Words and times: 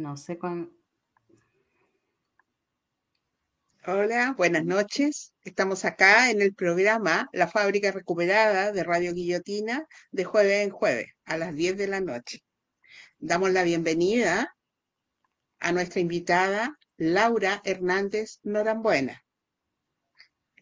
No 0.00 0.16
sé 0.16 0.38
cuándo. 0.38 0.72
Hola, 3.86 4.32
buenas 4.34 4.64
noches. 4.64 5.34
Estamos 5.44 5.84
acá 5.84 6.30
en 6.30 6.40
el 6.40 6.54
programa 6.54 7.28
La 7.34 7.48
Fábrica 7.48 7.92
Recuperada 7.92 8.72
de 8.72 8.82
Radio 8.82 9.12
Guillotina 9.12 9.86
de 10.10 10.24
jueves 10.24 10.64
en 10.64 10.70
jueves 10.70 11.08
a 11.26 11.36
las 11.36 11.54
10 11.54 11.76
de 11.76 11.86
la 11.86 12.00
noche. 12.00 12.42
Damos 13.18 13.50
la 13.50 13.62
bienvenida 13.62 14.56
a 15.58 15.70
nuestra 15.72 16.00
invitada 16.00 16.78
Laura 16.96 17.60
Hernández 17.62 18.38
Norambuena. 18.42 19.22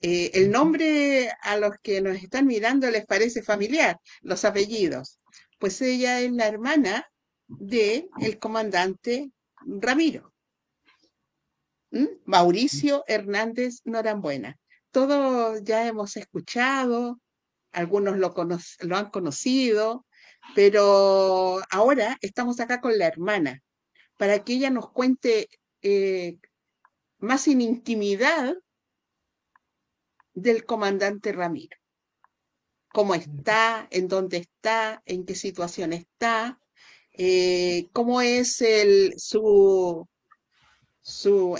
Eh, 0.02 0.32
el 0.34 0.50
nombre 0.50 1.30
a 1.42 1.58
los 1.58 1.76
que 1.80 2.00
nos 2.00 2.16
están 2.16 2.44
mirando 2.44 2.90
les 2.90 3.06
parece 3.06 3.44
familiar, 3.44 4.00
los 4.20 4.44
apellidos, 4.44 5.20
pues 5.60 5.80
ella 5.80 6.22
es 6.22 6.32
la 6.32 6.48
hermana 6.48 7.06
de 7.48 8.08
el 8.20 8.38
comandante 8.38 9.32
Ramiro. 9.66 10.32
¿Mm? 11.90 12.06
Mauricio 12.24 13.04
Hernández 13.06 13.80
Norambuena. 13.84 14.58
Todos 14.90 15.62
ya 15.64 15.86
hemos 15.86 16.16
escuchado, 16.16 17.20
algunos 17.72 18.16
lo, 18.18 18.34
lo 18.80 18.96
han 18.96 19.10
conocido, 19.10 20.06
pero 20.54 21.60
ahora 21.70 22.16
estamos 22.20 22.60
acá 22.60 22.80
con 22.80 22.96
la 22.98 23.06
hermana 23.06 23.62
para 24.16 24.44
que 24.44 24.54
ella 24.54 24.70
nos 24.70 24.90
cuente 24.90 25.48
eh, 25.82 26.38
más 27.18 27.48
en 27.48 27.60
intimidad 27.60 28.56
del 30.34 30.64
comandante 30.64 31.32
Ramiro. 31.32 31.76
Cómo 32.92 33.14
está, 33.14 33.86
en 33.90 34.08
dónde 34.08 34.38
está, 34.38 35.02
en 35.04 35.24
qué 35.24 35.34
situación 35.34 35.92
está, 35.92 36.58
eh, 37.18 37.88
cómo 37.92 38.20
es 38.22 38.62
el, 38.62 39.14
su, 39.16 40.08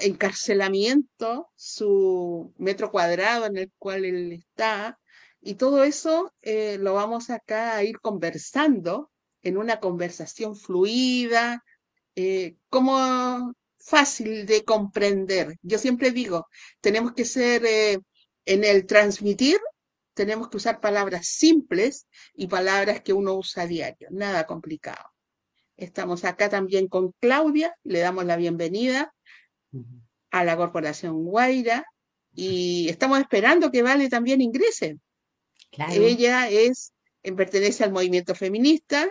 encarcelamiento, 0.01 1.51
su 1.57 2.53
metro 2.59 2.91
cuadrado 2.91 3.47
en 3.47 3.56
el 3.59 3.73
cual 3.79 4.05
él 4.05 4.33
está, 4.33 4.98
y 5.41 5.55
todo 5.55 5.84
eso 5.84 6.33
eh, 6.42 6.79
lo 6.79 6.95
vamos 6.95 7.31
acá 7.31 7.77
a 7.77 7.84
ir 7.84 8.01
conversando 8.01 9.11
en 9.42 9.56
una 9.59 9.81
conversación 9.81 10.56
fluida, 10.56 11.64
eh, 12.17 12.56
como 12.70 13.55
fácil 13.79 14.47
de 14.47 14.64
comprender. 14.64 15.56
Yo 15.62 15.79
siempre 15.79 16.11
digo, 16.12 16.47
tenemos 16.81 17.12
que 17.14 17.25
ser 17.25 17.64
eh, 17.67 17.98
en 18.45 18.64
el 18.64 18.86
transmitir, 18.86 19.59
tenemos 20.14 20.48
que 20.48 20.56
usar 20.59 20.81
palabras 20.81 21.27
simples 21.29 22.06
y 22.34 22.48
palabras 22.48 23.03
que 23.03 23.12
uno 23.12 23.34
usa 23.34 23.64
a 23.64 23.67
diario, 23.67 24.09
nada 24.11 24.47
complicado. 24.47 25.11
Estamos 25.79 26.25
acá 26.25 26.48
también 26.48 26.89
con 26.89 27.12
Claudia, 27.21 27.73
le 27.84 28.01
damos 28.01 28.25
la 28.25 28.37
bienvenida 28.37 29.15
a 30.33 30.43
la 30.43 30.57
Corporación 30.57 31.25
Guaira 31.25 31.87
y 32.35 32.89
estamos 32.89 33.20
esperando 33.20 33.70
que 33.70 33.83
Vale 33.83 34.09
también 34.09 34.41
ingrese. 34.41 34.98
Ella 35.93 36.48
es, 36.51 36.93
pertenece 37.23 37.85
al 37.85 37.93
movimiento 37.93 38.35
feminista, 38.35 39.09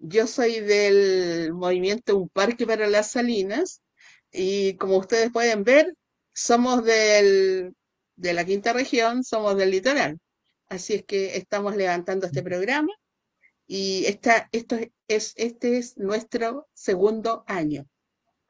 yo 0.00 0.26
soy 0.26 0.58
del 0.58 1.52
movimiento 1.52 2.16
Un 2.16 2.28
Parque 2.28 2.66
para 2.66 2.88
las 2.88 3.12
Salinas 3.12 3.80
y 4.32 4.74
como 4.78 4.96
ustedes 4.96 5.30
pueden 5.30 5.62
ver, 5.62 5.94
somos 6.32 6.84
del, 6.84 7.72
de 8.16 8.32
la 8.32 8.44
quinta 8.44 8.72
región, 8.72 9.22
somos 9.22 9.56
del 9.56 9.70
litoral. 9.70 10.18
Así 10.68 10.94
es 10.94 11.04
que 11.04 11.36
estamos 11.36 11.76
levantando 11.76 12.26
este 12.26 12.42
programa 12.42 12.92
y 13.72 14.04
esta, 14.06 14.48
esto 14.50 14.76
es, 15.06 15.32
este 15.36 15.78
es 15.78 15.96
nuestro 15.96 16.66
segundo 16.74 17.44
año, 17.46 17.86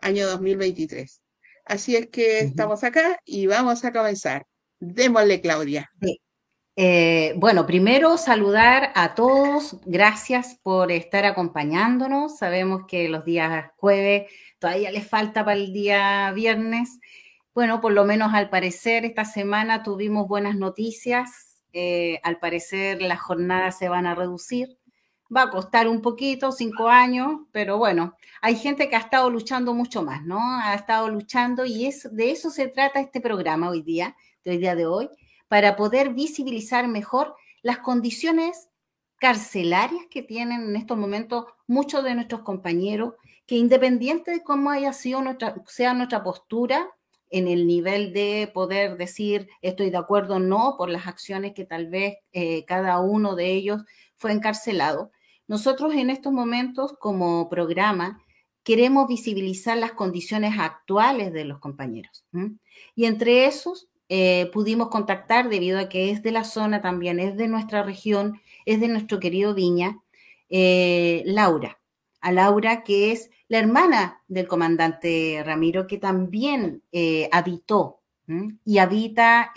año 0.00 0.26
2023. 0.26 1.20
Así 1.66 1.94
es 1.94 2.06
que 2.06 2.38
estamos 2.38 2.82
acá 2.84 3.20
y 3.26 3.46
vamos 3.46 3.84
a 3.84 3.92
comenzar. 3.92 4.46
Démosle, 4.78 5.42
Claudia. 5.42 5.90
Eh, 6.74 7.34
bueno, 7.36 7.66
primero 7.66 8.16
saludar 8.16 8.92
a 8.94 9.14
todos, 9.14 9.76
gracias 9.84 10.58
por 10.62 10.90
estar 10.90 11.26
acompañándonos. 11.26 12.38
Sabemos 12.38 12.86
que 12.88 13.10
los 13.10 13.26
días 13.26 13.66
jueves 13.76 14.32
todavía 14.58 14.90
les 14.90 15.06
falta 15.06 15.44
para 15.44 15.58
el 15.58 15.74
día 15.74 16.32
viernes. 16.34 16.98
Bueno, 17.52 17.82
por 17.82 17.92
lo 17.92 18.06
menos 18.06 18.32
al 18.32 18.48
parecer 18.48 19.04
esta 19.04 19.26
semana 19.26 19.82
tuvimos 19.82 20.26
buenas 20.26 20.56
noticias. 20.56 21.62
Eh, 21.74 22.20
al 22.22 22.38
parecer 22.38 23.02
las 23.02 23.20
jornadas 23.20 23.78
se 23.78 23.90
van 23.90 24.06
a 24.06 24.14
reducir. 24.14 24.79
Va 25.34 25.42
a 25.42 25.50
costar 25.50 25.88
un 25.88 26.02
poquito, 26.02 26.52
cinco 26.52 26.88
años, 26.88 27.42
pero 27.52 27.78
bueno, 27.78 28.16
hay 28.42 28.56
gente 28.56 28.88
que 28.88 28.96
ha 28.96 29.00
estado 29.00 29.30
luchando 29.30 29.74
mucho 29.74 30.02
más, 30.02 30.24
¿no? 30.24 30.40
Ha 30.40 30.74
estado 30.74 31.08
luchando 31.08 31.64
y 31.64 31.86
es, 31.86 32.08
de 32.14 32.32
eso 32.32 32.50
se 32.50 32.68
trata 32.68 33.00
este 33.00 33.20
programa 33.20 33.70
hoy 33.70 33.82
día, 33.82 34.16
de 34.44 34.52
hoy 34.52 34.58
día 34.58 34.74
de 34.74 34.86
hoy 34.86 35.08
para 35.50 35.74
poder 35.74 36.14
visibilizar 36.14 36.86
mejor 36.86 37.34
las 37.62 37.78
condiciones 37.78 38.68
carcelarias 39.16 40.04
que 40.08 40.22
tienen 40.22 40.62
en 40.62 40.76
estos 40.76 40.96
momentos 40.96 41.46
muchos 41.66 42.04
de 42.04 42.14
nuestros 42.14 42.42
compañeros, 42.42 43.14
que 43.46 43.56
independiente 43.56 44.30
de 44.30 44.44
cómo 44.44 44.70
haya 44.70 44.92
sido 44.92 45.20
nuestra, 45.22 45.56
sea 45.66 45.92
nuestra 45.92 46.22
postura 46.22 46.88
en 47.30 47.48
el 47.48 47.66
nivel 47.66 48.12
de 48.12 48.48
poder 48.54 48.96
decir 48.96 49.48
estoy 49.60 49.90
de 49.90 49.96
acuerdo 49.96 50.36
o 50.36 50.38
no 50.38 50.76
por 50.78 50.88
las 50.88 51.08
acciones 51.08 51.52
que 51.52 51.64
tal 51.64 51.88
vez 51.88 52.18
eh, 52.32 52.64
cada 52.64 53.00
uno 53.00 53.34
de 53.34 53.50
ellos 53.50 53.82
fue 54.14 54.30
encarcelado, 54.30 55.10
nosotros 55.50 55.94
en 55.94 56.10
estos 56.10 56.32
momentos 56.32 56.94
como 57.00 57.48
programa 57.48 58.22
queremos 58.62 59.08
visibilizar 59.08 59.76
las 59.76 59.90
condiciones 59.90 60.56
actuales 60.56 61.32
de 61.32 61.44
los 61.44 61.58
compañeros. 61.58 62.24
Y 62.94 63.06
entre 63.06 63.46
esos 63.46 63.88
eh, 64.08 64.48
pudimos 64.52 64.90
contactar 64.90 65.48
debido 65.48 65.80
a 65.80 65.88
que 65.88 66.12
es 66.12 66.22
de 66.22 66.30
la 66.30 66.44
zona 66.44 66.80
también, 66.80 67.18
es 67.18 67.36
de 67.36 67.48
nuestra 67.48 67.82
región, 67.82 68.40
es 68.64 68.78
de 68.78 68.86
nuestro 68.86 69.18
querido 69.18 69.52
Viña, 69.52 69.98
eh, 70.50 71.24
Laura. 71.26 71.80
A 72.20 72.30
Laura, 72.30 72.84
que 72.84 73.10
es 73.10 73.32
la 73.48 73.58
hermana 73.58 74.22
del 74.28 74.46
comandante 74.46 75.42
Ramiro, 75.44 75.88
que 75.88 75.98
también 75.98 76.84
eh, 76.92 77.28
habitó 77.32 78.02
y 78.64 78.78
habita, 78.78 79.52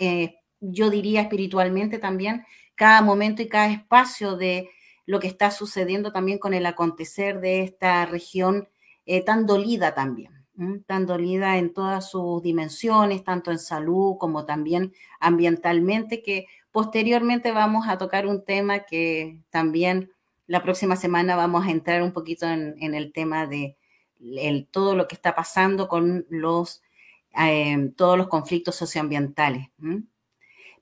yo 0.58 0.90
diría 0.90 1.20
espiritualmente 1.20 2.00
también, 2.00 2.44
cada 2.74 3.00
momento 3.00 3.42
y 3.42 3.48
cada 3.48 3.70
espacio 3.70 4.34
de 4.34 4.70
lo 5.06 5.20
que 5.20 5.26
está 5.26 5.50
sucediendo 5.50 6.12
también 6.12 6.38
con 6.38 6.54
el 6.54 6.66
acontecer 6.66 7.40
de 7.40 7.62
esta 7.62 8.06
región 8.06 8.68
tan 9.26 9.46
dolida 9.46 9.94
también 9.94 10.44
tan 10.86 11.06
dolida 11.06 11.58
en 11.58 11.72
todas 11.72 12.10
sus 12.10 12.42
dimensiones, 12.42 13.24
tanto 13.24 13.50
en 13.50 13.58
salud 13.58 14.16
como 14.18 14.44
también 14.44 14.92
ambientalmente, 15.18 16.22
que 16.22 16.46
posteriormente 16.70 17.50
vamos 17.52 17.88
a 17.88 17.98
tocar 17.98 18.26
un 18.26 18.44
tema 18.44 18.80
que 18.80 19.40
también 19.50 20.12
la 20.46 20.62
próxima 20.62 20.96
semana 20.96 21.36
vamos 21.36 21.66
a 21.66 21.70
entrar 21.70 22.02
un 22.02 22.12
poquito 22.12 22.46
en, 22.46 22.76
el 22.94 23.12
tema 23.12 23.46
de 23.46 23.76
todo 24.70 24.94
lo 24.94 25.08
que 25.08 25.14
está 25.16 25.34
pasando 25.34 25.88
con 25.88 26.26
los, 26.28 26.82
em, 27.32 27.92
todos 27.92 28.16
los 28.16 28.28
conflictos 28.28 28.76
socioambientales. 28.76 29.70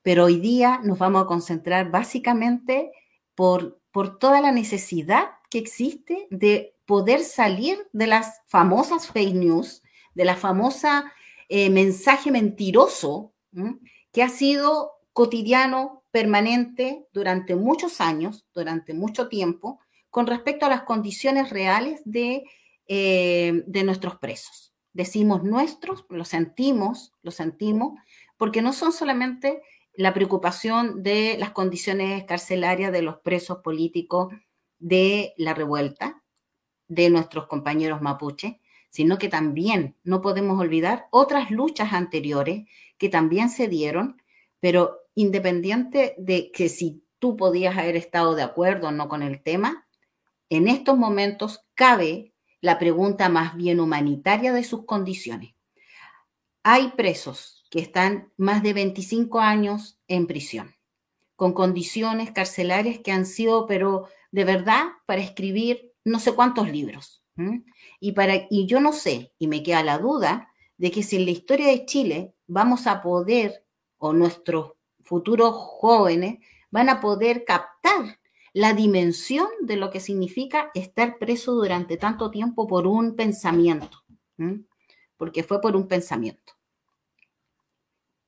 Pero 0.03 0.25
hoy 0.25 0.39
día 0.39 0.81
nos 0.83 0.99
vamos 0.99 1.23
a 1.23 1.27
concentrar 1.27 1.91
básicamente 1.91 2.93
por, 3.35 3.81
por 3.93 4.19
toda 4.19 4.41
la 4.41 4.53
necesidad 4.53 5.31
que 5.51 5.59
existe 5.59 6.27
de 6.31 6.75
poder 6.87 7.21
salir 7.21 7.79
de 7.93 8.07
las 8.07 8.41
famosas 8.47 9.07
fake 9.07 9.35
news, 9.35 9.83
de 10.15 10.25
la 10.25 10.35
famosa 10.35 11.13
eh, 11.49 11.71
mensaje 11.71 12.31
mentiroso 12.31 13.33
que 14.13 14.23
ha 14.23 14.29
sido 14.29 14.93
cotidiano, 15.13 16.03
permanente 16.11 17.07
durante 17.13 17.57
muchos 17.57 18.01
años, 18.01 18.47
durante 18.55 18.95
mucho 18.95 19.29
tiempo, 19.29 19.81
con 20.11 20.27
respecto 20.27 20.67
a 20.67 20.69
las 20.69 20.83
condiciones 20.83 21.51
reales 21.51 22.01
de, 22.05 22.45
eh, 22.87 23.63
de 23.67 23.85
nuestros 23.85 24.17
presos. 24.17 24.75
Decimos 24.93 25.43
nuestros, 25.43 26.05
lo 26.11 26.25
sentimos, 26.25 27.15
lo 27.23 27.31
sentimos, 27.31 27.95
porque 28.37 28.61
no 28.61 28.73
son 28.75 28.93
solamente 28.93 29.63
la 29.95 30.15
preocupación 30.15 31.03
de 31.03 31.37
las 31.39 31.51
condiciones 31.51 32.25
carcelarias 32.25 32.93
de 32.93 33.03
los 33.03 33.19
presos 33.19 33.59
políticos 33.59 34.33
de 34.79 35.35
la 35.37 35.55
revuelta 35.55 36.23
de 36.89 37.11
nuestros 37.11 37.47
compañeros 37.47 38.01
mapuche, 38.01 38.61
sino 38.89 39.19
que 39.19 39.29
también 39.29 39.97
no 40.03 40.21
podemos 40.21 40.61
olvidar 40.61 41.07
otras 41.11 41.51
luchas 41.51 41.93
anteriores 41.93 42.69
que 42.99 43.09
también 43.09 43.49
se 43.49 43.69
dieron, 43.69 44.21
pero 44.61 44.99
independiente 45.15 46.15
de 46.19 46.51
que 46.53 46.69
si 46.69 47.05
tú 47.19 47.37
podías 47.37 47.77
haber 47.77 47.97
estado 47.97 48.35
de 48.35 48.43
acuerdo 48.43 48.89
o 48.89 48.93
no 48.93 49.09
con 49.09 49.23
el 49.23 49.43
tema, 49.43 49.87
en 50.51 50.69
estos 50.69 50.99
momentos 50.99 51.65
cabe 51.75 52.35
la 52.61 52.79
pregunta 52.79 53.29
más 53.29 53.57
bien 53.57 53.81
humanitaria 53.81 54.53
de 54.53 54.65
sus 54.65 54.85
condiciones. 54.85 55.55
Hay 56.63 56.89
presos 56.97 57.62
que 57.73 57.81
están 57.81 58.31
más 58.37 58.63
de 58.63 58.75
25 58.75 59.41
años 59.41 59.99
en 60.07 60.27
prisión, 60.27 60.75
con 61.37 61.55
condiciones 61.55 62.31
carcelarias 62.31 62.99
que 62.99 63.13
han 63.13 63.25
sido, 63.25 63.67
pero 63.67 64.09
de 64.31 64.45
verdad 64.45 64.89
para 65.07 65.23
escribir 65.23 65.91
no 66.05 66.19
sé 66.19 66.35
cuántos 66.35 66.71
libros. 66.71 67.25
Y, 67.99 68.13
para, 68.13 68.47
y 68.51 68.67
yo 68.67 68.79
no 68.79 68.93
sé, 68.93 69.33
y 69.39 69.47
me 69.47 69.63
queda 69.63 69.83
la 69.83 69.97
duda, 69.97 70.53
de 70.77 70.91
que 70.91 71.03
si 71.03 71.17
en 71.17 71.25
la 71.25 71.31
historia 71.31 71.69
de 71.69 71.87
Chile 71.87 72.35
vamos 72.47 72.87
a 72.87 73.01
poder, 73.01 73.65
o 73.97 74.13
nuestros 74.13 74.73
futuros 75.01 75.55
jóvenes 75.55 76.41
van 76.71 76.91
a 76.91 77.01
poder 77.01 77.47
captar 77.47 78.19
la 78.53 78.75
dimensión 78.75 79.49
de 79.63 79.77
lo 79.77 79.91
que 79.91 80.01
significa 80.01 80.71
estar 80.75 81.17
preso 81.17 81.53
durante 81.53 81.97
tanto 81.97 82.31
tiempo 82.31 82.67
por 82.67 82.87
un 82.87 83.17
pensamiento, 83.17 84.05
porque 85.17 85.43
fue 85.43 85.63
por 85.63 85.75
un 85.75 85.89
pensamiento 85.89 86.53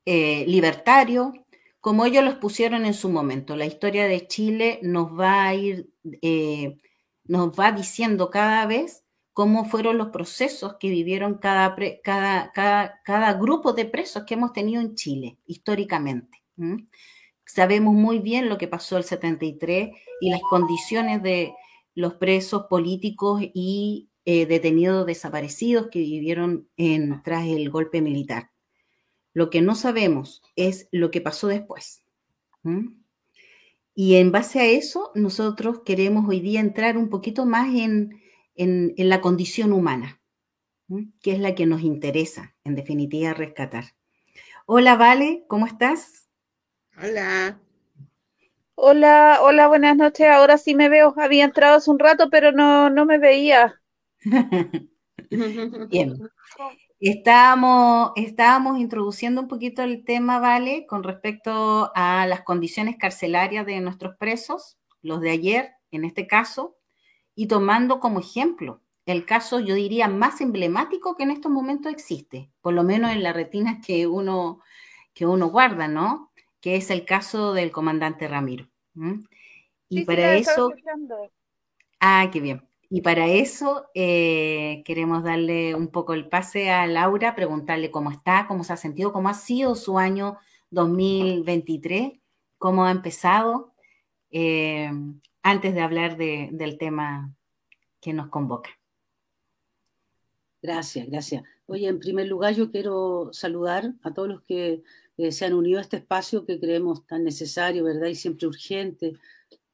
eh, 0.05 0.45
libertario, 0.47 1.33
como 1.81 2.07
ellos 2.07 2.25
los 2.25 2.37
pusieron 2.37 2.87
en 2.87 2.95
su 2.95 3.09
momento. 3.11 3.57
La 3.57 3.67
historia 3.67 4.07
de 4.07 4.27
Chile 4.27 4.81
nos 4.83 5.19
va 5.19 5.47
a 5.47 5.55
ir, 5.55 5.91
eh, 6.23 6.77
nos 7.25 7.59
va 7.59 7.73
diciendo 7.73 8.31
cada 8.31 8.67
vez 8.67 9.05
cómo 9.33 9.65
fueron 9.65 9.99
los 9.99 10.09
procesos 10.09 10.77
que 10.79 10.89
vivieron 10.89 11.35
cada, 11.39 11.77
cada, 12.03 12.53
cada, 13.05 13.33
grupo 13.35 13.73
de 13.73 13.85
presos 13.85 14.25
que 14.25 14.35
hemos 14.35 14.53
tenido 14.53 14.81
en 14.81 14.95
Chile 14.95 15.39
históricamente. 15.47 16.43
Sabemos 17.45 17.95
muy 17.95 18.21
bien 18.21 18.49
lo 18.49 18.57
que 18.59 18.69
pasó 18.69 18.97
el 18.97 19.05
73 19.05 19.91
y 20.21 20.31
las 20.31 20.41
condiciones 20.43 21.23
de 21.23 21.53
los 21.95 22.15
presos 22.15 22.67
políticos 22.71 23.43
y 23.43 24.09
eh, 24.25 24.47
detenidos 24.47 25.05
desaparecidos 25.05 25.89
que 25.91 25.99
vivieron 25.99 26.69
en, 26.77 27.23
tras 27.23 27.45
el 27.47 27.69
golpe 27.71 28.01
militar. 28.01 28.54
Lo 29.35 29.51
que 29.51 29.61
no 29.61 29.75
sabemos 29.75 30.43
es 30.57 30.89
lo 30.93 31.11
que 31.11 31.21
pasó 31.21 31.49
después. 31.49 32.03
Y 33.95 34.15
en 34.15 34.33
base 34.33 34.61
a 34.61 34.65
eso, 34.67 35.11
nosotros 35.15 35.83
queremos 35.85 36.27
hoy 36.29 36.41
día 36.41 36.61
entrar 36.61 36.97
un 36.97 37.11
poquito 37.11 37.45
más 37.45 37.69
en, 37.75 38.21
la 38.97 39.21
condición 39.21 39.73
humana, 39.73 40.21
que 41.21 41.33
es 41.33 41.41
la 41.41 41.55
que 41.57 41.67
nos 41.67 41.83
interesa, 41.83 42.55
en 42.63 42.77
definitiva, 42.77 43.35
rescatar. 43.35 43.85
Hola, 44.67 44.95
Vale, 44.95 45.45
¿cómo 45.49 45.67
estás? 45.67 46.29
Hola. 46.97 47.61
Hola, 48.77 49.39
hola, 49.43 49.67
buenas 49.67 49.97
noches. 49.97 50.29
Ahora 50.29 50.59
sí 50.59 50.75
me 50.75 50.89
veo. 50.89 51.13
Había 51.17 51.45
entrado 51.45 51.77
hace 51.77 51.91
un 51.91 51.99
rato, 51.99 52.31
pero 52.31 52.53
no, 52.53 52.89
no 52.89 53.05
me 53.05 53.19
veía. 53.19 53.81
Bien. 55.91 56.19
Estábamos, 57.07 58.13
estábamos 58.17 58.79
introduciendo 58.79 59.43
un 59.43 59.47
poquito 59.47 59.83
el 59.83 60.05
tema, 60.05 60.39
¿vale? 60.39 60.87
Con 60.87 61.03
respecto 61.03 61.93
a 61.95 62.27
las 62.27 62.45
condiciones 62.45 62.97
carcelarias 62.97 63.67
de 63.67 63.79
nuestros 63.83 64.17
presos, 64.17 64.79
los 65.03 65.21
de 65.21 65.29
ayer, 65.29 65.73
en 65.91 66.07
este 66.07 66.27
caso, 66.27 66.79
y 67.35 67.47
tomando 67.47 68.01
como 68.01 68.21
ejemplo 68.21 68.81
el 69.05 69.27
caso, 69.27 69.61
yo 69.61 69.75
diría, 69.75 70.09
más 70.09 70.41
emblemático 70.41 71.15
que 71.15 71.25
en 71.25 71.33
estos 71.33 71.53
momentos 71.53 71.93
existe, 71.93 72.51
por 72.63 72.73
lo 72.73 72.85
menos 72.85 73.11
en 73.11 73.23
la 73.23 73.35
retina 73.35 73.83
que 73.83 74.07
uno, 74.07 74.61
que 75.13 75.27
uno 75.27 75.49
guarda, 75.49 75.89
¿no? 75.89 76.33
Que 76.63 76.77
es 76.77 76.89
el 76.89 77.05
caso 77.05 77.53
del 77.53 77.71
comandante 77.71 78.29
Ramiro. 78.29 78.67
Y 79.91 80.07
para 80.07 80.37
eso... 80.37 80.73
Ah, 82.01 82.31
qué 82.33 82.41
bien. 82.41 82.67
Y 82.91 83.01
para 83.01 83.27
eso 83.29 83.87
eh, 83.95 84.83
queremos 84.85 85.25
darle 85.25 85.75
un 85.75 85.89
poco 85.89 86.15
el 86.15 86.29
pase 86.29 86.71
a 86.71 86.87
Laura, 86.87 87.35
preguntarle 87.35 87.91
cómo 87.91 88.11
está, 88.11 88.47
cómo 88.47 88.65
se 88.65 88.73
ha 88.73 88.77
sentido, 88.77 89.13
cómo 89.13 89.29
ha 89.29 89.35
sido 89.35 89.75
su 89.75 89.99
año 89.99 90.39
2023, 90.71 92.21
cómo 92.59 92.85
ha 92.85 92.91
empezado, 92.91 93.73
eh, 94.31 94.91
antes 95.43 95.75
de 95.75 95.81
hablar 95.81 96.17
del 96.17 96.79
tema 96.79 97.35
que 98.01 98.13
nos 98.13 98.29
convoca. 98.29 98.71
Gracias, 100.63 101.07
gracias. 101.09 101.43
Oye, 101.67 101.89
en 101.89 101.99
primer 101.99 102.27
lugar 102.27 102.55
yo 102.55 102.71
quiero 102.71 103.31
saludar 103.33 103.93
a 104.03 104.15
todos 104.15 104.29
los 104.29 104.43
que 104.43 104.83
eh, 105.17 105.33
se 105.33 105.45
han 105.45 105.53
unido 105.53 105.79
a 105.79 105.83
este 105.83 105.99
espacio 105.99 106.47
que 106.47 106.59
creemos 106.59 107.07
tan 107.07 107.25
necesario, 107.25 107.85
¿verdad? 107.85 108.09
Y 108.09 108.15
siempre 108.15 108.47
urgente 108.47 109.15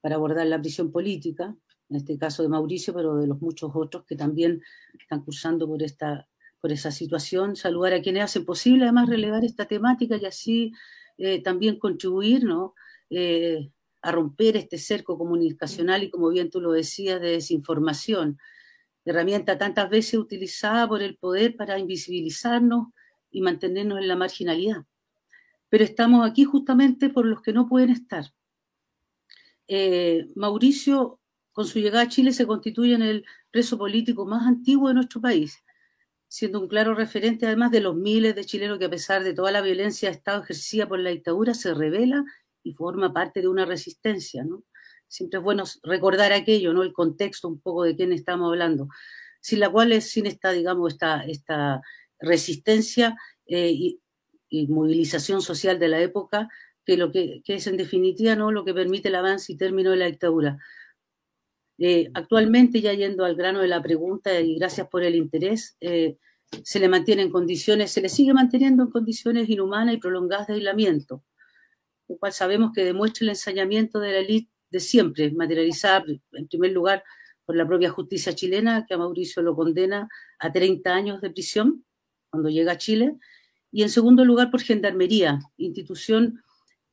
para 0.00 0.16
abordar 0.16 0.46
la 0.46 0.60
prisión 0.60 0.90
política 0.90 1.54
en 1.90 1.96
este 1.96 2.16
caso 2.16 2.42
de 2.42 2.48
Mauricio, 2.48 2.94
pero 2.94 3.16
de 3.16 3.26
los 3.26 3.40
muchos 3.42 3.72
otros 3.74 4.04
que 4.04 4.14
también 4.14 4.62
están 4.98 5.22
cursando 5.24 5.66
por, 5.66 5.82
esta, 5.82 6.28
por 6.60 6.70
esa 6.70 6.92
situación. 6.92 7.56
Saludar 7.56 7.94
a 7.94 8.00
quienes 8.00 8.24
hacen 8.24 8.44
posible 8.44 8.84
además 8.84 9.08
relevar 9.08 9.44
esta 9.44 9.66
temática 9.66 10.16
y 10.16 10.24
así 10.24 10.72
eh, 11.18 11.42
también 11.42 11.78
contribuir 11.78 12.44
¿no? 12.44 12.74
Eh, 13.10 13.72
a 14.02 14.12
romper 14.12 14.56
este 14.56 14.78
cerco 14.78 15.18
comunicacional 15.18 16.04
y, 16.04 16.10
como 16.10 16.30
bien 16.30 16.48
tú 16.48 16.60
lo 16.60 16.72
decías, 16.72 17.20
de 17.20 17.32
desinformación, 17.32 18.38
herramienta 19.04 19.58
tantas 19.58 19.90
veces 19.90 20.14
utilizada 20.14 20.86
por 20.88 21.02
el 21.02 21.16
poder 21.16 21.56
para 21.56 21.78
invisibilizarnos 21.78 22.88
y 23.32 23.42
mantenernos 23.42 23.98
en 23.98 24.08
la 24.08 24.16
marginalidad. 24.16 24.84
Pero 25.68 25.84
estamos 25.84 26.28
aquí 26.28 26.44
justamente 26.44 27.10
por 27.10 27.26
los 27.26 27.42
que 27.42 27.52
no 27.52 27.68
pueden 27.68 27.90
estar. 27.90 28.24
Eh, 29.68 30.28
Mauricio 30.34 31.19
con 31.52 31.66
su 31.66 31.78
llegada 31.78 32.04
a 32.04 32.08
Chile 32.08 32.32
se 32.32 32.46
constituye 32.46 32.94
en 32.94 33.02
el 33.02 33.24
preso 33.50 33.76
político 33.78 34.26
más 34.26 34.46
antiguo 34.46 34.88
de 34.88 34.94
nuestro 34.94 35.20
país, 35.20 35.56
siendo 36.28 36.60
un 36.60 36.68
claro 36.68 36.94
referente 36.94 37.46
además 37.46 37.70
de 37.70 37.80
los 37.80 37.96
miles 37.96 38.34
de 38.34 38.44
chilenos 38.44 38.78
que 38.78 38.84
a 38.84 38.90
pesar 38.90 39.24
de 39.24 39.34
toda 39.34 39.50
la 39.50 39.60
violencia 39.60 40.08
de 40.08 40.16
Estado 40.16 40.42
ejercida 40.42 40.88
por 40.88 40.98
la 41.00 41.10
dictadura 41.10 41.54
se 41.54 41.74
revela 41.74 42.24
y 42.62 42.72
forma 42.72 43.12
parte 43.12 43.40
de 43.40 43.48
una 43.48 43.64
resistencia, 43.64 44.44
¿no? 44.44 44.64
Siempre 45.08 45.38
es 45.38 45.44
bueno 45.44 45.64
recordar 45.82 46.32
aquello, 46.32 46.72
¿no? 46.72 46.84
El 46.84 46.92
contexto 46.92 47.48
un 47.48 47.60
poco 47.60 47.82
de 47.82 47.96
quién 47.96 48.12
estamos 48.12 48.48
hablando, 48.48 48.88
sin 49.40 49.58
la 49.58 49.70
cual 49.70 49.90
es, 49.92 50.10
sin 50.10 50.26
esta, 50.26 50.52
digamos, 50.52 50.92
esta, 50.92 51.24
esta 51.24 51.80
resistencia 52.20 53.16
eh, 53.46 53.72
y, 53.72 54.66
movilización 54.68 55.42
social 55.42 55.78
de 55.78 55.88
la 55.88 56.00
época, 56.00 56.48
que, 56.84 56.96
lo 56.96 57.10
que, 57.12 57.40
que, 57.44 57.54
es 57.54 57.66
en 57.66 57.76
definitiva 57.76 58.36
¿no? 58.36 58.52
lo 58.52 58.64
que 58.64 58.74
permite 58.74 59.08
el 59.08 59.14
avance 59.14 59.52
y 59.52 59.56
término 59.56 59.90
de 59.90 59.96
la 59.96 60.06
dictadura. 60.06 60.58
Eh, 61.82 62.10
actualmente, 62.12 62.82
ya 62.82 62.92
yendo 62.92 63.24
al 63.24 63.34
grano 63.34 63.60
de 63.60 63.68
la 63.68 63.82
pregunta, 63.82 64.38
y 64.38 64.56
gracias 64.56 64.86
por 64.88 65.02
el 65.02 65.14
interés, 65.14 65.78
eh, 65.80 66.18
se 66.62 66.78
le 66.78 66.88
mantiene 66.88 67.22
en 67.22 67.30
condiciones, 67.30 67.90
se 67.90 68.02
le 68.02 68.10
sigue 68.10 68.34
manteniendo 68.34 68.82
en 68.82 68.90
condiciones 68.90 69.48
inhumanas 69.48 69.94
y 69.94 69.98
prolongadas 69.98 70.48
de 70.48 70.54
aislamiento, 70.54 71.24
lo 72.06 72.18
cual 72.18 72.34
sabemos 72.34 72.72
que 72.74 72.84
demuestra 72.84 73.24
el 73.24 73.30
ensañamiento 73.30 73.98
de 73.98 74.12
la 74.12 74.18
élite 74.18 74.50
de 74.70 74.78
siempre, 74.78 75.32
materializada 75.32 76.04
en 76.32 76.48
primer 76.48 76.72
lugar 76.72 77.02
por 77.46 77.56
la 77.56 77.66
propia 77.66 77.88
justicia 77.88 78.34
chilena, 78.34 78.84
que 78.86 78.92
a 78.92 78.98
Mauricio 78.98 79.42
lo 79.42 79.56
condena 79.56 80.06
a 80.38 80.52
30 80.52 80.94
años 80.94 81.20
de 81.22 81.30
prisión 81.30 81.84
cuando 82.28 82.50
llega 82.50 82.72
a 82.72 82.78
Chile, 82.78 83.16
y 83.72 83.82
en 83.82 83.88
segundo 83.88 84.26
lugar 84.26 84.50
por 84.50 84.60
Gendarmería, 84.60 85.38
institución 85.56 86.42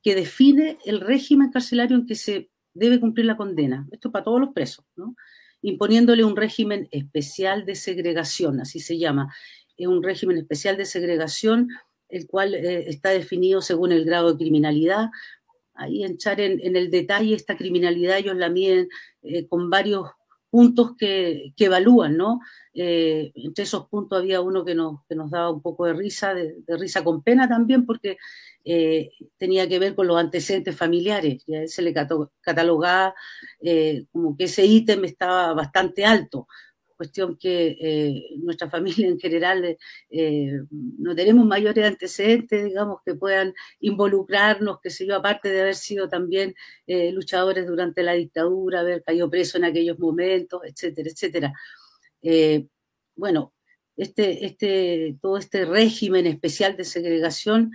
que 0.02 0.16
define 0.16 0.78
el 0.86 1.02
régimen 1.02 1.52
carcelario 1.52 1.98
en 1.98 2.06
que 2.06 2.16
se 2.16 2.50
debe 2.78 3.00
cumplir 3.00 3.26
la 3.26 3.38
condena. 3.38 3.88
Esto 3.92 4.12
para 4.12 4.24
todos 4.24 4.40
los 4.40 4.54
presos, 4.54 4.86
¿no? 4.96 5.16
imponiéndole 5.62 6.24
un 6.24 6.36
régimen 6.36 6.88
especial 6.92 7.66
de 7.66 7.76
segregación, 7.76 8.62
así 8.62 8.80
se 8.80 8.98
llama. 8.98 9.34
Es 9.76 9.88
un 9.88 10.04
régimen 10.04 10.38
especial 10.38 10.78
de 10.78 10.86
segregación, 10.86 11.70
el 12.10 12.28
cual 12.28 12.54
eh, 12.56 12.86
está 12.88 13.10
definido 13.10 13.62
según 13.62 13.92
el 13.92 14.06
grado 14.06 14.32
de 14.32 14.38
criminalidad. 14.38 15.10
Ahí 15.74 16.04
entrar 16.04 16.40
en, 16.40 16.60
en 16.62 16.76
el 16.76 16.90
detalle 16.90 17.36
esta 17.36 17.58
criminalidad, 17.58 18.18
ellos 18.18 18.36
la 18.36 18.50
miden 18.50 18.88
eh, 19.24 19.48
con 19.48 19.70
varios 19.70 20.10
puntos 20.58 20.96
que, 20.98 21.54
que 21.56 21.66
evalúan, 21.66 22.18
¿no? 22.18 22.40
Eh, 22.74 23.32
entre 23.36 23.64
esos 23.64 23.88
puntos 23.90 24.18
había 24.18 24.42
uno 24.42 24.66
que 24.66 24.74
nos, 24.74 25.06
que 25.08 25.14
nos 25.14 25.30
daba 25.30 25.52
un 25.52 25.62
poco 25.62 25.86
de 25.86 25.94
risa, 25.94 26.34
de, 26.34 26.56
risa 26.80 27.04
con 27.04 27.22
pena 27.22 27.48
también, 27.48 27.86
porque 27.86 28.18
eh, 28.66 29.12
tenía 29.38 29.70
que 29.70 29.78
ver 29.78 29.94
con 29.94 30.08
los 30.08 30.18
antecedentes 30.18 30.76
familiares. 30.76 31.44
Y 31.46 31.54
a 31.54 31.62
él 31.62 31.70
se 31.70 31.84
le 31.84 31.94
catalogaba 32.42 33.14
eh, 33.62 34.08
como 34.12 34.36
que 34.36 34.46
ese 34.46 34.66
ítem 34.66 35.06
estaba 35.06 35.54
bastante 35.54 36.04
alto, 36.06 36.48
cuestión 36.98 37.38
que 37.38 37.78
eh, 37.80 38.24
nuestra 38.40 38.70
familia 38.70 39.08
en 39.08 39.20
general 39.20 39.78
eh, 40.10 40.60
no 40.72 41.16
tenemos 41.16 41.46
mayores 41.46 41.86
antecedentes, 41.86 42.66
digamos, 42.66 43.02
que 43.06 43.16
puedan 43.16 43.54
involucrarnos, 43.80 44.82
que 44.82 44.90
sé 44.90 45.06
yo, 45.06 45.16
aparte 45.16 45.50
de 45.50 45.62
haber 45.62 45.76
sido 45.76 46.10
también 46.10 46.56
eh, 46.88 47.12
luchadores 47.12 47.68
durante 47.68 48.04
la 48.04 48.14
dictadura, 48.14 48.82
haber 48.82 49.04
caído 49.04 49.30
preso 49.30 49.58
en 49.58 49.66
aquellos 49.66 50.00
momentos, 50.00 50.62
etcétera, 50.66 51.10
etcétera. 51.10 51.54
bueno, 53.16 53.54
este, 53.96 54.46
este, 54.46 55.18
todo 55.22 55.38
este 55.38 55.66
régimen 55.66 56.28
especial 56.28 56.78
de 56.78 56.84
segregación 56.84 57.72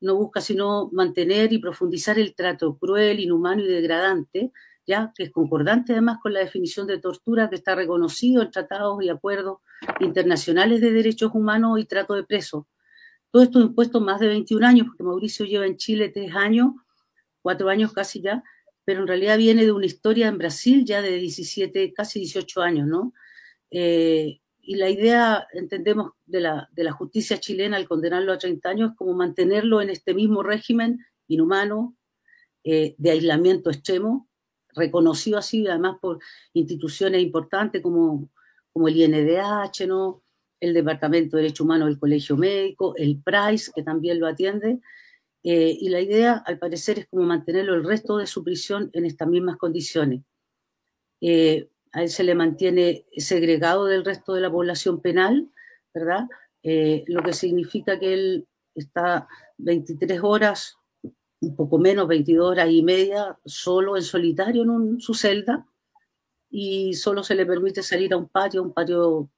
no 0.00 0.16
busca 0.16 0.40
sino 0.40 0.88
mantener 0.92 1.52
y 1.52 1.58
profundizar 1.58 2.18
el 2.18 2.34
trato 2.34 2.78
cruel, 2.78 3.20
inhumano 3.20 3.62
y 3.62 3.68
degradante 3.68 4.52
¿ya? 4.86 5.12
que 5.14 5.24
es 5.24 5.30
concordante 5.30 5.92
además 5.92 6.18
con 6.22 6.32
la 6.32 6.40
definición 6.40 6.86
de 6.86 6.98
tortura 6.98 7.48
que 7.48 7.56
está 7.56 7.74
reconocido 7.74 8.42
en 8.42 8.50
tratados 8.50 9.02
y 9.02 9.08
acuerdos 9.08 9.58
internacionales 10.00 10.80
de 10.80 10.92
derechos 10.92 11.32
humanos 11.34 11.78
y 11.80 11.84
trato 11.84 12.14
de 12.14 12.24
presos. 12.24 12.64
Todo 13.30 13.42
esto 13.42 13.60
impuesto 13.60 14.00
más 14.00 14.20
de 14.20 14.28
21 14.28 14.66
años, 14.66 14.86
porque 14.86 15.02
Mauricio 15.02 15.44
lleva 15.44 15.66
en 15.66 15.76
Chile 15.76 16.08
tres 16.08 16.34
años, 16.34 16.72
cuatro 17.42 17.68
años 17.68 17.92
casi 17.92 18.20
ya, 18.20 18.42
pero 18.84 19.00
en 19.00 19.08
realidad 19.08 19.36
viene 19.36 19.64
de 19.64 19.72
una 19.72 19.86
historia 19.86 20.28
en 20.28 20.38
Brasil 20.38 20.84
ya 20.84 21.02
de 21.02 21.16
17, 21.16 21.92
casi 21.92 22.20
18 22.20 22.62
años, 22.62 22.86
¿no? 22.86 23.12
Eh, 23.70 24.40
y 24.62 24.76
la 24.76 24.88
idea, 24.90 25.46
entendemos, 25.52 26.12
de 26.24 26.40
la, 26.40 26.92
justicia 26.92 27.38
chilena 27.38 27.76
al 27.76 27.86
condenarlo 27.86 28.32
a 28.32 28.38
30 28.38 28.68
años 28.68 28.90
es 28.90 28.96
como 28.96 29.14
mantenerlo 29.14 29.80
en 29.80 29.90
este 29.90 30.14
mismo 30.14 30.42
régimen 30.42 31.04
inhumano, 31.28 31.96
eh, 32.64 32.94
de 32.98 33.10
aislamiento 33.10 33.70
extremo, 33.70 34.28
reconocido 34.76 35.38
así 35.38 35.66
además 35.66 35.96
por 36.00 36.20
instituciones 36.52 37.22
importantes 37.22 37.82
como, 37.82 38.30
como 38.72 38.88
el 38.88 38.96
INDH, 38.96 39.86
¿no? 39.88 40.22
el 40.60 40.74
Departamento 40.74 41.36
de 41.36 41.42
Derecho 41.42 41.64
Humano 41.64 41.86
del 41.86 41.98
Colegio 41.98 42.36
Médico, 42.36 42.94
el 42.96 43.20
PRICE, 43.22 43.72
que 43.74 43.82
también 43.82 44.20
lo 44.20 44.26
atiende, 44.26 44.80
eh, 45.42 45.76
y 45.80 45.88
la 45.90 46.00
idea, 46.00 46.42
al 46.44 46.58
parecer, 46.58 46.98
es 46.98 47.06
como 47.06 47.22
mantenerlo 47.22 47.74
el 47.74 47.84
resto 47.84 48.16
de 48.18 48.26
su 48.26 48.42
prisión 48.42 48.90
en 48.92 49.06
estas 49.06 49.28
mismas 49.28 49.56
condiciones. 49.56 50.22
Eh, 51.20 51.68
a 51.92 52.02
él 52.02 52.08
se 52.08 52.24
le 52.24 52.34
mantiene 52.34 53.06
segregado 53.16 53.86
del 53.86 54.04
resto 54.04 54.34
de 54.34 54.40
la 54.40 54.50
población 54.50 55.00
penal, 55.00 55.48
¿verdad? 55.94 56.26
Eh, 56.62 57.04
lo 57.06 57.22
que 57.22 57.32
significa 57.32 57.98
que 57.98 58.12
él 58.12 58.48
está 58.74 59.28
23 59.58 60.20
horas, 60.22 60.76
un 61.40 61.54
poco 61.56 61.78
menos, 61.78 62.08
22 62.08 62.50
horas 62.50 62.70
y 62.70 62.82
media, 62.82 63.38
solo 63.44 63.96
en 63.96 64.02
solitario 64.02 64.62
en 64.62 65.00
su 65.00 65.14
celda, 65.14 65.66
y 66.50 66.94
solo 66.94 67.22
se 67.22 67.34
le 67.34 67.46
permite 67.46 67.82
salir 67.82 68.12
a 68.12 68.16
un 68.16 68.28
patio, 68.28 68.62
un 68.62 68.72
patio 68.72 69.30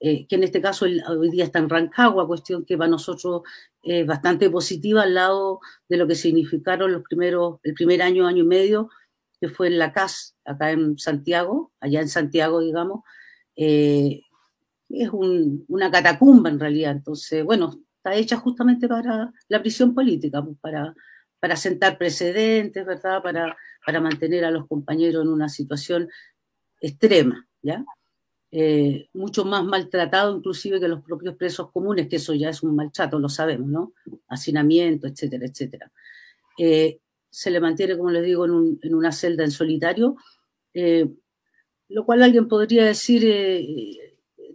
eh, 0.00 0.26
que 0.26 0.36
en 0.36 0.44
este 0.44 0.60
caso 0.60 0.84
hoy 0.84 1.30
día 1.30 1.44
está 1.44 1.58
en 1.58 1.68
Rancagua, 1.68 2.26
cuestión 2.26 2.64
que 2.64 2.76
para 2.76 2.90
nosotros 2.90 3.42
es 3.82 4.06
bastante 4.06 4.48
positiva 4.50 5.02
al 5.02 5.14
lado 5.14 5.60
de 5.88 5.96
lo 5.96 6.06
que 6.06 6.14
significaron 6.14 6.92
los 6.92 7.02
primeros, 7.02 7.58
el 7.62 7.74
primer 7.74 8.02
año, 8.02 8.26
año 8.26 8.44
y 8.44 8.46
medio, 8.46 8.90
que 9.40 9.48
fue 9.48 9.68
en 9.68 9.78
la 9.78 9.92
CAS, 9.92 10.36
acá 10.44 10.70
en 10.72 10.98
Santiago, 10.98 11.72
allá 11.80 12.00
en 12.00 12.08
Santiago, 12.08 12.60
digamos, 12.60 13.02
eh, 13.56 14.20
es 14.88 15.10
una 15.12 15.90
catacumba 15.90 16.50
en 16.50 16.60
realidad. 16.60 16.92
Entonces, 16.92 17.44
bueno, 17.44 17.70
está 17.96 18.14
hecha 18.14 18.36
justamente 18.36 18.88
para 18.88 19.32
la 19.48 19.60
prisión 19.60 19.94
política, 19.94 20.42
pues, 20.42 20.56
para, 20.60 20.94
para 21.40 21.56
sentar 21.56 21.98
precedentes, 21.98 22.84
¿verdad? 22.84 23.22
Para, 23.22 23.56
para 23.84 24.00
mantener 24.00 24.44
a 24.44 24.50
los 24.50 24.66
compañeros 24.66 25.22
en 25.22 25.28
una 25.28 25.48
situación 25.48 26.08
extrema, 26.80 27.46
¿ya? 27.62 27.84
Eh, 28.50 29.08
mucho 29.12 29.44
más 29.44 29.62
maltratado 29.62 30.34
inclusive 30.34 30.80
que 30.80 30.88
los 30.88 31.02
propios 31.02 31.36
presos 31.36 31.70
comunes, 31.70 32.08
que 32.08 32.16
eso 32.16 32.32
ya 32.32 32.48
es 32.48 32.62
un 32.62 32.74
maltrato, 32.74 33.18
lo 33.18 33.28
sabemos, 33.28 33.68
¿no? 33.68 33.92
Hacinamiento, 34.28 35.06
etcétera, 35.06 35.46
etcétera. 35.46 35.92
Eh, 36.58 36.98
se 37.30 37.50
le 37.50 37.60
mantiene, 37.60 37.96
como 37.96 38.10
les 38.10 38.24
digo, 38.24 38.46
en, 38.46 38.94
una 38.94 39.12
celda 39.12 39.44
en 39.44 39.50
solitario, 39.50 40.16
eh, 40.72 41.06
lo 41.90 42.06
cual 42.06 42.22
alguien 42.22 42.48
podría 42.48 42.86
decir 42.86 43.22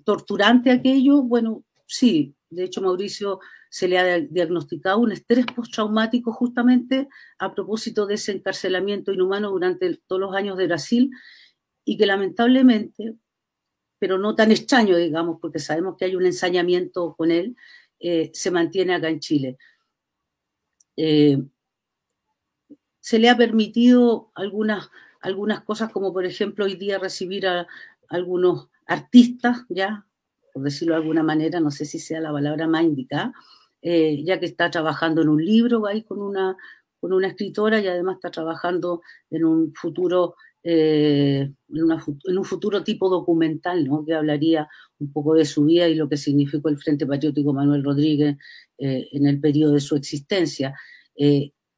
torturante 0.04 0.72
aquello. 0.72 1.22
Bueno, 1.22 1.64
sí, 1.86 2.36
de 2.50 2.64
hecho 2.64 2.82
Mauricio 2.82 3.40
se 3.74 3.88
le 3.88 3.98
ha 3.98 4.20
diagnosticado 4.20 5.00
un 5.00 5.12
estrés 5.12 5.48
postraumático 5.48 6.32
justamente 6.32 7.10
a 7.40 7.56
propósito 7.56 8.06
de 8.06 8.14
ese 8.14 8.32
encarcelamiento 8.32 9.12
inhumano 9.12 9.50
durante 9.50 9.98
todos 10.06 10.22
los 10.22 10.36
años 10.36 10.60
de 10.60 10.68
Brasil 10.68 11.10
y 11.84 11.98
que 11.98 12.06
lamentablemente 12.06 13.16
pero 13.98 14.20
no 14.20 14.36
tan 14.36 14.52
extraño, 14.52 14.98
digamos, 14.98 15.40
porque 15.40 15.60
sabemos 15.60 15.96
que 15.98 16.04
hay 16.04 16.16
un 16.18 16.26
ensañamiento 16.26 17.16
con 17.16 17.32
él, 17.32 17.56
eh, 18.02 18.30
se 18.34 18.52
mantiene 18.52 18.94
acá 18.94 19.08
en 19.08 19.22
Chile. 19.22 19.58
Eh, 20.98 21.42
se 23.00 23.18
le 23.18 23.30
ha 23.30 23.38
permitido 23.38 24.30
algunas, 24.36 24.92
algunas 25.22 25.62
cosas, 25.62 25.90
como 25.90 26.12
por 26.12 26.26
ejemplo 26.26 26.66
hoy 26.66 26.76
día 26.76 27.00
recibir 27.00 27.48
a, 27.48 27.66
algunos 28.10 28.68
artistas, 28.86 29.66
ya, 29.70 30.06
por 30.54 30.64
decirlo 30.64 30.96
de 30.96 31.02
alguna 31.02 31.24
manera, 31.24 31.62
no 31.62 31.72
sé 31.72 31.86
si 31.86 31.98
sea 31.98 32.20
la 32.20 32.34
palabra 32.34 32.68
más 32.68 32.84
indicada, 32.84 33.34
eh, 33.86 34.24
ya 34.24 34.40
que 34.40 34.46
está 34.46 34.72
trabajando 34.72 35.22
en 35.22 35.28
un 35.28 35.44
libro 35.44 35.86
ahí 35.86 36.04
con 36.04 36.22
una, 36.22 36.56
con 37.02 37.12
una 37.12 37.28
escritora 37.28 37.82
y 37.82 37.88
además 37.88 38.16
está 38.16 38.32
trabajando 38.32 39.02
en 39.30 39.44
un 39.44 39.74
futuro 39.74 40.36
eh, 40.64 41.52
en, 41.68 42.38
un 42.38 42.46
futuro 42.46 42.82
tipo 42.82 43.10
documental, 43.10 43.84
¿no? 43.84 44.06
que 44.06 44.14
hablaría 44.14 44.70
un 45.00 45.12
poco 45.12 45.34
de 45.34 45.44
su 45.44 45.66
vida 45.66 45.90
y 45.90 45.96
lo 45.96 46.08
que 46.08 46.16
significó 46.16 46.70
el 46.70 46.78
Frente 46.78 47.06
Patriótico 47.06 47.52
Manuel 47.52 47.84
Rodríguez 47.84 48.38
eh, 48.78 49.10
en 49.12 49.28
el 49.28 49.42
periodo 49.42 49.74
de 49.74 49.82
su 49.82 49.98
existencia. 49.98 50.74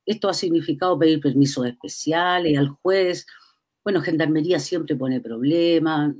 Esto 0.05 0.29
ha 0.29 0.33
significado 0.35 0.99
pedir 0.99 1.19
permisos 1.19 1.65
especiales 1.65 2.55
al 2.59 2.69
juez. 2.69 3.25
Bueno, 3.83 4.01
Gendarmería 4.01 4.59
siempre 4.59 4.95
pone 4.95 5.19
problemas. 5.19 6.13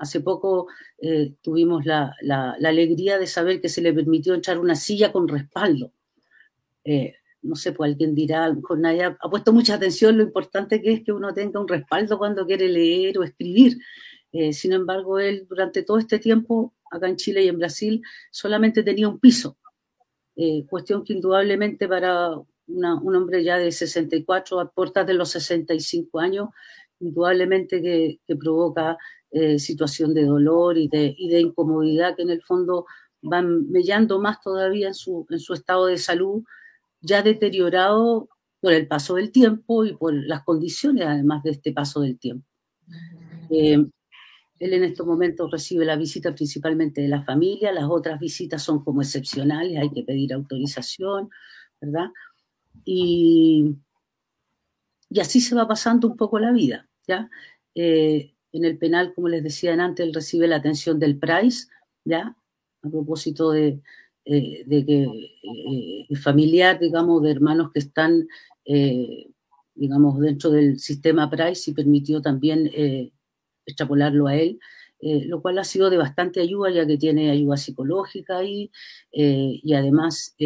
Hace 0.00 0.20
poco 0.20 0.66
tuvimos 1.42 1.84
la, 1.84 2.14
alegría 2.64 3.18
de 3.18 3.26
saber 3.26 3.60
que 3.60 3.68
se 3.68 3.82
le 3.82 3.92
permitió 3.92 4.34
echar 4.34 4.58
una 4.58 4.74
silla 4.74 5.12
con 5.12 5.28
respaldo 5.28 5.92
no 7.42 7.56
sé, 7.56 7.72
pues 7.72 7.90
alguien 7.90 8.14
dirá, 8.14 8.44
a 8.44 8.48
lo 8.48 8.56
mejor 8.56 8.78
nadie 8.78 9.04
ha, 9.04 9.16
puesto 9.30 9.52
mucha 9.52 9.74
atención 9.74 10.16
lo 10.16 10.22
importante 10.22 10.82
que 10.82 10.92
es 10.92 11.04
que 11.04 11.12
uno 11.12 11.32
tenga 11.32 11.60
un 11.60 11.68
respaldo 11.68 12.18
cuando 12.18 12.46
quiere 12.46 12.68
leer 12.68 13.18
o 13.18 13.22
escribir. 13.22 13.78
Eh, 14.32 14.52
sin 14.52 14.72
embargo, 14.72 15.18
él 15.18 15.46
durante 15.48 15.82
todo 15.82 15.98
este 15.98 16.18
tiempo, 16.18 16.74
acá 16.90 17.08
en 17.08 17.16
Chile 17.16 17.44
y 17.44 17.48
en 17.48 17.58
Brasil, 17.58 18.02
solamente 18.30 18.82
tenía 18.82 19.08
un 19.08 19.18
piso. 19.18 19.58
Eh, 20.36 20.64
cuestión 20.68 21.04
que 21.04 21.14
indudablemente 21.14 21.88
para 21.88 22.30
un 22.66 23.16
hombre 23.16 23.42
ya 23.42 23.58
de 23.58 23.72
64 23.72 24.60
a 24.60 24.70
puertas 24.70 25.06
de 25.06 25.14
los 25.14 25.30
65 25.30 26.20
años, 26.20 26.50
indudablemente 27.00 27.82
que, 27.82 28.20
provoca 28.38 28.96
eh, 29.32 29.58
situación 29.58 30.14
de 30.14 30.24
dolor 30.24 30.78
y 30.78 30.88
de, 30.88 31.14
y 31.16 31.28
de, 31.28 31.40
incomodidad 31.40 32.16
que 32.16 32.22
en 32.22 32.30
el 32.30 32.42
fondo 32.42 32.86
van 33.22 33.70
mellando 33.70 34.20
más 34.20 34.40
todavía 34.40 34.88
en 34.88 34.94
su, 34.94 35.26
en 35.30 35.38
su 35.38 35.54
estado 35.54 35.86
de 35.86 35.98
salud 35.98 36.42
ya 37.00 37.22
deteriorado 37.22 38.28
por 38.60 38.72
el 38.72 38.86
paso 38.86 39.14
del 39.14 39.32
tiempo 39.32 39.84
y 39.84 39.94
por 39.96 40.14
las 40.14 40.44
condiciones 40.44 41.06
además 41.06 41.42
de 41.42 41.50
este 41.50 41.72
paso 41.72 42.00
del 42.00 42.18
tiempo. 42.18 42.46
Eh, 43.50 43.78
él 44.58 44.74
en 44.74 44.84
estos 44.84 45.06
momentos 45.06 45.50
recibe 45.50 45.86
la 45.86 45.96
visita 45.96 46.34
principalmente 46.34 47.00
de 47.00 47.08
la 47.08 47.22
familia, 47.22 47.72
las 47.72 47.84
otras 47.88 48.20
visitas 48.20 48.62
son 48.62 48.84
como 48.84 49.00
excepcionales, 49.00 49.78
hay 49.78 49.90
que 49.90 50.02
pedir 50.02 50.34
autorización, 50.34 51.30
¿verdad? 51.80 52.08
Y, 52.84 53.74
y 55.08 55.20
así 55.20 55.40
se 55.40 55.54
va 55.54 55.66
pasando 55.66 56.08
un 56.08 56.16
poco 56.16 56.38
la 56.38 56.52
vida, 56.52 56.88
¿ya? 57.08 57.30
Eh, 57.74 58.34
en 58.52 58.64
el 58.64 58.78
penal, 58.78 59.12
como 59.14 59.28
les 59.28 59.42
decía 59.42 59.74
antes, 59.74 60.06
él 60.06 60.14
recibe 60.14 60.48
la 60.48 60.56
atención 60.56 60.98
del 60.98 61.18
PRICE, 61.18 61.68
¿ya? 62.04 62.36
A 62.82 62.88
propósito 62.88 63.52
de, 63.52 63.80
eh, 64.24 64.64
de 64.66 64.84
que 64.84 65.02
eh, 65.02 66.16
familiar, 66.16 66.78
digamos, 66.78 67.22
de 67.22 67.30
hermanos 67.30 67.72
que 67.72 67.80
están, 67.80 68.28
eh, 68.64 69.26
digamos, 69.74 70.20
dentro 70.20 70.50
del 70.50 70.78
sistema 70.78 71.30
Price 71.30 71.70
y 71.70 71.74
permitió 71.74 72.20
también 72.20 72.70
extrapolarlo 73.64 74.26
a 74.26 74.36
él, 74.36 74.58
lo 75.00 75.40
cual 75.40 75.58
ha 75.58 75.64
sido 75.64 75.88
de 75.88 75.96
bastante 75.96 76.40
ayuda, 76.40 76.70
ya 76.70 76.86
que 76.86 76.98
tiene 76.98 77.30
ayuda 77.30 77.56
psicológica 77.56 78.38
ahí 78.38 78.70
y 79.10 79.72
además 79.72 80.36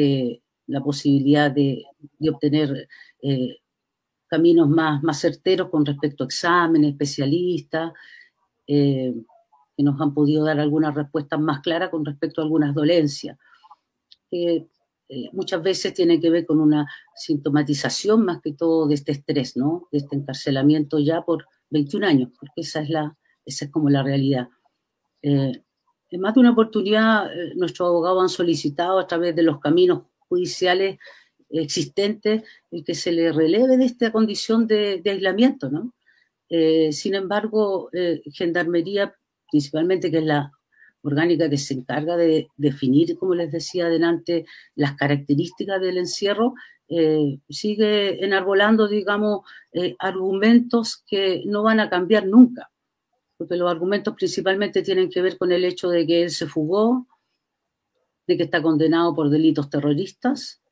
la 0.67 0.81
posibilidad 0.83 1.51
de, 1.51 1.85
de 2.19 2.31
obtener 2.31 2.89
caminos 4.37 4.69
más, 4.69 5.03
más 5.03 5.21
certeros 5.21 5.69
con 5.71 5.85
respecto 5.87 6.25
a 6.25 6.27
exámenes, 6.27 6.93
especialistas, 6.93 7.93
que 8.67 9.83
nos 9.83 10.01
han 10.01 10.15
podido 10.15 10.45
dar 10.45 10.59
algunas 10.59 10.95
respuestas 10.95 11.39
más 11.39 11.61
claras 11.61 11.91
con 11.91 12.05
respecto 12.05 12.41
a 12.41 12.45
algunas 12.45 12.75
dolencias 12.75 13.37
que 14.35 14.67
eh, 15.09 15.29
muchas 15.33 15.63
veces 15.63 15.95
tiene 15.95 16.19
que 16.19 16.31
ver 16.31 16.47
con 16.47 16.61
una 16.61 16.87
sintomatización 17.15 18.25
más 18.25 18.41
que 18.43 18.53
todo 18.53 18.89
de 18.89 18.95
este 18.95 19.13
estrés, 19.13 19.57
¿no? 19.57 19.89
De 19.93 19.99
este 19.99 20.17
encarcelamiento 20.17 20.99
ya 20.99 21.23
por 21.23 21.47
21 21.71 22.07
años, 22.07 22.31
porque 22.39 22.63
esa 22.63 22.81
es, 22.81 22.91
la, 22.91 23.17
esa 23.45 23.67
es 23.67 23.71
como 23.71 23.91
la 23.91 24.03
realidad. 24.03 24.49
Eh, 25.23 25.63
en 26.11 26.21
más 26.21 26.35
de 26.35 26.41
una 26.41 26.53
oportunidad, 26.53 27.33
eh, 27.33 27.53
nuestros 27.55 27.89
abogados 27.89 28.23
han 28.23 28.29
solicitado 28.29 28.99
a 28.99 29.07
través 29.07 29.37
de 29.37 29.43
los 29.43 29.61
caminos 29.61 30.03
judiciales 30.29 30.99
existentes 31.61 32.43
el 32.71 32.85
que 32.85 32.95
se 32.95 33.13
le 33.13 33.33
releve 33.33 33.77
de 33.77 33.85
esta 33.85 34.13
condición 34.13 34.67
de, 34.67 35.03
aislamiento, 35.05 35.71
¿no? 35.71 35.95
sin 36.91 37.15
embargo, 37.15 37.91
Gendarmería, 38.33 39.13
principalmente, 39.51 40.11
que 40.11 40.19
es 40.19 40.25
la 40.25 40.53
orgánica 41.05 41.51
que 41.51 41.59
se 41.59 41.75
encarga 41.75 42.17
de 42.17 42.49
definir, 42.57 43.17
como 43.19 43.35
les 43.35 43.53
decía 43.53 43.87
adelante, 43.87 44.47
las 44.75 44.95
características 44.95 45.81
del 45.81 45.99
encierro, 45.99 46.55
eh, 46.89 47.39
sigue 47.49 48.25
enarbolando, 48.25 48.89
digamos, 48.89 49.43
eh, 49.73 49.97
argumentos 49.99 51.03
que 51.07 51.43
no 51.47 51.63
van 51.63 51.81
a 51.81 51.91
cambiar 51.91 52.27
nunca, 52.27 52.71
porque 53.37 53.57
los 53.57 53.71
argumentos 53.71 54.15
principalmente 54.15 54.83
tienen 54.83 55.11
que 55.11 55.23
ver 55.23 55.37
con 55.37 55.53
el 55.53 55.65
hecho 55.65 55.89
de 55.89 56.07
que 56.07 56.23
él 56.23 56.31
se 56.31 56.47
fugó, 56.47 57.07
de 58.27 58.37
que 58.37 58.45
está 58.45 58.63
condenado 58.63 59.15
por 59.15 59.29
delitos 59.29 59.69
terroristas 59.69 60.63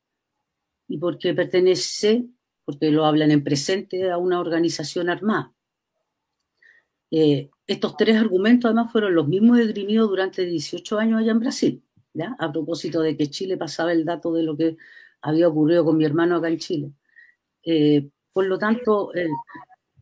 y 0.93 0.99
porque 0.99 1.33
pertenece, 1.33 2.27
porque 2.67 2.91
lo 2.91 3.07
hablan 3.07 3.31
en 3.31 3.43
presente, 3.43 4.11
a 4.11 4.19
una 4.19 4.39
organización 4.39 5.09
armada. 5.09 5.51
Eh, 7.11 7.49
estos 7.67 7.97
tres 7.97 8.19
argumentos 8.19 8.69
además 8.69 8.93
fueron 8.93 9.15
los 9.15 9.27
mismos 9.27 9.59
esgrimidos 9.59 10.11
durante 10.11 10.45
18 10.45 10.99
años 10.99 11.21
allá 11.21 11.33
en 11.33 11.39
Brasil, 11.39 11.83
¿ya? 12.13 12.37
A 12.39 12.53
propósito 12.53 13.01
de 13.01 13.17
que 13.17 13.31
Chile 13.31 13.57
pasaba 13.57 13.93
el 13.93 14.05
dato 14.05 14.35
de 14.35 14.43
lo 14.43 14.55
que 14.55 14.77
había 15.23 15.49
ocurrido 15.49 15.83
con 15.83 15.97
mi 15.97 16.05
hermano 16.05 16.37
acá 16.37 16.49
en 16.49 16.59
Chile. 16.59 16.93
Eh, 17.65 18.11
por 18.31 18.45
lo 18.45 18.59
tanto, 18.59 19.15
eh, 19.15 19.31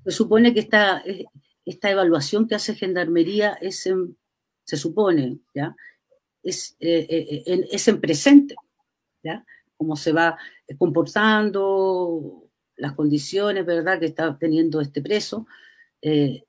se 0.02 0.10
supone 0.10 0.52
que 0.52 0.58
esta, 0.58 1.02
eh, 1.06 1.24
esta 1.64 1.88
evaluación 1.88 2.48
que 2.48 2.56
hace 2.56 2.74
Gendarmería 2.74 3.52
es 3.60 3.86
en, 3.86 4.18
se 4.64 4.76
supone, 4.76 5.38
¿ya? 5.54 5.76
Es, 6.42 6.74
en, 6.80 7.64
es 7.70 7.86
en 7.86 8.00
presente, 8.00 8.56
¿ya? 9.22 9.46
Cómo 9.80 9.96
se 9.96 10.12
va 10.12 10.36
comportando, 10.78 12.44
las 12.76 12.92
condiciones, 12.92 13.64
¿verdad?, 13.64 13.98
que 13.98 14.06
está 14.06 14.36
teniendo 14.38 14.80
este 14.80 15.00
preso. 15.02 15.46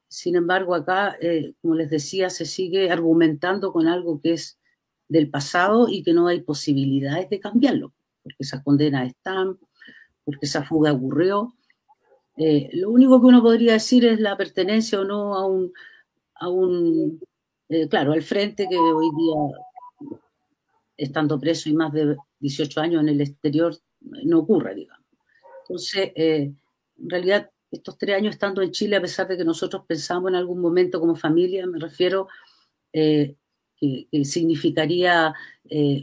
sin 0.08 0.36
embargo, 0.36 0.76
acá, 0.76 1.18
como 1.62 1.76
les 1.76 1.90
decía, 1.90 2.30
se 2.30 2.46
sigue 2.46 2.92
argumentando 2.92 3.72
con 3.72 3.88
algo 3.88 4.20
que 4.22 4.34
es 4.34 4.60
del 5.08 5.30
pasado 5.30 5.88
y 5.90 6.04
que 6.04 6.14
no 6.14 6.28
hay 6.28 6.42
posibilidades 6.42 7.30
de 7.30 7.40
cambiarlo 7.40 7.94
porque 8.24 8.38
esas 8.40 8.64
condenas 8.64 9.08
están, 9.08 9.58
porque 10.24 10.46
esa 10.46 10.64
fuga 10.64 10.94
ocurrió. 10.94 11.54
Eh, 12.38 12.70
lo 12.74 12.90
único 12.90 13.20
que 13.20 13.28
uno 13.28 13.42
podría 13.42 13.74
decir 13.74 14.06
es 14.06 14.20
la 14.20 14.38
pertenencia 14.38 15.00
o 15.02 15.06
no 15.06 15.36
a 15.36 15.46
un, 15.46 15.74
a 16.36 16.50
un 16.50 17.20
eh, 17.70 17.88
claro, 17.88 18.14
al 18.14 18.22
frente 18.22 18.68
que 18.70 18.78
hoy 18.78 19.10
día, 19.18 20.20
estando 20.98 21.40
preso 21.40 21.70
y 21.70 21.74
más 21.74 21.92
de 21.94 22.16
18 22.42 22.82
años 22.82 23.02
en 23.02 23.10
el 23.10 23.22
exterior, 23.22 23.78
no 24.02 24.40
ocurre, 24.40 24.76
digamos. 24.76 25.06
Entonces, 25.62 26.12
eh, 26.16 26.52
en 26.98 27.10
realidad, 27.10 27.50
estos 27.72 27.98
tres 27.98 28.18
años 28.18 28.34
estando 28.34 28.62
en 28.62 28.72
Chile, 28.72 28.98
a 28.98 29.02
pesar 29.02 29.28
de 29.28 29.38
que 29.38 29.46
nosotros 29.46 29.84
pensamos 29.88 30.30
en 30.30 30.36
algún 30.36 30.60
momento 30.60 31.00
como 31.00 31.16
familia, 31.16 31.66
me 31.66 31.80
refiero 31.80 32.28
que, 32.92 33.38
que, 33.80 34.26
significaría 34.26 35.34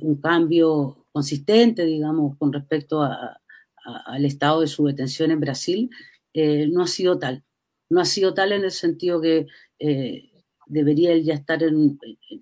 un 0.00 0.18
cambio 0.22 1.06
consistente, 1.12 1.84
digamos, 1.84 2.38
con 2.38 2.52
respecto 2.52 3.02
al 3.02 4.24
estado 4.24 4.60
de 4.60 4.66
su 4.66 4.86
detención 4.86 5.30
en 5.30 5.40
Brasil, 5.40 5.90
eh, 6.32 6.68
no 6.68 6.82
ha 6.82 6.86
sido 6.86 7.18
tal. 7.18 7.42
No 7.90 8.00
ha 8.00 8.04
sido 8.04 8.34
tal 8.34 8.52
en 8.52 8.64
el 8.64 8.70
sentido 8.70 9.20
que 9.20 9.46
eh, 9.78 10.27
debería 10.68 11.12
él 11.12 11.24
ya 11.24 11.34
estar 11.34 11.62
en, 11.62 11.98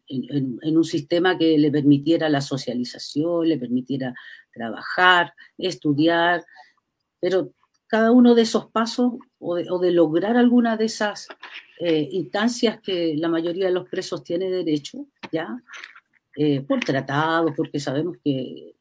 un 0.09 0.85
sistema 0.85 1.39
que 1.39 1.57
le 1.59 1.71
permitiera 1.71 2.29
la 2.29 2.41
socialización, 2.41 3.49
le 3.49 3.59
permitiera 3.59 4.15
trabajar, 4.53 5.33
estudiar, 5.57 6.45
pero 7.21 7.53
cada 7.87 8.11
uno 8.11 8.35
de 8.35 8.43
esos 8.43 8.67
pasos 8.67 9.15
o 9.39 9.79
de, 9.79 9.93
lograr 9.93 10.37
alguna 10.37 10.77
de 10.77 10.87
esas 10.87 11.29
eh, 11.79 12.09
instancias 12.11 12.81
que 12.81 13.15
la 13.17 13.29
mayoría 13.29 13.67
de 13.67 13.73
los 13.73 13.89
presos 13.89 14.25
tiene 14.25 14.51
derecho, 14.51 15.07
¿ya? 15.31 15.63
Eh, 16.37 16.61
por 16.63 16.81
tratado, 16.81 17.55
porque 17.57 17.81
sabemos 17.81 18.17
que 18.25 18.31
eh, 18.33 18.77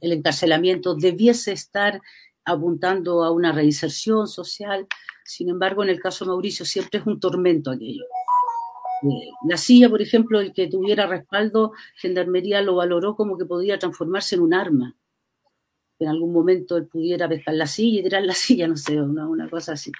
el 0.00 0.12
encarcelamiento 0.12 0.94
debiese 0.94 1.52
estar 1.52 2.00
apuntando 2.44 3.24
a 3.24 3.30
una 3.32 3.52
reinserción 3.52 4.26
social. 4.28 4.86
Sin 5.24 5.50
embargo, 5.50 5.82
en 5.82 5.90
el 5.90 6.00
caso 6.00 6.24
de 6.24 6.30
Mauricio 6.30 6.64
siempre 6.64 7.00
es 7.00 7.06
un 7.06 7.18
tormento 7.18 7.70
aquello. 7.70 8.04
Eh, 9.02 9.30
la 9.48 9.56
silla, 9.56 9.88
por 9.88 10.02
ejemplo, 10.02 10.40
el 10.40 10.52
que 10.52 10.68
tuviera 10.68 11.06
respaldo, 11.06 11.72
Gendarmería 11.96 12.62
lo 12.62 12.76
valoró 12.76 13.16
como 13.16 13.36
que 13.36 13.44
podía 13.44 13.78
transformarse 13.78 14.36
en 14.36 14.42
un 14.42 14.54
arma. 14.54 14.96
En 15.98 16.08
algún 16.08 16.32
momento 16.32 16.76
él 16.76 16.86
pudiera 16.86 17.28
pescar 17.28 17.54
la 17.54 17.66
silla 17.66 18.00
y 18.00 18.02
tirar 18.02 18.22
la 18.22 18.34
silla, 18.34 18.68
no 18.68 18.76
sé, 18.76 19.00
una, 19.00 19.48
cosa 19.48 19.72
así. 19.72 19.92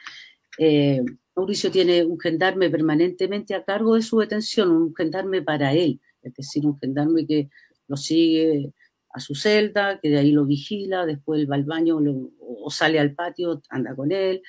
Mauricio 1.35 1.71
tiene 1.71 2.05
un 2.05 2.19
gendarme 2.19 2.71
permanentemente 2.71 3.55
a 3.55 3.65
cargo 3.65 3.95
de 3.95 4.03
su 4.03 4.19
detención, 4.19 4.71
un 4.71 4.95
gendarme 4.95 5.43
para 5.43 5.75
él 5.75 6.01
es 6.27 6.35
decir, 6.35 6.67
un 6.67 6.79
gendarme 6.79 7.27
que 7.27 7.49
lo 7.89 7.97
sigue 7.97 8.73
a 9.11 9.21
su 9.21 9.35
celda, 9.35 10.01
que 10.01 10.11
de 10.11 10.19
ahí 10.19 10.33
lo 10.33 10.45
vigila, 10.45 11.07
después 11.07 11.49
va 11.49 11.55
al 11.55 11.65
baño 11.65 11.99
o 12.41 12.71
sale 12.71 12.99
al 12.99 13.15
patio, 13.15 13.63
anda 13.71 13.95
con 13.95 14.13
él. 14.13 14.43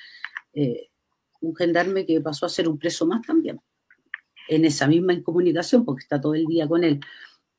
Eh, 0.52 0.88
un 1.40 1.54
gendarme 1.54 2.04
que 2.04 2.20
pasó 2.20 2.46
a 2.46 2.48
ser 2.48 2.68
un 2.68 2.78
preso 2.78 3.06
más 3.06 3.22
también, 3.22 3.60
en 4.48 4.64
esa 4.64 4.86
misma 4.86 5.12
incomunicación, 5.12 5.84
porque 5.84 6.02
está 6.02 6.20
todo 6.20 6.34
el 6.34 6.46
día 6.46 6.66
con 6.66 6.84
él, 6.84 7.00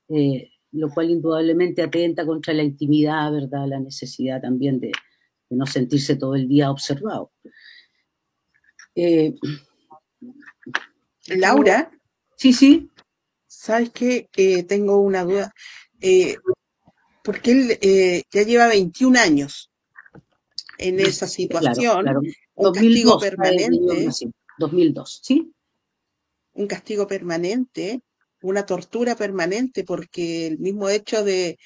eh, 0.09 0.51
lo 0.71 0.89
cual 0.89 1.09
indudablemente 1.09 1.81
atenta 1.81 2.25
contra 2.25 2.53
la 2.53 2.63
intimidad, 2.63 3.31
¿verdad? 3.31 3.67
La 3.67 3.79
necesidad 3.79 4.41
también 4.41 4.79
de, 4.79 4.91
no 5.49 5.65
sentirse 5.65 6.15
todo 6.15 6.35
el 6.35 6.47
día 6.47 6.71
observado. 6.71 7.31
Eh, 8.95 9.35
Laura. 11.27 11.91
Sí, 12.35 12.53
sí. 12.53 12.89
¿Sabes 13.47 13.91
qué? 13.91 14.29
Eh, 14.35 14.63
tengo 14.63 14.99
una 14.99 15.23
duda. 15.23 15.53
Eh, 16.01 16.37
porque 17.23 17.51
él 17.51 18.23
ya 18.31 18.43
lleva 18.43 18.67
21 18.67 19.19
años 19.19 19.69
en 20.77 20.99
esa 20.99 21.27
situación, 21.27 22.05
un 22.55 22.73
castigo 22.73 23.19
permanente. 23.19 24.09
2002, 24.57 25.21
¿sí? 25.23 25.53
Un 26.59 26.67
castigo 26.67 27.07
permanente, 27.07 28.01
una 28.41 28.65
tortura 28.65 29.15
permanente, 29.15 29.83
porque 29.85 30.47
el 30.47 30.59
mismo 30.59 30.89
hecho 30.89 31.23
de, 31.23 31.57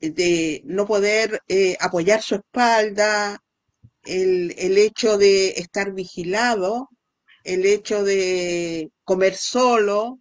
de 0.00 0.62
no 0.64 0.86
poder 0.86 1.40
apoyar 1.80 2.20
su 2.20 2.34
espalda, 2.34 3.42
el, 4.04 4.54
el 4.58 4.76
hecho 4.76 5.16
de 5.16 5.50
estar 5.50 5.92
vigilado, 5.92 6.90
el 7.42 7.64
hecho 7.64 8.04
de 8.04 8.90
comer 9.02 9.34
solo, 9.34 10.20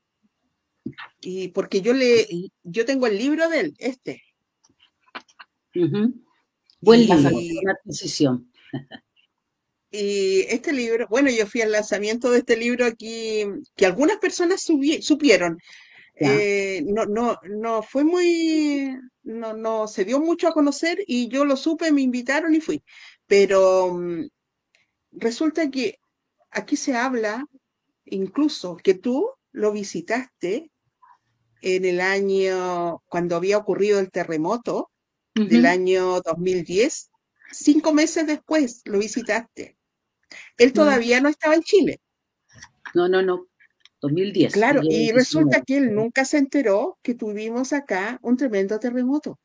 y 1.22 1.50
porque 1.50 1.82
yo 1.82 1.94
le, 1.94 2.28
yo 2.64 2.86
tengo 2.86 3.08
el 3.08 3.18
libro 3.18 3.50
de 3.50 3.60
él, 3.60 3.74
este. 3.78 4.24
Buen 6.82 7.02
libro, 7.02 7.38
una 7.62 7.74
adquisición. 7.74 8.52
Y 9.92 10.42
este 10.50 10.72
libro, 10.72 11.08
bueno, 11.10 11.30
yo 11.32 11.48
fui 11.48 11.62
al 11.62 11.72
lanzamiento 11.72 12.30
de 12.30 12.40
este 12.40 12.58
libro 12.58 12.86
aquí, 12.86 13.44
que 13.76 13.86
algunas 13.86 14.18
personas 14.18 14.62
supieron. 14.62 15.58
Eh, 16.16 16.84
no, 16.86 17.06
no, 17.06 17.38
no 17.44 17.82
fue 17.82 18.04
muy, 18.04 18.94
no, 19.24 19.54
no 19.54 19.88
se 19.88 20.04
dio 20.04 20.20
mucho 20.20 20.48
a 20.50 20.54
conocer 20.54 21.00
y 21.08 21.30
yo 21.30 21.46
lo 21.46 21.56
supe, 21.56 21.92
me 21.92 22.02
invitaron 22.02 22.54
y 22.54 22.62
fui. 22.62 22.84
Pero 23.26 23.94
mm, 23.94 24.28
resulta 25.12 25.70
que 25.72 26.00
aquí 26.52 26.76
se 26.76 26.96
habla 26.96 27.46
incluso 28.06 28.78
que 28.78 28.96
tú 28.96 29.30
lo 29.52 29.72
visitaste 29.72 30.72
en 31.62 31.86
el 31.86 32.02
año, 32.02 33.02
cuando 33.08 33.36
había 33.36 33.58
ocurrido 33.58 34.00
el 34.00 34.12
terremoto 34.12 34.92
del 35.36 35.66
año 35.66 36.22
2010, 36.22 37.12
cinco 37.52 37.94
meses 37.94 38.28
después 38.28 38.82
lo 38.86 39.00
visitaste. 39.00 39.78
Él 40.58 40.74
todavía 40.74 41.22
no 41.22 41.30
estaba 41.30 41.56
en 41.56 41.64
Chile. 41.64 42.02
No, 42.94 43.08
no, 43.08 43.22
no. 43.22 43.48
2010. 44.02 44.54
Claro, 44.54 44.82
y 44.84 45.12
resulta 45.12 45.62
que 45.62 45.78
él 45.78 45.94
nunca 45.94 46.24
se 46.24 46.38
enteró 46.38 46.98
que 47.02 47.16
tuvimos 47.16 47.74
acá 47.74 48.18
un 48.22 48.38
tremendo 48.38 48.80
terremoto. 48.80 49.40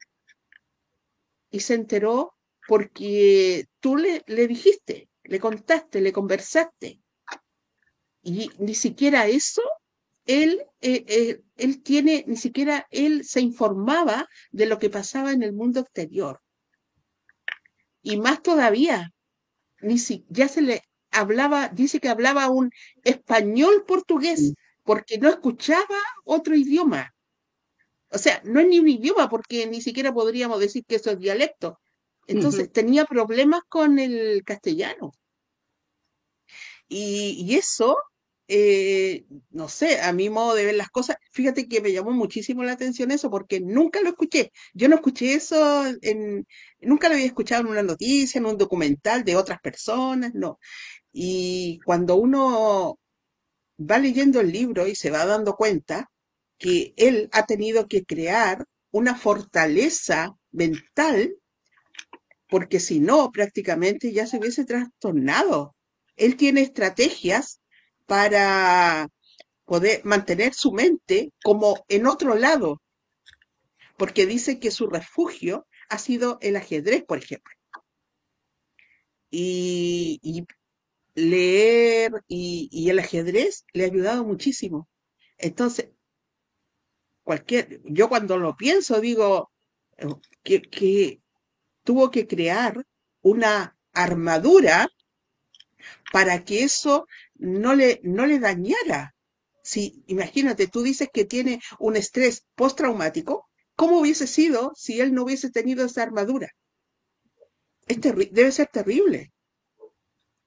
Y 1.51 1.61
se 1.61 1.75
enteró 1.75 2.35
porque 2.69 3.67
tú 3.81 3.97
le, 3.97 4.23
le 4.27 4.47
dijiste, 4.47 5.09
le 5.25 5.41
contaste, 5.41 6.01
le 6.01 6.13
conversaste. 6.13 7.01
Y 8.23 8.51
ni 8.59 8.75
siquiera 8.75 9.27
eso 9.27 9.63
él, 10.27 10.65
eh, 10.81 11.05
eh, 11.07 11.43
él 11.57 11.83
tiene, 11.83 12.25
ni 12.27 12.37
siquiera 12.37 12.87
él 12.91 13.25
se 13.25 13.41
informaba 13.41 14.29
de 14.51 14.67
lo 14.67 14.79
que 14.79 14.91
pasaba 14.91 15.33
en 15.33 15.43
el 15.43 15.53
mundo 15.53 15.81
exterior. 15.81 16.41
Y 18.03 18.19
más 18.19 18.43
todavía, 18.43 19.13
ni 19.85 19.99
si, 19.99 20.25
ya 20.29 20.49
se 20.49 20.63
le 20.63 20.83
hablaba, 21.11 21.69
dice 21.69 22.01
que 22.01 22.09
hablaba 22.09 22.51
un 22.51 22.71
español 23.05 23.85
portugués, 23.87 24.55
porque 24.83 25.19
no 25.19 25.29
escuchaba 25.29 25.99
otro 26.25 26.55
idioma. 26.55 27.15
O 28.11 28.19
sea, 28.19 28.41
no 28.45 28.61
es 28.61 28.67
ni 28.69 28.79
un 28.81 28.89
idioma, 28.89 29.29
porque 29.29 29.67
ni 29.67 29.81
siquiera 29.81 30.13
podríamos 30.13 30.61
decir 30.61 30.85
que 30.87 30.97
eso 30.97 31.11
es 31.11 31.19
dialecto. 31.19 31.81
Entonces 32.27 32.73
tenía 32.73 33.05
problemas 33.05 33.63
con 33.69 33.99
el 33.99 34.43
castellano. 34.45 35.13
Y, 36.89 37.45
y 37.47 37.57
eso 37.57 37.97
eh, 38.49 39.25
no 39.51 39.69
sé, 39.69 40.01
a 40.01 40.13
mi 40.13 40.29
modo 40.31 40.55
de 40.55 40.67
ver 40.67 40.75
las 40.75 40.91
cosas, 40.91 41.17
fíjate 41.33 41.69
que 41.69 41.81
me 41.81 41.93
llamó 41.93 42.13
muchísimo 42.13 42.63
la 42.63 42.73
atención 42.73 43.11
eso 43.11 43.31
porque 43.31 43.61
nunca 43.61 44.01
lo 44.03 44.11
escuché. 44.11 44.53
Yo 44.75 44.89
no 44.89 44.97
escuché 44.97 45.35
eso, 45.35 45.85
en, 46.03 46.47
nunca 46.81 47.09
lo 47.09 47.15
había 47.15 47.27
escuchado 47.27 47.63
en 47.63 47.69
una 47.69 47.83
noticia, 47.83 48.39
en 48.39 48.47
un 48.47 48.59
documental 48.59 49.25
de 49.25 49.37
otras 49.37 49.61
personas, 49.61 50.33
no. 50.35 50.59
Y 51.13 51.81
cuando 51.85 52.17
uno 52.17 52.99
va 53.79 53.99
leyendo 53.99 54.41
el 54.41 54.53
libro 54.53 54.87
y 54.87 54.95
se 54.95 55.11
va 55.11 55.27
dando 55.27 55.55
cuenta 55.57 56.11
que 56.59 56.95
él 56.97 57.29
ha 57.33 57.47
tenido 57.47 57.89
que 57.89 58.05
crear 58.05 58.65
una 58.91 59.17
fortaleza 59.17 60.37
mental, 60.53 61.37
porque 62.49 62.79
si 62.81 63.01
no, 63.01 63.31
prácticamente 63.33 64.13
ya 64.13 64.27
se 64.27 64.39
hubiese 64.39 64.65
trastornado. 64.65 65.75
Él 66.17 66.37
tiene 66.37 66.61
estrategias 66.61 67.61
para 68.07 69.09
poder 69.65 70.05
mantener 70.05 70.55
su 70.55 70.73
mente 70.73 71.33
como 71.43 71.85
en 71.89 72.07
otro 72.07 72.35
lado, 72.35 72.83
porque 73.97 74.27
dice 74.27 74.59
que 74.59 74.71
su 74.71 74.89
refugio 74.89 75.67
ha 75.89 75.99
sido 75.99 76.39
el 76.41 76.57
ajedrez, 76.57 77.05
por 77.05 77.19
ejemplo. 77.19 77.53
Y, 79.31 80.47
leer 81.15 82.13
y, 82.29 82.89
el 82.91 82.99
ajedrez 82.99 83.65
le 83.73 83.85
ha 83.85 83.87
ayudado 83.87 84.25
muchísimo. 84.25 84.89
Entonces, 85.39 85.91
cualquier, 87.23 87.81
yo 87.85 88.09
cuando 88.09 88.37
lo 88.37 88.57
pienso 88.57 89.01
digo 89.01 89.51
eh, 89.97 90.07
que 90.43 91.21
tuvo 91.85 92.11
que 92.11 92.27
crear 92.27 92.85
una 93.23 93.77
armadura 93.93 94.89
para 96.13 96.45
que 96.45 96.65
eso 96.65 97.07
no 97.35 97.75
le, 97.75 98.01
no 98.03 98.27
le 98.27 98.39
dañara. 98.39 99.15
Si, 99.63 100.05
imagínate, 100.07 100.69
tú 100.69 100.83
dices 100.83 101.09
que 101.13 101.25
tiene 101.25 101.61
un 101.79 101.97
estrés 101.97 102.47
postraumático, 102.55 103.49
¿cómo 103.77 104.01
hubiese 104.01 104.27
sido 104.27 104.73
si 104.77 105.01
él 105.01 105.15
no 105.15 105.25
hubiese 105.25 105.51
tenido 105.51 105.85
esa 105.85 106.03
armadura? 106.03 106.49
Es 107.87 108.01
debe 108.01 108.53
ser 108.53 108.69
terrible. 108.69 109.33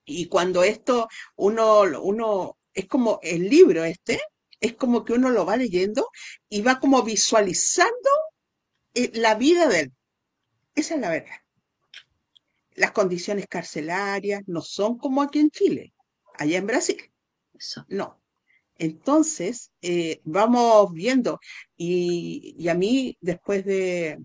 Y 0.04 0.26
cuando 0.26 0.62
esto 0.62 1.08
uno, 1.36 1.82
uno, 2.02 2.56
es 2.72 2.86
como 2.86 3.18
el 3.22 3.48
libro 3.48 3.84
este, 3.84 4.20
es 4.60 4.74
como 4.74 5.04
que 5.04 5.12
uno 5.12 5.30
lo 5.30 5.44
va 5.44 5.56
leyendo 5.56 6.08
y 6.48 6.62
va 6.62 6.80
como 6.80 7.02
visualizando 7.02 8.10
eh, 8.94 9.10
la 9.14 9.34
vida 9.34 9.68
de 9.68 9.80
él. 9.80 9.92
Esa 10.74 10.94
es 10.94 11.00
la 11.00 11.10
verdad. 11.10 11.36
Las 12.74 12.92
condiciones 12.92 13.46
carcelarias 13.48 14.42
no 14.46 14.62
son 14.62 14.98
como 14.98 15.22
aquí 15.22 15.40
en 15.40 15.50
Chile, 15.50 15.92
allá 16.38 16.58
en 16.58 16.66
Brasil. 16.66 16.96
No. 17.88 18.20
Entonces, 18.76 19.72
eh, 19.82 20.20
vamos 20.24 20.92
viendo, 20.92 21.40
y, 21.76 22.68
a 22.68 22.74
mí, 22.74 23.18
después 23.20 23.64
de, 23.64 24.18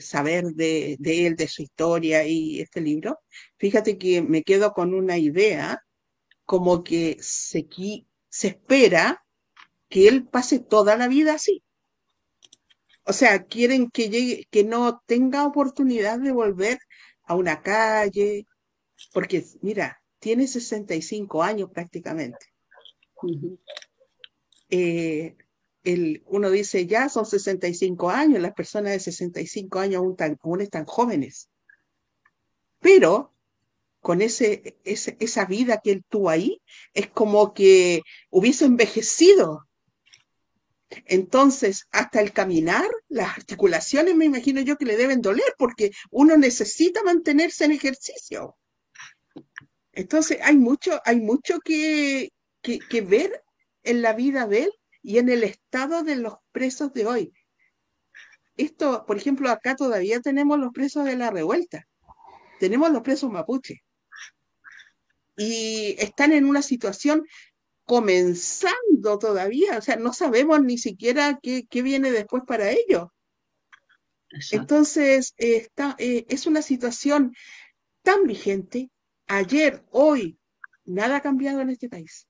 saber 0.00 0.44
de, 0.54 0.96
de, 0.98 1.26
él, 1.26 1.36
de 1.36 1.48
su 1.48 1.62
historia 1.62 2.24
y 2.26 2.60
este 2.60 2.80
libro, 2.80 3.18
fíjate 3.58 3.98
que 3.98 4.22
me 4.22 4.42
quedo 4.42 4.72
con 4.72 4.94
una 4.94 5.18
idea 5.18 5.82
como 6.44 6.82
que 6.84 7.16
se, 7.20 7.66
se 8.28 8.48
espera 8.48 9.24
que 9.88 10.08
él 10.08 10.26
pase 10.28 10.60
toda 10.60 10.96
la 10.96 11.08
vida 11.08 11.34
así. 11.34 11.62
O 13.04 13.12
sea, 13.12 13.44
quieren 13.44 13.90
que 13.90 14.08
llegue, 14.08 14.46
que 14.50 14.64
no 14.64 15.02
tenga 15.06 15.46
oportunidad 15.46 16.20
de 16.20 16.32
volver 16.32 16.78
a 17.24 17.34
una 17.34 17.62
calle, 17.62 18.46
porque 19.12 19.44
mira, 19.62 19.99
tiene 20.20 20.46
65 20.46 21.42
años 21.42 21.70
prácticamente. 21.72 22.46
Eh, 24.68 25.36
el, 25.82 26.22
uno 26.26 26.50
dice, 26.50 26.86
ya 26.86 27.08
son 27.08 27.26
65 27.26 28.10
años, 28.10 28.40
las 28.40 28.52
personas 28.52 28.92
de 28.92 29.00
65 29.00 29.80
años 29.80 29.96
aún, 29.96 30.16
aún 30.42 30.60
están 30.60 30.84
jóvenes. 30.84 31.50
Pero 32.78 33.34
con 34.00 34.22
ese, 34.22 34.78
ese, 34.84 35.16
esa 35.20 35.44
vida 35.44 35.80
que 35.82 35.92
él 35.92 36.04
tuvo 36.08 36.30
ahí, 36.30 36.62
es 36.94 37.08
como 37.08 37.52
que 37.52 38.02
hubiese 38.30 38.64
envejecido 38.64 39.66
entonces, 41.06 41.86
hasta 41.92 42.20
el 42.20 42.32
caminar, 42.32 42.88
las 43.08 43.36
articulaciones 43.36 44.14
me 44.16 44.24
imagino 44.24 44.60
yo 44.60 44.76
que 44.76 44.84
le 44.84 44.96
deben 44.96 45.20
doler 45.20 45.54
porque 45.56 45.92
uno 46.10 46.36
necesita 46.36 47.02
mantenerse 47.04 47.64
en 47.64 47.72
ejercicio. 47.72 48.56
Entonces, 49.92 50.38
hay 50.42 50.56
mucho, 50.56 51.00
hay 51.04 51.20
mucho 51.20 51.58
que, 51.60 52.30
que, 52.62 53.00
ver 53.00 53.42
en 53.82 54.02
la 54.02 54.12
vida 54.12 54.46
de 54.46 54.64
él 54.64 54.72
y 55.02 55.18
en 55.18 55.28
el 55.28 55.42
estado 55.42 56.02
de 56.02 56.16
los 56.16 56.34
presos 56.52 56.92
de 56.92 57.06
hoy. 57.06 57.32
Esto, 58.56 59.04
por 59.06 59.16
ejemplo, 59.16 59.50
acá 59.50 59.74
todavía 59.74 60.20
tenemos 60.20 60.58
los 60.58 60.72
presos 60.72 61.04
de 61.04 61.16
la 61.16 61.30
revuelta, 61.30 61.86
tenemos 62.58 62.90
los 62.90 63.02
presos 63.02 63.30
mapuche 63.30 63.82
y 65.36 65.96
están 65.98 66.32
en 66.32 66.44
una 66.44 66.60
situación 66.60 67.26
comenzando 67.86 69.18
todavía, 69.18 69.78
o 69.78 69.80
sea, 69.82 69.96
no 69.96 70.12
sabemos 70.12 70.62
ni 70.62 70.76
siquiera 70.76 71.40
qué, 71.42 71.66
viene 71.82 72.12
después 72.12 72.42
para 72.46 72.70
ellos. 72.70 73.08
Entonces, 74.52 75.34
está, 75.38 75.96
eh, 75.98 76.24
es 76.28 76.46
una 76.46 76.62
situación 76.62 77.34
tan 78.02 78.26
vigente. 78.26 78.90
Ayer, 79.32 79.80
hoy, 79.92 80.36
nada 80.84 81.18
ha 81.18 81.20
cambiado 81.20 81.60
en 81.60 81.70
este 81.70 81.88
país. 81.88 82.26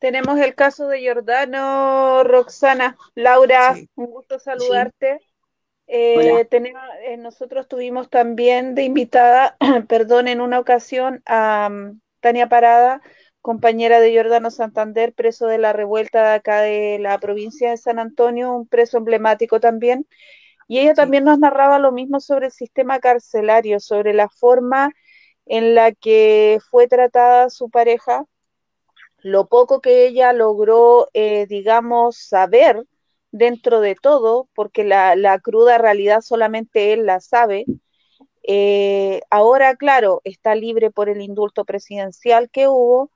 Tenemos 0.00 0.40
el 0.40 0.56
caso 0.56 0.88
de 0.88 1.06
Jordano, 1.06 2.24
Roxana. 2.24 2.96
Laura, 3.14 3.76
un 3.94 4.06
gusto 4.06 4.40
saludarte. 4.40 5.20
Eh, 5.86 6.44
tenemos, 6.50 6.82
eh, 7.04 7.16
nosotros 7.16 7.68
tuvimos 7.68 8.10
también 8.10 8.74
de 8.74 8.82
invitada, 8.82 9.56
perdón, 9.88 10.26
en 10.26 10.40
una 10.40 10.58
ocasión 10.58 11.22
a 11.26 11.68
um, 11.70 12.00
Tania 12.18 12.48
Parada, 12.48 13.00
compañera 13.40 14.00
de 14.00 14.16
Jordano 14.16 14.50
Santander, 14.50 15.12
preso 15.12 15.46
de 15.46 15.58
la 15.58 15.72
revuelta 15.72 16.28
de 16.28 16.34
acá 16.34 16.60
de 16.62 16.98
la 16.98 17.16
provincia 17.18 17.70
de 17.70 17.76
San 17.76 18.00
Antonio, 18.00 18.52
un 18.52 18.66
preso 18.66 18.98
emblemático 18.98 19.60
también. 19.60 20.08
Y 20.66 20.80
ella 20.80 20.94
también 20.94 21.22
nos 21.22 21.38
narraba 21.38 21.78
lo 21.78 21.92
mismo 21.92 22.18
sobre 22.18 22.46
el 22.46 22.52
sistema 22.52 22.98
carcelario, 22.98 23.78
sobre 23.78 24.12
la 24.12 24.28
forma 24.28 24.90
en 25.46 25.74
la 25.74 25.92
que 25.92 26.58
fue 26.70 26.86
tratada 26.88 27.50
su 27.50 27.70
pareja, 27.70 28.24
lo 29.22 29.48
poco 29.48 29.80
que 29.80 30.06
ella 30.06 30.32
logró, 30.32 31.08
eh, 31.14 31.46
digamos, 31.46 32.16
saber 32.16 32.86
dentro 33.32 33.80
de 33.80 33.94
todo, 33.94 34.48
porque 34.54 34.84
la, 34.84 35.38
cruda 35.42 35.78
realidad 35.78 36.20
solamente 36.20 36.92
él 36.92 37.06
la 37.06 37.20
sabe. 37.20 37.66
Eh, 38.42 39.20
ahora, 39.30 39.76
claro, 39.76 40.20
está 40.24 40.54
libre 40.54 40.90
por 40.90 41.08
el 41.08 41.20
indulto 41.20 41.64
presidencial 41.64 42.50
que 42.50 42.68
hubo, 42.68 43.10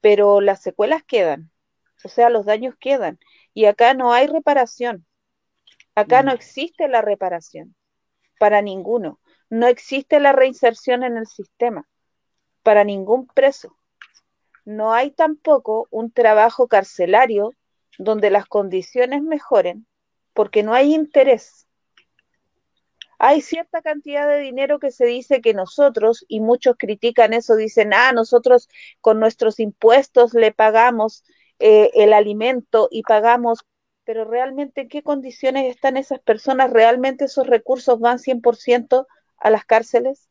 pero 0.00 0.40
las 0.40 0.62
secuelas 0.62 1.02
quedan, 1.04 1.50
o 2.04 2.08
sea, 2.08 2.30
los 2.30 2.46
daños 2.46 2.74
quedan. 2.80 3.18
Y 3.54 3.66
acá 3.66 3.94
no 3.94 4.12
hay 4.12 4.26
reparación, 4.26 5.06
acá 5.94 6.22
no 6.22 6.32
mm. 6.32 6.34
existe 6.34 6.88
la 6.88 7.02
reparación 7.02 7.74
para 8.38 8.62
ninguno, 8.62 9.20
no 9.50 9.66
existe 9.66 10.20
la 10.20 10.32
reinserción 10.32 11.02
en 11.02 11.16
el 11.16 11.26
sistema 11.26 11.86
para 12.62 12.84
ningún 12.84 13.26
preso. 13.26 13.76
No 14.64 14.92
hay 14.92 15.10
tampoco 15.10 15.88
un 15.90 16.10
trabajo 16.10 16.68
carcelario 16.68 17.52
donde 17.98 18.30
las 18.30 18.46
condiciones 18.46 19.22
mejoren 19.22 19.86
porque 20.32 20.62
no 20.62 20.72
hay 20.72 20.94
interés 20.94 21.66
hay 23.22 23.42
cierta 23.42 23.82
cantidad 23.82 24.26
de 24.26 24.38
dinero 24.38 24.78
que 24.78 24.90
se 24.90 25.04
dice 25.04 25.42
que 25.42 25.52
nosotros, 25.52 26.24
y 26.26 26.40
muchos 26.40 26.76
critican 26.78 27.34
eso, 27.34 27.54
dicen, 27.54 27.92
ah, 27.92 28.12
nosotros 28.12 28.66
con 29.02 29.20
nuestros 29.20 29.60
impuestos 29.60 30.32
le 30.32 30.52
pagamos 30.52 31.22
eh, 31.58 31.90
el 31.92 32.14
alimento 32.14 32.88
y 32.90 33.02
pagamos, 33.02 33.58
pero 34.04 34.24
realmente 34.24 34.80
en 34.80 34.88
qué 34.88 35.02
condiciones 35.02 35.66
están 35.66 35.98
esas 35.98 36.18
personas, 36.20 36.70
realmente 36.70 37.26
esos 37.26 37.46
recursos 37.46 38.00
van 38.00 38.18
100% 38.18 39.06
a 39.40 39.50
las 39.50 39.64
cárceles, 39.64 40.28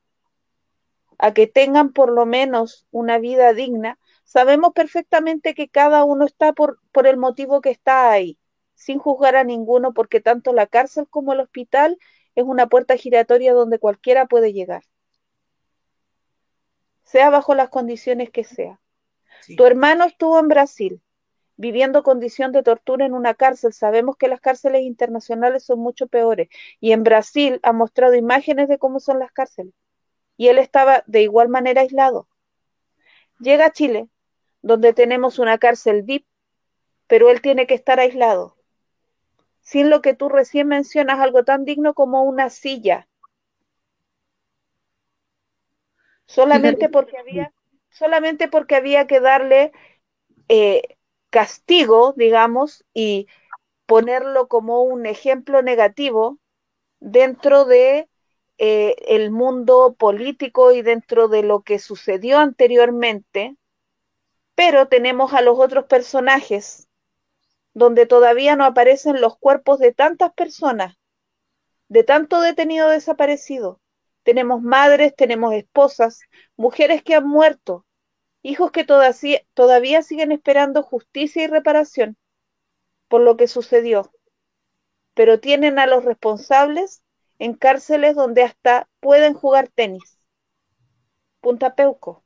a 1.18 1.34
que 1.34 1.48
tengan 1.48 1.92
por 1.92 2.12
lo 2.12 2.26
menos 2.26 2.88
una 2.92 3.18
vida 3.18 3.54
digna. 3.54 4.00
Sabemos 4.24 4.72
perfectamente 4.74 5.54
que 5.54 5.68
cada 5.68 6.04
uno 6.06 6.26
está 6.26 6.54
por, 6.54 6.80
por 6.92 7.08
el 7.08 7.18
motivo 7.18 7.62
que 7.62 7.72
está 7.72 8.12
ahí, 8.12 8.40
sin 8.76 9.00
juzgar 9.00 9.36
a 9.36 9.44
ninguno, 9.44 9.94
porque 9.94 10.22
tanto 10.22 10.54
la 10.54 10.68
cárcel 10.68 11.08
como 11.10 11.34
el 11.34 11.42
hospital 11.42 11.98
es 12.36 12.46
una 12.46 12.68
puerta 12.68 12.96
giratoria 12.96 13.54
donde 13.54 13.80
cualquiera 13.80 14.28
puede 14.28 14.54
llegar, 14.54 14.84
sea 17.04 17.30
bajo 17.30 17.56
las 17.56 17.70
condiciones 17.70 18.30
que 18.30 18.44
sea. 18.44 18.80
Tu 19.58 19.66
hermano 19.66 20.06
estuvo 20.06 20.40
en 20.40 20.48
Brasil 20.48 21.02
viviendo 21.60 22.04
condición 22.04 22.54
de 22.54 22.64
tortura 22.64 23.06
en 23.06 23.14
una 23.14 23.34
cárcel. 23.34 23.74
Sabemos 23.74 24.16
que 24.16 24.30
las 24.30 24.40
cárceles 24.40 24.84
internacionales 24.84 25.66
son 25.66 25.80
mucho 25.80 26.08
peores 26.08 26.48
y 26.80 26.94
en 26.94 27.04
Brasil 27.04 27.60
ha 27.64 27.74
mostrado 27.74 28.16
imágenes 28.16 28.70
de 28.70 28.78
cómo 28.78 29.02
son 29.02 29.20
las 29.20 29.34
cárceles 29.34 29.74
y 30.38 30.48
él 30.48 30.58
estaba 30.58 31.04
de 31.06 31.22
igual 31.22 31.50
manera 31.50 31.82
aislado. 31.82 32.30
Llega 33.40 33.66
a 33.66 33.72
Chile, 33.72 34.08
donde 34.62 34.94
tenemos 34.94 35.38
una 35.38 35.58
cárcel 35.58 36.04
VIP, 36.04 36.26
pero 37.08 37.30
él 37.30 37.42
tiene 37.42 37.68
que 37.68 37.74
estar 37.76 38.00
aislado 38.00 38.56
sin 39.62 39.90
lo 39.90 40.02
que 40.02 40.16
tú 40.16 40.30
recién 40.30 40.68
mencionas, 40.68 41.20
algo 41.20 41.44
tan 41.44 41.66
digno 41.66 41.94
como 41.94 42.24
una 42.24 42.50
silla. 42.50 43.08
Solamente 46.26 46.88
porque 46.90 47.18
había, 47.18 47.52
solamente 47.90 48.48
porque 48.48 48.76
había 48.76 49.06
que 49.06 49.20
darle 49.20 49.72
eh, 50.48 50.98
castigo, 51.30 52.14
digamos, 52.18 52.86
y 52.94 53.28
ponerlo 53.88 54.48
como 54.48 54.84
un 54.84 55.06
ejemplo 55.06 55.62
negativo 55.64 56.40
dentro 57.00 57.66
de 57.66 58.10
eh, 58.60 58.96
el 59.08 59.32
mundo 59.32 59.96
político 59.98 60.72
y 60.72 60.82
dentro 60.84 61.28
de 61.30 61.44
lo 61.44 61.62
que 61.64 61.80
sucedió 61.80 62.40
anteriormente, 62.40 63.58
Pero 64.54 64.88
tenemos 64.88 65.34
a 65.34 65.42
los 65.42 65.58
otros 65.60 65.86
personajes, 65.86 66.88
donde 67.74 68.06
todavía 68.06 68.56
no 68.56 68.66
aparecen 68.66 69.22
los 69.22 69.38
cuerpos 69.38 69.80
de 69.80 69.94
tantas 69.94 70.34
personas, 70.34 70.96
de 71.90 72.04
tanto 72.04 72.42
detenido 72.42 72.90
desaparecido. 72.90 73.82
Tenemos 74.24 74.62
madres, 74.62 75.16
tenemos 75.16 75.54
esposas, 75.54 76.22
mujeres 76.58 77.04
que 77.04 77.16
han 77.16 77.28
muerto, 77.28 77.86
hijos 78.42 78.72
que 78.72 78.84
todavía, 78.84 79.42
todavía 79.54 80.02
siguen 80.02 80.32
esperando 80.32 80.84
justicia 80.84 81.44
y 81.44 81.48
reparación 81.48 82.18
por 83.08 83.22
lo 83.22 83.38
que 83.38 83.48
sucedió, 83.48 84.12
pero 85.14 85.40
tienen 85.40 85.80
a 85.80 85.88
los 85.88 86.06
responsables 86.06 87.04
en 87.40 87.54
cárceles 87.54 88.16
donde 88.16 88.44
hasta 88.44 88.88
pueden 89.00 89.34
jugar 89.34 89.70
tenis. 89.70 90.20
Punta 91.42 91.76
Peuco. 91.76 92.24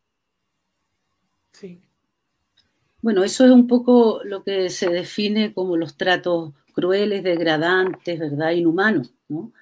Sí. 1.52 1.82
Bueno, 3.02 3.24
eso 3.24 3.46
es 3.46 3.52
un 3.52 3.68
poco 3.68 4.22
lo 4.24 4.44
que 4.44 4.70
se 4.70 4.90
define 4.90 5.54
como 5.54 5.78
los 5.78 5.98
tratos 5.98 6.54
crueles, 6.74 7.24
degradantes, 7.24 8.20
¿verdad? 8.20 8.52
Inhumanos, 8.52 9.14
¿no? 9.28 9.54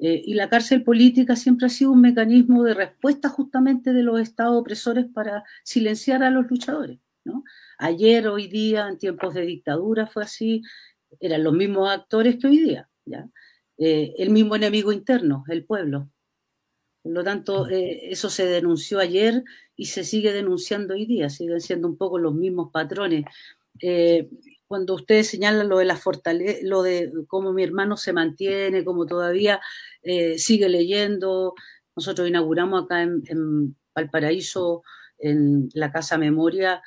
Eh, 0.00 0.22
y 0.24 0.34
la 0.34 0.48
cárcel 0.48 0.84
política 0.84 1.34
siempre 1.36 1.66
ha 1.66 1.70
sido 1.70 1.90
un 1.90 2.00
mecanismo 2.00 2.62
de 2.62 2.74
respuesta 2.74 3.28
justamente 3.28 3.92
de 3.92 4.02
los 4.02 4.20
estados 4.20 4.60
opresores 4.60 5.06
para 5.12 5.44
silenciar 5.64 6.22
a 6.22 6.30
los 6.30 6.48
luchadores, 6.48 6.98
¿no? 7.24 7.42
Ayer, 7.78 8.28
hoy 8.28 8.46
día, 8.46 8.88
en 8.88 8.98
tiempos 8.98 9.34
de 9.34 9.42
dictadura 9.42 10.06
fue 10.06 10.22
así, 10.22 10.62
eran 11.20 11.44
los 11.44 11.52
mismos 11.52 11.90
actores 11.90 12.36
que 12.36 12.46
hoy 12.46 12.58
día, 12.58 12.88
¿ya? 13.04 13.28
Eh, 13.78 14.14
el 14.18 14.30
mismo 14.30 14.56
enemigo 14.56 14.92
interno, 14.92 15.44
el 15.48 15.64
pueblo. 15.64 16.10
Por 17.02 17.12
lo 17.12 17.24
tanto, 17.24 17.64
mm. 17.64 17.70
eh, 17.72 18.10
eso 18.10 18.28
se 18.30 18.46
denunció 18.46 18.98
ayer 18.98 19.44
y 19.76 19.86
se 19.86 20.04
sigue 20.04 20.32
denunciando 20.32 20.94
hoy 20.94 21.06
día, 21.06 21.30
siguen 21.30 21.60
siendo 21.60 21.88
un 21.88 21.96
poco 21.96 22.18
los 22.18 22.34
mismos 22.34 22.70
patrones. 22.72 23.24
Eh, 23.80 24.28
cuando 24.68 24.94
ustedes 24.94 25.28
señalan 25.28 25.68
lo 25.68 25.78
de 25.78 25.86
la 25.86 25.96
fortaleza, 25.96 26.60
lo 26.62 26.82
de 26.82 27.10
cómo 27.26 27.52
mi 27.52 27.64
hermano 27.64 27.96
se 27.96 28.12
mantiene, 28.12 28.84
cómo 28.84 29.06
todavía 29.06 29.60
sigue 30.36 30.68
leyendo, 30.68 31.54
nosotros 31.96 32.28
inauguramos 32.28 32.84
acá 32.84 33.02
en, 33.02 33.22
en 33.26 33.76
Valparaíso, 33.94 34.82
en 35.18 35.68
la 35.74 35.90
Casa 35.90 36.18
Memoria, 36.18 36.82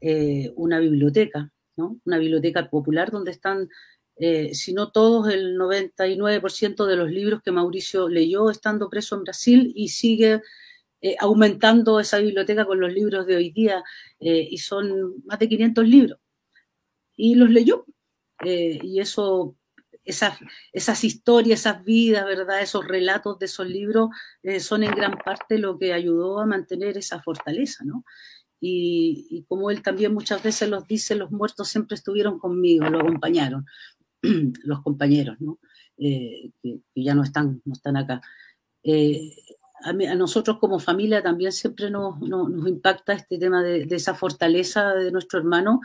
eh, 0.00 0.52
una 0.56 0.78
biblioteca, 0.78 1.50
¿no? 1.76 2.00
una 2.04 2.18
biblioteca 2.18 2.68
popular 2.68 3.10
donde 3.10 3.30
están, 3.30 3.68
eh, 4.16 4.54
si 4.54 4.72
no 4.72 4.90
todos, 4.90 5.32
el 5.32 5.56
99% 5.56 6.86
de 6.86 6.96
los 6.96 7.10
libros 7.10 7.42
que 7.42 7.52
Mauricio 7.52 8.08
leyó 8.08 8.50
estando 8.50 8.88
preso 8.88 9.16
en 9.16 9.24
Brasil 9.24 9.72
y 9.74 9.88
sigue 9.88 10.42
eh, 11.02 11.16
aumentando 11.18 12.00
esa 12.00 12.18
biblioteca 12.18 12.66
con 12.66 12.80
los 12.80 12.92
libros 12.92 13.26
de 13.26 13.36
hoy 13.36 13.50
día 13.50 13.82
y 14.18 14.58
son 14.58 15.22
más 15.24 15.38
de 15.38 15.48
500 15.48 15.86
libros. 15.88 16.18
Y 17.20 17.34
los 17.34 17.50
leyó. 17.50 17.84
y 18.42 19.00
eso 19.00 19.56
esas, 20.04 20.38
esas, 20.72 21.04
historias, 21.04 21.60
esas 21.60 21.84
vidas, 21.84 22.24
¿verdad? 22.24 22.62
Esos 22.62 22.86
relatos 22.88 23.38
de 23.38 23.46
esos 23.46 23.68
libros 23.68 24.08
son 24.60 24.82
en 24.82 24.92
gran 24.92 25.18
parte 25.18 25.58
lo 25.58 25.78
que 25.78 25.92
ayudó 25.92 26.40
a 26.40 26.46
mantener 26.46 26.96
esa 26.96 27.20
fortaleza, 27.20 27.84
¿no? 27.84 28.04
Y, 28.60 29.44
como 29.48 29.70
él 29.70 29.82
también 29.82 30.12
muchas 30.12 30.42
veces 30.42 30.68
los 30.68 30.86
dice, 30.86 31.14
los 31.14 31.30
muertos 31.30 31.68
siempre 31.68 31.94
estuvieron 31.94 32.38
conmigo, 32.38 32.88
lo 32.88 33.00
acompañaron, 33.00 33.66
los 34.64 34.82
compañeros, 34.82 35.36
¿no? 35.40 35.58
Eh, 35.96 36.50
que, 36.62 36.80
ya 36.94 37.14
no 37.14 37.22
están, 37.22 37.62
no 37.64 37.72
están 37.72 37.96
acá. 37.96 38.20
Eh, 38.82 39.32
a, 39.82 39.92
nosotros 39.92 40.58
como 40.58 40.78
familia 40.78 41.22
también 41.22 41.52
siempre 41.52 41.90
nos, 41.90 42.20
nos, 42.20 42.68
impacta 42.68 43.14
este 43.14 43.38
tema 43.38 43.62
de, 43.62 43.86
esa 43.90 44.14
fortaleza 44.14 44.94
de 44.94 45.10
nuestro 45.10 45.38
hermano, 45.38 45.80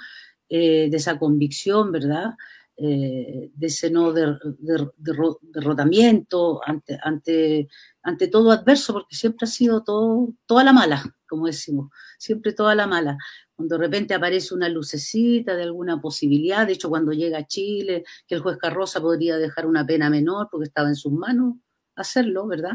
eh, 0.50 0.90
de 0.90 0.98
esa 0.98 1.20
convicción, 1.20 1.92
¿verdad? 1.92 2.32
de 2.78 3.52
ese 3.62 3.90
no 3.90 4.12
derrotamiento 4.12 6.60
ante, 6.66 7.00
ante, 7.02 7.70
ante 8.04 8.28
todo 8.28 8.52
adverso, 8.52 8.92
porque 8.92 9.16
siempre 9.16 9.46
ha 9.46 9.48
sido 9.48 9.82
todo, 9.82 10.34
toda 10.46 10.66
la 10.66 10.74
mala, 10.74 11.02
como 11.26 11.46
decimos, 11.46 11.90
siempre 12.18 12.52
toda 12.52 12.76
la 12.76 12.86
mala. 12.86 13.18
Cuando 13.56 13.78
de 13.78 13.86
repente 13.86 14.14
aparece 14.14 14.54
una 14.54 14.68
lucecita 14.68 15.56
de 15.56 15.64
alguna 15.64 16.02
posibilidad, 16.02 16.68
de 16.68 16.74
hecho 16.74 16.90
cuando 16.90 17.14
llega 17.14 17.38
a 17.38 17.48
Chile, 17.48 18.04
que 18.28 18.36
el 18.36 18.42
juez 18.42 18.58
Carroza 18.58 19.00
podría 19.00 19.38
dejar 19.38 19.66
una 19.66 19.86
pena 19.86 20.10
menor 20.10 20.50
porque 20.52 20.66
estaba 20.66 20.90
en 20.90 20.96
sus 20.96 21.14
manos 21.14 21.56
hacerlo, 21.96 22.48
¿verdad? 22.48 22.74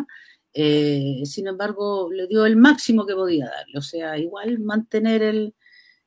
Eh, 0.52 1.22
sin 1.24 1.46
embargo, 1.46 2.10
le 2.10 2.26
dio 2.26 2.46
el 2.46 2.56
máximo 2.56 3.06
que 3.06 3.14
podía 3.14 3.46
darle, 3.46 3.78
o 3.78 3.82
sea, 3.82 4.18
igual 4.18 4.58
mantener 4.58 5.22
el, 5.22 5.54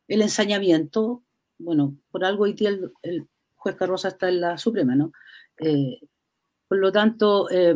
ensañamiento, 0.08 1.24
bueno, 1.64 1.98
por 2.12 2.26
algo 2.26 2.44
hoy 2.44 2.56
el, 2.60 3.28
juez 3.56 3.76
Carroza 3.76 4.10
está 4.10 4.30
en 4.30 4.42
la 4.42 4.58
Suprema, 4.58 4.96
¿no? 4.96 5.14
Eh, 5.60 6.00
por 6.68 6.80
lo 6.80 6.92
tanto, 6.92 7.50
eh, 7.52 7.76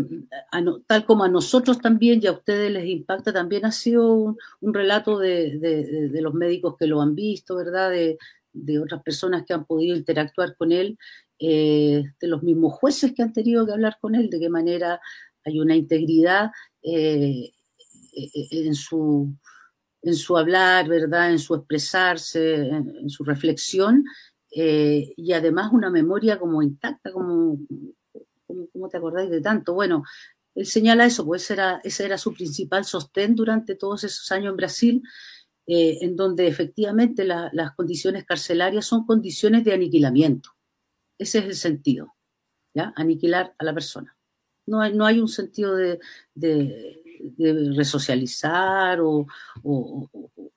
tal 0.88 1.06
como 1.06 1.24
a 1.24 1.30
nosotros 1.30 1.80
también 1.80 2.20
y 2.22 2.28
a 2.28 2.32
ustedes 2.32 2.72
les 2.72 2.88
impacta, 2.88 3.32
también 3.32 3.64
ha 3.66 3.72
sido 3.72 4.36
un, 4.60 4.74
relato 4.74 5.20
de, 5.20 6.10
los 6.14 6.34
médicos 6.34 6.76
que 6.80 6.88
lo 6.88 7.02
han 7.02 7.14
visto, 7.14 7.56
¿verdad? 7.56 7.92
De, 7.92 8.18
otras 8.80 9.04
personas 9.04 9.44
que 9.46 9.54
han 9.54 9.66
podido 9.66 9.96
interactuar 9.96 10.56
con 10.58 10.72
él, 10.72 10.98
eh, 11.38 12.06
de 12.20 12.28
los 12.28 12.42
mismos 12.42 12.74
jueces 12.74 13.14
que 13.14 13.22
han 13.22 13.34
tenido 13.34 13.68
que 13.68 13.74
hablar 13.74 13.98
con 14.02 14.16
él, 14.16 14.32
de 14.32 14.40
qué 14.40 14.50
manera 14.50 15.00
hay 15.46 15.60
una 15.60 15.76
integridad 15.76 16.50
en, 16.82 18.74
su, 18.74 19.32
en 20.08 20.16
su 20.16 20.38
hablar, 20.38 20.88
¿verdad? 20.88 21.32
En 21.32 21.40
su 21.40 21.54
expresarse, 21.56 22.56
en, 22.56 23.10
su 23.10 23.24
reflexión. 23.24 24.06
y 24.50 25.34
además 25.34 25.72
una 25.74 25.90
memoria 25.90 26.40
como 26.40 26.62
intacta, 26.62 27.12
como, 27.12 27.60
¿Cómo, 28.48 28.90
te 28.90 28.98
acordáis 28.98 29.30
de 29.30 29.42
tanto? 29.42 29.74
Bueno, 29.74 30.04
él 30.56 30.66
señala 30.66 31.06
eso, 31.06 31.26
pues 31.26 31.50
era, 31.52 31.82
ese 31.84 32.06
era 32.06 32.18
su 32.18 32.34
principal 32.34 32.86
sostén 32.86 33.36
durante 33.36 33.76
todos 33.76 34.04
esos 34.04 34.32
años 34.32 34.52
en 34.52 34.58
Brasil, 34.58 35.04
eh, 35.68 35.98
en 36.02 36.16
donde 36.16 36.48
efectivamente 36.48 37.26
las 37.26 37.76
condiciones 37.76 38.24
carcelarias 38.26 38.86
son 38.86 39.06
condiciones 39.06 39.64
de 39.66 39.74
aniquilamiento. 39.74 40.52
Ese 41.20 41.40
es 41.40 41.46
el 41.46 41.56
sentido, 41.56 42.16
¿ya? 42.74 42.94
Aniquilar 42.96 43.54
a 43.58 43.66
la 43.66 43.74
persona. 43.74 44.16
No 44.66 44.82
hay, 44.82 44.94
no 44.96 45.06
hay 45.06 45.20
un 45.20 45.28
sentido 45.28 45.76
de, 45.76 46.00
resocializar 47.76 49.00
o, 49.02 49.28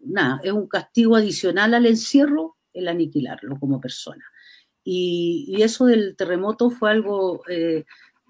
nada, 0.01 0.41
es 0.43 0.53
un 0.53 0.67
castigo 0.67 1.17
adicional 1.17 1.75
al 1.75 1.87
encierro 1.87 2.57
el 2.73 2.89
aniquilarlo 2.89 3.59
como 3.59 3.81
persona. 3.81 4.25
Y, 4.85 5.63
eso 5.63 5.87
del 5.87 6.17
terremoto 6.17 6.71
fue 6.71 6.91
algo 6.91 7.43
eh, 7.49 7.85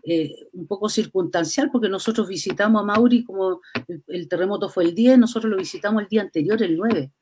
eh, 0.05 0.35
un 0.53 0.66
poco 0.66 0.88
circunstancial, 0.88 1.71
porque 1.71 1.88
nosotros 1.88 2.27
visitamos 2.27 2.83
a 2.83 2.85
Mauri 2.85 3.25
como 3.25 3.61
el, 4.07 4.29
terremoto 4.29 4.69
fue 4.69 4.85
el 4.85 4.95
10, 4.95 5.19
nosotros 5.19 5.51
lo 5.51 5.57
visitamos 5.59 6.03
el 6.03 6.09
día 6.09 6.23
anterior, 6.23 6.62
el 6.62 6.77
9. 6.77 7.12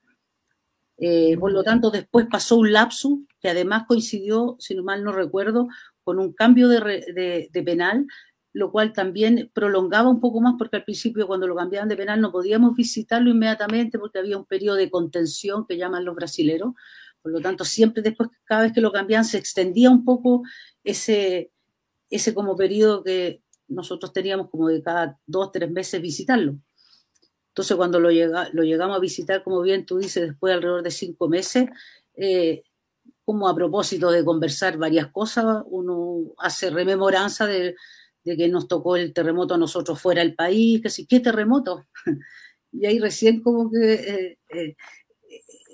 Eh, 1.00 1.36
por 1.38 1.52
lo 1.52 1.62
tanto, 1.62 1.90
después 1.90 2.26
pasó 2.30 2.56
un 2.56 2.72
lapso 2.72 3.20
que 3.40 3.48
además 3.48 3.84
coincidió, 3.86 4.56
si 4.58 4.74
no 4.74 4.82
mal 4.82 5.04
no 5.04 5.12
recuerdo, 5.12 5.68
con 6.02 6.18
un 6.18 6.32
cambio 6.32 6.68
de, 6.68 7.48
de, 7.52 7.62
penal, 7.62 8.06
lo 8.58 8.72
cual 8.72 8.92
también 8.92 9.52
prolongaba 9.54 10.08
un 10.08 10.18
poco 10.18 10.40
más, 10.40 10.54
porque 10.58 10.76
al 10.76 10.84
principio 10.84 11.28
cuando 11.28 11.46
lo 11.46 11.54
cambiaban 11.54 11.88
de 11.88 11.96
penal 11.96 12.20
no 12.20 12.32
podíamos 12.32 12.74
visitarlo 12.74 13.30
inmediatamente 13.30 14.00
porque 14.00 14.18
había 14.18 14.36
un 14.36 14.46
periodo 14.46 14.74
de 14.74 14.90
contención 14.90 15.64
que 15.64 15.76
llaman 15.76 16.04
los 16.04 16.16
brasileros, 16.16 16.74
por 17.22 17.30
lo 17.30 17.40
tanto, 17.40 17.64
siempre 17.64 18.02
después, 18.02 18.30
cada 18.44 18.62
vez 18.62 18.72
que 18.72 18.80
lo 18.80 18.90
cambiaban, 18.90 19.24
se 19.24 19.38
extendía 19.38 19.90
un 19.90 20.04
poco 20.04 20.42
ese, 20.82 21.52
ese 22.10 22.34
como 22.34 22.56
periodo 22.56 23.04
que 23.04 23.42
nosotros 23.68 24.12
teníamos 24.12 24.50
como 24.50 24.66
de 24.66 24.82
cada 24.82 25.16
dos, 25.24 25.52
tres 25.52 25.70
meses 25.70 26.02
visitarlo. 26.02 26.58
Entonces, 27.50 27.76
cuando 27.76 28.00
lo, 28.00 28.10
llega, 28.10 28.48
lo 28.52 28.64
llegamos 28.64 28.96
a 28.96 29.00
visitar, 29.00 29.44
como 29.44 29.62
bien 29.62 29.86
tú 29.86 29.98
dices, 29.98 30.30
después 30.30 30.50
de 30.50 30.54
alrededor 30.54 30.82
de 30.82 30.90
cinco 30.90 31.28
meses, 31.28 31.68
eh, 32.14 32.64
como 33.24 33.48
a 33.48 33.54
propósito 33.54 34.10
de 34.10 34.24
conversar 34.24 34.78
varias 34.78 35.12
cosas, 35.12 35.62
uno 35.66 36.34
hace 36.38 36.70
rememoranza 36.70 37.46
de, 37.46 37.76
que 38.24 38.48
nos 38.48 38.68
tocó 38.68 38.96
el 38.96 39.12
terremoto 39.12 39.54
a 39.54 39.58
nosotros 39.58 40.00
fuera 40.00 40.22
del 40.22 40.34
país, 40.34 40.80
que 40.82 40.90
sí, 40.90 41.06
¿qué 41.06 41.20
terremoto? 41.20 41.86
y 42.72 42.86
ahí 42.86 42.98
recién 42.98 43.42
como 43.42 43.70
que 43.70 43.92
eh, 43.94 44.38
eh, 44.50 44.76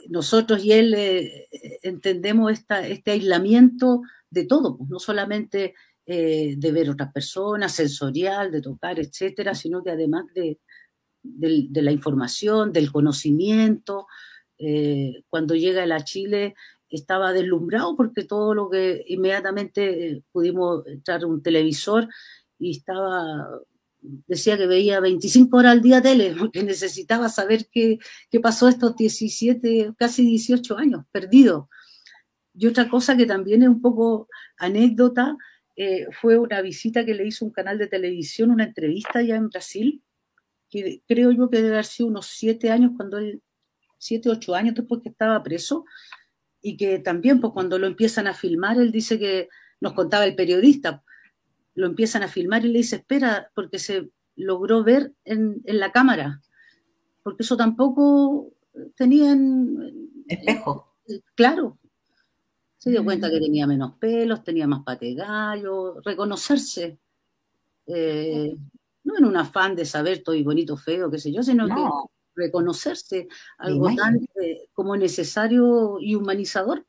nosotros 0.09 0.65
y 0.65 0.73
él 0.73 0.95
eh, 0.95 1.49
entendemos 1.83 2.53
este 2.53 3.11
aislamiento 3.11 4.03
de 4.31 4.45
todo, 4.45 4.77
pues, 4.77 4.91
no 4.91 4.99
solamente 4.99 5.75
de 6.07 6.71
ver 6.71 6.91
otras 6.91 7.11
personas, 7.15 7.73
sensorial, 7.73 8.53
de 8.53 8.61
tocar, 8.61 9.01
etcétera, 9.01 9.55
sino 9.55 9.83
que 9.83 9.91
además 9.91 10.27
de, 10.35 10.59
la 11.23 11.93
información, 11.93 12.75
del 12.75 12.93
conocimiento. 12.93 14.07
Cuando 15.31 15.55
llega 15.55 15.83
él 15.83 15.93
a 15.93 16.05
Chile 16.05 16.57
estaba 16.97 17.33
deslumbrado 17.33 17.97
porque 17.97 18.25
todo 18.25 18.55
lo 18.55 18.71
que 18.71 19.05
inmediatamente 19.09 20.23
pudimos 20.33 20.87
entrar 20.87 21.25
un 21.25 21.43
televisor 21.43 22.09
y 22.59 22.73
estaba 22.79 23.49
decía 24.27 24.57
que 24.57 24.67
veía 24.67 25.01
25 25.01 25.57
horas 25.57 25.73
al 25.73 25.83
día 25.83 26.03
tele, 26.03 26.35
porque 26.39 26.63
necesitaba 26.63 27.29
saber 27.29 27.67
qué, 27.71 27.99
qué 28.31 28.41
pasó 28.41 28.69
estos 28.69 28.97
17, 28.97 29.95
casi 29.97 30.25
18 30.25 30.79
años, 30.79 31.05
perdido. 31.11 31.69
Y 32.55 32.67
otra 32.67 32.89
cosa 32.89 33.17
que 33.17 33.27
también 33.27 33.63
es 33.63 33.69
un 33.69 33.81
poco 33.81 34.29
anécdota, 34.59 35.37
eh, 35.77 36.07
fue 36.13 36.39
una 36.39 36.63
visita 36.63 37.05
que 37.05 37.15
le 37.15 37.27
hizo 37.27 37.45
un 37.45 37.51
canal 37.51 37.79
de 37.79 37.89
televisión, 37.89 38.51
una 38.51 38.65
entrevista 38.65 39.19
allá 39.19 39.37
en 39.37 39.49
Brasil, 39.49 40.03
que 40.71 41.03
creo 41.09 41.33
yo 41.33 41.51
que 41.51 41.57
debe 41.59 41.75
haber 41.75 41.85
sido 41.85 42.09
unos 42.09 42.27
siete 42.27 42.71
años, 42.71 42.93
cuando 42.97 43.19
él, 43.19 43.43
siete, 43.99 44.29
ocho 44.29 44.55
años 44.55 44.75
después 44.75 45.01
que 45.03 45.09
estaba 45.09 45.43
preso, 45.43 45.85
y 46.67 46.79
que 46.79 46.99
también 46.99 47.43
pues, 47.43 47.53
cuando 47.53 47.79
lo 47.79 47.87
empiezan 47.87 48.27
a 48.27 48.33
filmar, 48.33 48.79
él 48.79 48.91
dice 48.91 49.19
que 49.19 49.51
nos 49.83 49.93
contaba 49.93 50.25
el 50.25 50.35
periodista, 50.35 51.05
lo 51.75 51.87
empiezan 51.87 52.23
a 52.23 52.29
filmar 52.29 52.65
y 52.65 52.69
le 52.69 52.79
dice, 52.79 52.97
espera, 52.97 53.51
porque 53.55 53.79
se 53.79 54.09
logró 54.35 54.83
ver 54.83 55.13
en, 55.27 55.61
la 55.67 55.93
cámara, 55.93 56.41
porque 57.23 57.43
eso 57.43 57.59
tampoco 57.59 58.51
tenían... 58.97 59.77
Espejo. 60.27 60.97
Claro, 61.35 61.79
se 62.79 62.91
dio 62.91 63.05
cuenta 63.05 63.29
que 63.29 63.37
mm. 63.37 63.43
tenía 63.43 63.67
menos 63.67 63.99
pelos, 63.99 64.43
tenía 64.43 64.67
más 64.67 64.85
pate 64.85 65.13
gallo, 65.13 66.01
reconocerse. 66.01 66.99
Eh, 67.87 68.57
no 69.03 69.19
en 69.19 69.25
un 69.27 69.37
afán 69.37 69.77
de 69.77 69.85
saber 69.85 70.15
estoy 70.15 70.43
bonito, 70.43 70.79
feo, 70.79 71.11
qué 71.11 71.19
sé 71.19 71.31
yo, 71.31 71.43
sino 71.43 71.67
que 71.67 71.75
reconocerse 72.35 73.29
algo 73.59 73.95
tan 73.95 74.27
eh, 74.43 74.69
como 74.73 74.97
necesario 74.97 75.99
y 76.01 76.15
humanizador. 76.15 76.85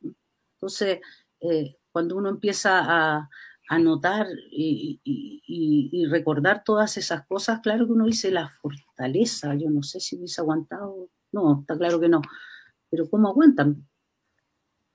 Entonces, 0.55 0.99
eh, 1.39 1.75
cuando 1.91 2.17
uno 2.17 2.29
empieza 2.29 2.79
a, 2.83 3.29
a 3.69 3.79
notar 3.79 4.27
y, 4.51 4.99
y, 5.03 6.05
recordar 6.07 6.63
todas 6.63 6.97
esas 6.97 7.25
cosas, 7.25 7.61
claro 7.61 7.85
que 7.85 7.93
uno 7.93 8.05
dice 8.05 8.31
la 8.31 8.47
fortaleza, 8.47 9.55
yo 9.55 9.69
no 9.69 9.81
sé 9.81 9.99
si 9.99 10.17
hubiese 10.17 10.41
aguantado, 10.41 11.09
no, 11.31 11.61
está 11.61 11.77
claro 11.77 11.99
que 11.99 12.09
no, 12.09 12.21
pero 12.89 13.09
¿cómo 13.09 13.29
aguantan? 13.29 13.87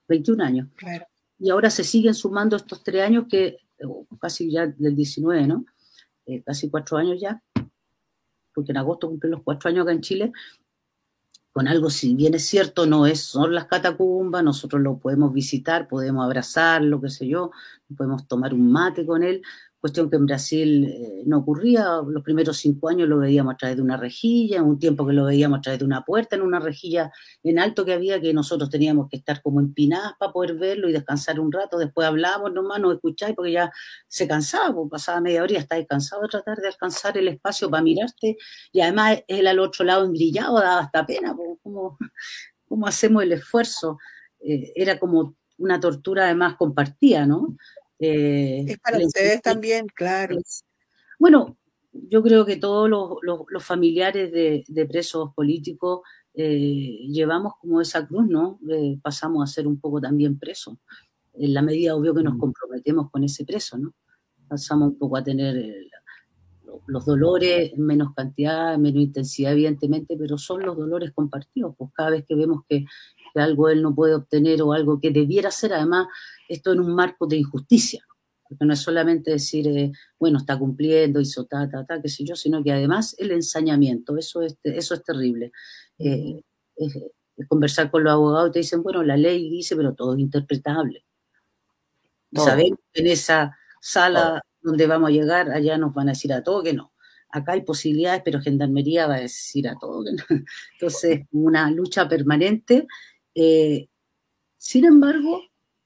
21 0.07 0.43
años. 0.43 0.67
Y 1.39 1.49
ahora 1.49 1.69
se 1.69 1.83
siguen 1.83 2.13
sumando 2.13 2.55
estos 2.55 2.83
tres 2.83 3.03
años 3.03 3.25
que, 3.29 3.57
casi 4.19 4.51
ya 4.51 4.67
del 4.67 4.95
19, 4.95 5.47
¿no? 5.47 5.65
Eh, 6.25 6.43
casi 6.43 6.69
cuatro 6.69 6.97
años 6.97 7.19
ya, 7.19 7.41
porque 8.53 8.71
en 8.71 8.77
agosto 8.77 9.09
cumplen 9.09 9.31
los 9.31 9.43
cuatro 9.43 9.69
años 9.69 9.83
acá 9.83 9.91
en 9.91 10.01
Chile, 10.01 10.31
con 11.51 11.67
algo, 11.67 11.89
si 11.89 12.15
bien 12.15 12.33
es 12.33 12.45
cierto, 12.45 12.85
no 12.85 13.05
es, 13.05 13.21
son 13.21 13.53
las 13.53 13.65
catacumbas, 13.65 14.43
nosotros 14.43 14.81
lo 14.81 14.97
podemos 14.97 15.33
visitar, 15.33 15.87
podemos 15.87 16.23
abrazarlo, 16.23 17.01
qué 17.01 17.09
sé 17.09 17.27
yo, 17.27 17.51
podemos 17.97 18.25
tomar 18.27 18.53
un 18.53 18.71
mate 18.71 19.05
con 19.05 19.21
él, 19.21 19.41
cuestión 19.81 20.11
que 20.11 20.15
en 20.15 20.27
Brasil 20.27 20.85
eh, 20.85 21.23
no 21.25 21.39
ocurría. 21.39 22.01
Los 22.07 22.23
primeros 22.23 22.57
cinco 22.57 22.87
años 22.87 23.09
lo 23.09 23.17
veíamos 23.17 23.55
a 23.55 23.57
través 23.57 23.77
de 23.77 23.83
una 23.83 23.97
rejilla, 23.97 24.61
un 24.61 24.77
tiempo 24.77 25.05
que 25.07 25.13
lo 25.13 25.25
veíamos 25.25 25.57
a 25.57 25.61
través 25.61 25.79
de 25.79 25.85
una 25.85 26.05
puerta, 26.05 26.35
en 26.35 26.43
una 26.43 26.59
rejilla 26.59 27.11
en 27.43 27.57
alto 27.57 27.83
que 27.83 27.93
había, 27.93 28.21
que 28.21 28.31
nosotros 28.31 28.69
teníamos 28.69 29.09
que 29.09 29.17
estar 29.17 29.41
como 29.41 29.59
empinadas 29.59 30.13
para 30.19 30.31
poder 30.31 30.53
verlo 30.55 30.87
y 30.87 30.93
descansar 30.93 31.39
un 31.39 31.51
rato. 31.51 31.79
Después 31.79 32.07
hablábamos 32.07 32.53
nomás, 32.53 32.79
no 32.79 32.91
escucháis, 32.91 33.35
porque 33.35 33.53
ya 33.53 33.71
se 34.07 34.27
cansaba, 34.27 34.73
pues 34.73 34.89
pasaba 34.91 35.19
media 35.19 35.41
hora 35.41 35.53
y 35.53 35.57
estáis 35.57 35.87
cansado 35.87 36.21
de 36.21 36.29
tratar 36.29 36.57
de 36.59 36.67
alcanzar 36.67 37.17
el 37.17 37.27
espacio 37.27 37.69
para 37.69 37.81
mirarte. 37.81 38.37
Y 38.71 38.81
además 38.81 39.23
él 39.27 39.47
al 39.47 39.59
otro 39.59 39.83
lado 39.83 40.05
embrillado 40.05 40.59
daba 40.59 40.79
hasta 40.81 41.05
pena, 41.07 41.35
¿cómo, 41.63 41.97
cómo 42.67 42.87
hacemos 42.87 43.23
el 43.23 43.31
esfuerzo? 43.31 43.97
Eh, 44.39 44.73
era 44.75 44.99
como 44.99 45.35
una 45.57 45.79
tortura 45.79 46.25
además 46.25 46.55
compartida, 46.55 47.25
¿no? 47.25 47.55
Eh, 48.03 48.65
es 48.67 48.79
para 48.79 48.97
ustedes 48.97 49.43
también, 49.43 49.85
claro. 49.93 50.37
bueno, 51.19 51.55
yo 51.93 52.23
creo 52.23 52.45
que 52.47 52.57
todos 52.57 52.89
los, 52.89 53.63
familiares 53.63 54.31
de, 54.31 54.85
presos 54.87 55.33
políticos 55.35 56.01
eh, 56.33 57.05
llevamos 57.09 57.53
como 57.61 57.79
esa 57.79 58.07
cruz, 58.07 58.27
¿no? 58.27 58.59
Eh, 58.71 58.97
pasamos 59.03 59.47
a 59.47 59.53
ser 59.53 59.67
un 59.67 59.79
poco 59.79 60.01
también 60.01 60.39
presos, 60.39 60.77
en 61.35 61.53
la 61.53 61.61
medida 61.61 61.95
obvio 61.95 62.15
que 62.15 62.23
nos 62.23 62.35
mm. 62.35 62.39
comprometemos 62.39 63.11
con 63.11 63.23
ese 63.23 63.45
preso, 63.45 63.77
¿no? 63.77 63.93
Pasamos 64.47 64.89
un 64.89 64.97
poco 64.97 65.17
a 65.17 65.23
tener 65.23 65.63
los 66.87 67.05
dolores 67.05 67.71
en 67.73 67.85
menos 67.85 68.15
cantidad, 68.15 68.73
en 68.73 68.81
menos 68.81 69.03
intensidad, 69.03 69.51
evidentemente, 69.51 70.17
pero 70.17 70.39
son 70.39 70.63
los 70.63 70.75
dolores 70.75 71.11
compartidos, 71.11 71.75
pues 71.77 71.91
cada 71.93 72.09
vez 72.09 72.25
que 72.25 72.35
vemos 72.35 72.63
que, 72.67 72.85
que 73.33 73.39
algo 73.41 73.69
él 73.69 73.81
no 73.81 73.93
puede 73.95 74.15
obtener 74.15 74.61
o 74.61 74.73
algo 74.73 74.99
que 74.99 75.11
debiera 75.11 75.51
ser, 75.51 75.73
además, 75.73 76.07
esto 76.47 76.73
en 76.73 76.79
un 76.79 76.93
marco 76.93 77.27
de 77.27 77.37
injusticia, 77.37 78.05
porque 78.47 78.65
no 78.65 78.73
es 78.73 78.79
solamente 78.79 79.31
decir, 79.31 79.67
eh, 79.67 79.91
bueno, 80.19 80.37
está 80.37 80.57
cumpliendo, 80.57 81.21
hizo 81.21 81.45
ta, 81.45 81.69
ta, 81.69 81.85
ta, 81.85 82.01
qué 82.01 82.09
sé 82.09 82.23
yo, 82.25 82.35
sino 82.35 82.63
que 82.63 82.71
además 82.71 83.15
el 83.17 83.31
ensañamiento, 83.31 84.17
eso 84.17 84.41
es, 84.41 84.57
eso 84.63 84.93
es 84.93 85.03
terrible. 85.03 85.51
Eh, 85.97 86.41
conversar 87.47 87.89
con 87.89 88.03
los 88.03 88.13
abogados 88.13 88.49
y 88.49 88.51
te 88.53 88.59
dicen, 88.59 88.83
bueno, 88.83 89.03
la 89.03 89.17
ley 89.17 89.49
dice, 89.49 89.75
pero 89.75 89.93
todo 89.93 90.13
es 90.13 90.19
interpretable. 90.19 91.05
Sabemos 92.33 92.79
que 92.93 93.01
en 93.01 93.07
esa 93.07 93.57
sala 93.81 94.41
donde 94.61 94.87
vamos 94.87 95.09
a 95.09 95.11
llegar, 95.11 95.49
allá 95.51 95.77
nos 95.77 95.93
van 95.93 96.09
a 96.09 96.11
decir 96.11 96.31
a 96.33 96.43
todo 96.43 96.63
que 96.63 96.73
no. 96.73 96.93
Acá 97.29 97.53
hay 97.53 97.61
posibilidades, 97.61 98.21
pero 98.23 98.41
Gendarmería 98.41 99.07
va 99.07 99.15
a 99.15 99.21
decir 99.21 99.67
a 99.67 99.75
todo 99.79 100.03
que 100.03 100.11
no. 100.11 100.23
Entonces, 100.73 101.21
una 101.31 101.69
lucha 101.71 102.07
permanente. 102.07 102.87
Eh, 103.35 103.87
sin 104.57 104.85
embargo, 104.85 105.41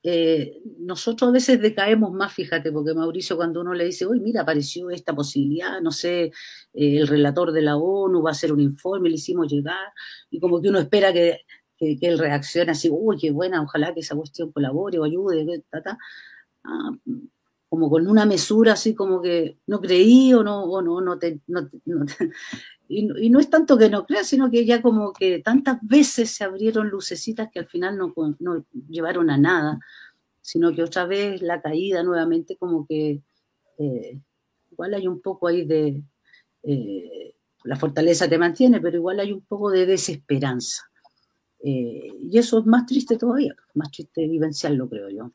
eh, 0.07 0.61
nosotros 0.77 1.29
a 1.29 1.33
veces 1.33 1.59
decaemos 1.59 2.11
más, 2.13 2.31
fíjate, 2.31 2.71
porque 2.71 2.93
Mauricio 2.93 3.35
cuando 3.37 3.61
uno 3.61 3.73
le 3.73 3.85
dice, 3.85 4.05
uy, 4.05 4.19
mira, 4.19 4.41
apareció 4.41 4.91
esta 4.91 5.15
posibilidad, 5.15 5.81
no 5.81 5.91
sé, 5.91 6.25
eh, 6.25 6.31
el 6.73 7.07
relator 7.07 7.51
de 7.51 7.63
la 7.63 7.75
ONU 7.77 8.21
va 8.21 8.29
a 8.29 8.33
hacer 8.33 8.53
un 8.53 8.59
informe, 8.59 9.09
le 9.09 9.15
hicimos 9.15 9.51
llegar, 9.51 9.93
y 10.29 10.39
como 10.39 10.61
que 10.61 10.69
uno 10.69 10.77
espera 10.79 11.11
que, 11.11 11.41
él 11.79 12.19
reaccione 12.19 12.71
así, 12.71 12.89
uy, 12.91 13.17
qué 13.17 13.31
buena, 13.31 13.61
ojalá 13.63 13.93
que 13.93 14.01
esa 14.01 14.15
cuestión 14.15 14.51
colabore 14.51 14.99
o 14.99 15.03
ayude, 15.05 15.63
ah, 16.63 16.91
como 17.67 17.89
con 17.89 18.07
una 18.07 18.25
mesura 18.25 18.73
así 18.73 18.95
como 18.95 19.21
que 19.21 19.57
no 19.67 19.81
creí 19.81 20.33
o 20.33 20.43
no, 20.43 20.63
o 20.63 20.81
no, 20.81 21.01
no 21.01 21.17
te, 21.17 21.41
y, 22.87 23.29
no 23.29 23.39
es 23.39 23.49
tanto 23.49 23.77
que 23.77 23.89
no 23.89 24.05
crea, 24.05 24.23
sino 24.23 24.49
que 24.51 24.65
ya 24.65 24.81
como 24.81 25.13
que 25.13 25.39
tantas 25.39 25.79
veces 25.81 26.31
se 26.31 26.43
abrieron 26.43 26.89
lucecitas 26.89 27.49
que 27.51 27.59
al 27.59 27.65
final 27.65 27.97
no, 27.97 28.13
no 28.39 28.65
llevaron 28.89 29.29
a 29.29 29.37
nada, 29.37 29.79
sino 30.41 30.73
que 30.73 30.83
otra 30.83 31.05
vez 31.05 31.41
la 31.41 31.61
caída 31.61 32.03
nuevamente 32.03 32.55
como 32.57 32.85
que 32.85 33.21
eh, 33.79 34.19
igual 34.71 34.93
hay 34.93 35.07
un 35.07 35.21
poco 35.21 35.47
ahí 35.47 35.65
de... 35.65 36.03
Eh, 36.63 37.31
la 37.63 37.75
fortaleza 37.75 38.29
te 38.29 38.37
mantiene, 38.37 38.79
pero 38.79 38.97
igual 38.97 39.19
hay 39.19 39.31
un 39.31 39.41
poco 39.41 39.71
de 39.71 39.87
desesperanza. 39.87 40.83
Eh, 41.63 42.11
y 42.31 42.37
eso 42.37 42.59
es 42.59 42.65
más 42.67 42.85
triste 42.85 43.17
todavía, 43.17 43.55
más 43.73 43.89
triste 43.89 44.27
vivenciarlo, 44.27 44.87
creo 44.87 45.09
yo. 45.09 45.31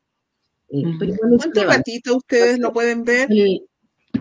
¿Cuánto 0.69 1.65
ratito 1.65 2.17
ustedes 2.17 2.61
lo 2.61 2.73
pueden 2.73 3.03
ver? 3.03 3.29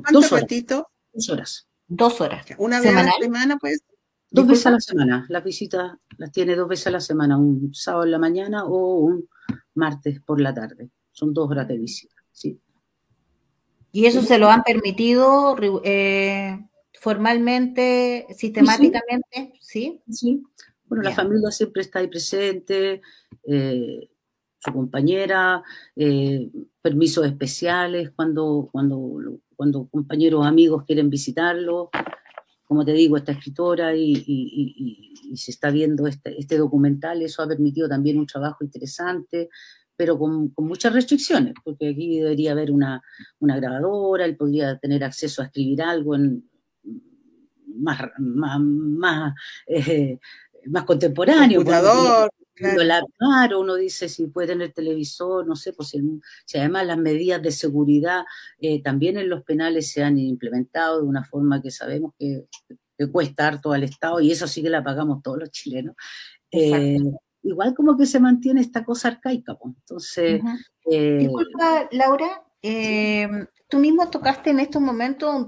¿Cuánto 0.01 0.35
ratito? 0.35 0.89
Dos 1.13 1.29
horas. 1.29 1.68
Dos 1.89 2.21
horas. 2.21 2.45
¿Una 2.59 2.79
vez 2.79 2.95
a 2.95 3.03
la 3.03 3.11
semana, 3.19 3.57
pues? 3.57 3.83
Dos 4.29 4.45
veces 4.45 4.67
a 4.67 4.71
la 4.71 4.79
semana. 4.79 5.25
Las 5.27 5.43
visitas 5.43 5.93
las 6.17 6.31
tiene 6.31 6.55
dos 6.55 6.69
veces 6.69 6.87
a 6.87 6.91
la 6.91 6.99
semana, 6.99 7.37
un 7.37 7.73
sábado 7.73 8.05
en 8.05 8.11
la 8.11 8.19
mañana 8.19 8.63
o 8.63 8.99
un 8.99 9.27
martes 9.73 10.21
por 10.21 10.39
la 10.39 10.53
tarde. 10.53 10.91
Son 11.11 11.33
dos 11.33 11.49
horas 11.49 11.67
de 11.67 11.77
visita, 11.79 12.15
sí. 12.31 12.61
¿Y 13.91 14.05
eso 14.05 14.21
se 14.21 14.37
lo 14.37 14.49
han 14.49 14.61
permitido 14.61 15.57
eh, 15.83 16.63
formalmente, 16.93 18.27
sistemáticamente? 18.37 19.53
Sí. 19.59 19.99
Sí. 20.07 20.43
Bueno, 20.85 21.03
la 21.03 21.11
familia 21.11 21.49
siempre 21.49 21.81
está 21.81 21.99
ahí 21.99 22.07
presente, 22.07 23.01
eh, 23.43 24.09
su 24.59 24.73
compañera, 24.73 25.63
eh, 25.95 26.49
permisos 26.81 27.25
especiales 27.25 28.11
cuando, 28.15 28.69
cuando 28.71 29.39
cuando 29.59 29.89
compañeros 29.89 30.45
amigos 30.45 30.85
quieren 30.85 31.09
visitarlo. 31.09 31.89
Como 32.63 32.85
te 32.85 32.93
digo, 32.93 33.17
esta 33.17 33.33
escritora 33.33 33.93
y, 33.93 35.35
se 35.35 35.51
está 35.51 35.69
viendo 35.69 36.07
este, 36.07 36.39
este, 36.39 36.57
documental, 36.57 37.21
eso 37.21 37.43
ha 37.43 37.47
permitido 37.47 37.89
también 37.89 38.17
un 38.17 38.25
trabajo 38.25 38.63
interesante, 38.63 39.49
pero 39.97 40.17
con, 40.17 40.53
muchas 40.59 40.93
restricciones, 40.93 41.55
porque 41.61 41.89
aquí 41.89 42.19
debería 42.19 42.53
haber 42.53 42.71
una, 42.71 43.01
grabadora, 43.41 44.23
él 44.23 44.37
podría 44.37 44.79
tener 44.79 45.03
acceso 45.03 45.41
a 45.41 45.45
escribir 45.47 45.81
algo 45.81 46.15
en, 46.15 46.49
más, 47.65 47.99
más, 48.17 48.61
más, 48.61 49.33
eh, 49.67 50.19
más 50.67 50.85
contemporáneo. 50.85 51.65
Claro. 52.59 53.59
uno 53.59 53.75
dice 53.75 54.09
si 54.09 54.27
puede 54.27 54.49
tener 54.49 54.73
televisor, 54.73 55.47
no 55.47 55.55
sé, 55.55 55.73
pues 55.73 55.89
si, 55.89 56.57
además 56.57 56.85
las 56.85 56.97
medidas 56.97 57.41
de 57.41 57.51
seguridad 57.51 58.23
eh, 58.59 58.81
también 58.81 59.17
en 59.17 59.29
los 59.29 59.43
penales 59.43 59.91
se 59.91 60.03
han 60.03 60.17
implementado 60.17 61.01
de 61.01 61.07
una 61.07 61.23
forma 61.23 61.61
que 61.61 61.71
sabemos 61.71 62.13
que, 62.17 62.45
cuesta 63.13 63.47
harto 63.47 63.71
al 63.71 63.83
Estado 63.83 64.19
y 64.19 64.29
eso 64.29 64.45
sí 64.45 64.61
que 64.61 64.69
la 64.69 64.83
pagamos 64.83 65.23
todos 65.23 65.39
los 65.39 65.51
chilenos. 65.51 65.95
Eh, 66.51 66.97
igual 67.43 67.73
como 67.73 67.95
que 67.95 68.05
se 68.05 68.19
mantiene 68.19 68.59
esta 68.59 68.83
cosa 68.83 69.07
arcaica. 69.07 69.55
Pues. 69.55 69.73
Entonces... 69.79 70.41
Eh, 70.91 71.17
Disculpa, 71.19 71.87
Laura, 71.91 72.43
tú 73.69 73.77
mismo 73.77 74.09
tocaste 74.09 74.49
en 74.49 74.59
estos 74.59 74.81
momentos 74.81 75.47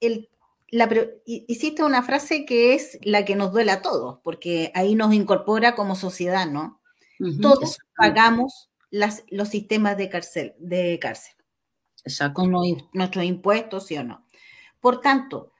el 0.00 0.28
la, 0.70 0.88
hiciste 1.26 1.82
una 1.82 2.02
frase 2.02 2.44
que 2.44 2.74
es 2.74 2.98
la 3.02 3.24
que 3.24 3.36
nos 3.36 3.52
duele 3.52 3.72
a 3.72 3.82
todos, 3.82 4.18
porque 4.22 4.70
ahí 4.74 4.94
nos 4.94 5.12
incorpora 5.12 5.74
como 5.74 5.96
sociedad, 5.96 6.46
¿no? 6.46 6.80
todos 7.42 7.78
pagamos 7.94 8.70
las, 8.88 9.24
los 9.28 9.48
sistemas 9.48 9.98
de 9.98 10.08
cárcel, 10.08 10.54
de 10.58 10.98
cárcel. 10.98 11.34
Exacto. 12.04 12.42
Con 12.42 12.52
nuestros 12.94 13.24
impuestos, 13.24 13.86
sí 13.86 13.98
o 13.98 14.04
no. 14.04 14.26
Por 14.80 15.02
tanto, 15.02 15.52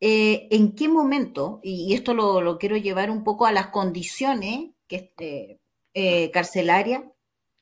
eh, 0.00 0.48
¿en 0.50 0.74
qué 0.74 0.88
momento, 0.88 1.60
y, 1.62 1.92
esto 1.94 2.14
lo, 2.14 2.58
quiero 2.58 2.76
llevar 2.76 3.10
un 3.10 3.24
poco 3.24 3.46
a 3.46 3.52
las 3.52 3.68
condiciones 3.68 4.70
que, 4.88 4.96
este, 4.96 5.60
eh, 5.94 6.30
carcelarias 6.30 7.02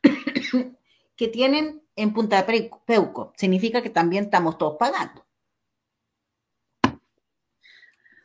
que 1.17 1.29
tienen 1.29 1.83
en 1.97 2.13
Punta 2.13 2.47
Peuco? 2.87 3.33
Significa 3.37 3.83
que 3.83 3.91
también 3.91 4.25
estamos 4.25 4.59
todos 4.59 4.77
pagando. 4.79 5.27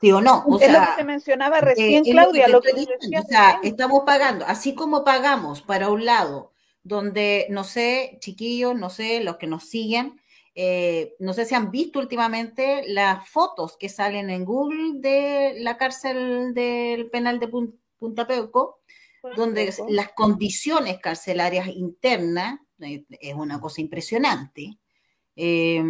¿Sí 0.06 0.12
o 0.12 0.22
no? 0.22 0.44
O 0.46 0.60
es 0.60 0.72
lo 0.72 0.80
que 0.82 0.96
se 0.98 1.04
mencionaba 1.04 1.62
recién, 1.62 2.04
Claudia, 2.04 2.48
lo 2.48 2.62
que, 2.62 2.74
O 2.74 3.28
sea, 3.28 3.60
estamos 3.64 4.04
pagando, 4.06 4.46
así 4.46 4.76
como 4.76 5.04
pagamos 5.04 5.64
para 5.64 5.90
un 5.90 6.06
lado, 6.06 6.54
donde, 6.84 7.48
no 7.50 7.64
sé, 7.64 8.20
chiquillos, 8.22 8.76
no 8.76 8.92
sé, 8.92 9.24
los 9.24 9.38
que 9.38 9.48
nos 9.48 9.68
siguen, 9.68 10.22
eh, 10.54 11.16
no 11.18 11.34
sé 11.34 11.46
si 11.46 11.56
han 11.56 11.72
visto 11.72 11.98
últimamente 11.98 12.84
las 12.88 13.28
fotos 13.28 13.78
que 13.78 13.90
salen 13.90 14.30
en 14.30 14.46
Google 14.46 15.00
de 15.00 15.56
la 15.62 15.76
cárcel 15.76 16.54
del 16.54 17.10
penal 17.10 17.40
de 17.40 17.50
Punta 17.98 18.28
Peuco, 18.28 18.82
donde 19.36 19.74
las 19.90 20.10
condiciones 20.10 21.00
carcelarias 21.00 21.68
internas, 21.70 22.60
eh, 22.80 23.06
es 23.10 23.34
una 23.34 23.60
cosa 23.60 23.82
impresionante. 23.82 24.78
Eh, 25.36 25.84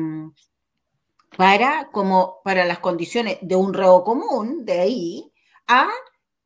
para, 1.38 1.89
como 1.91 2.41
para 2.43 2.65
las 2.65 2.79
condiciones 2.79 3.38
de 3.41 3.55
un 3.55 3.73
reo 3.73 4.03
común, 4.03 4.65
de 4.65 4.79
ahí, 4.79 5.33
a 5.67 5.89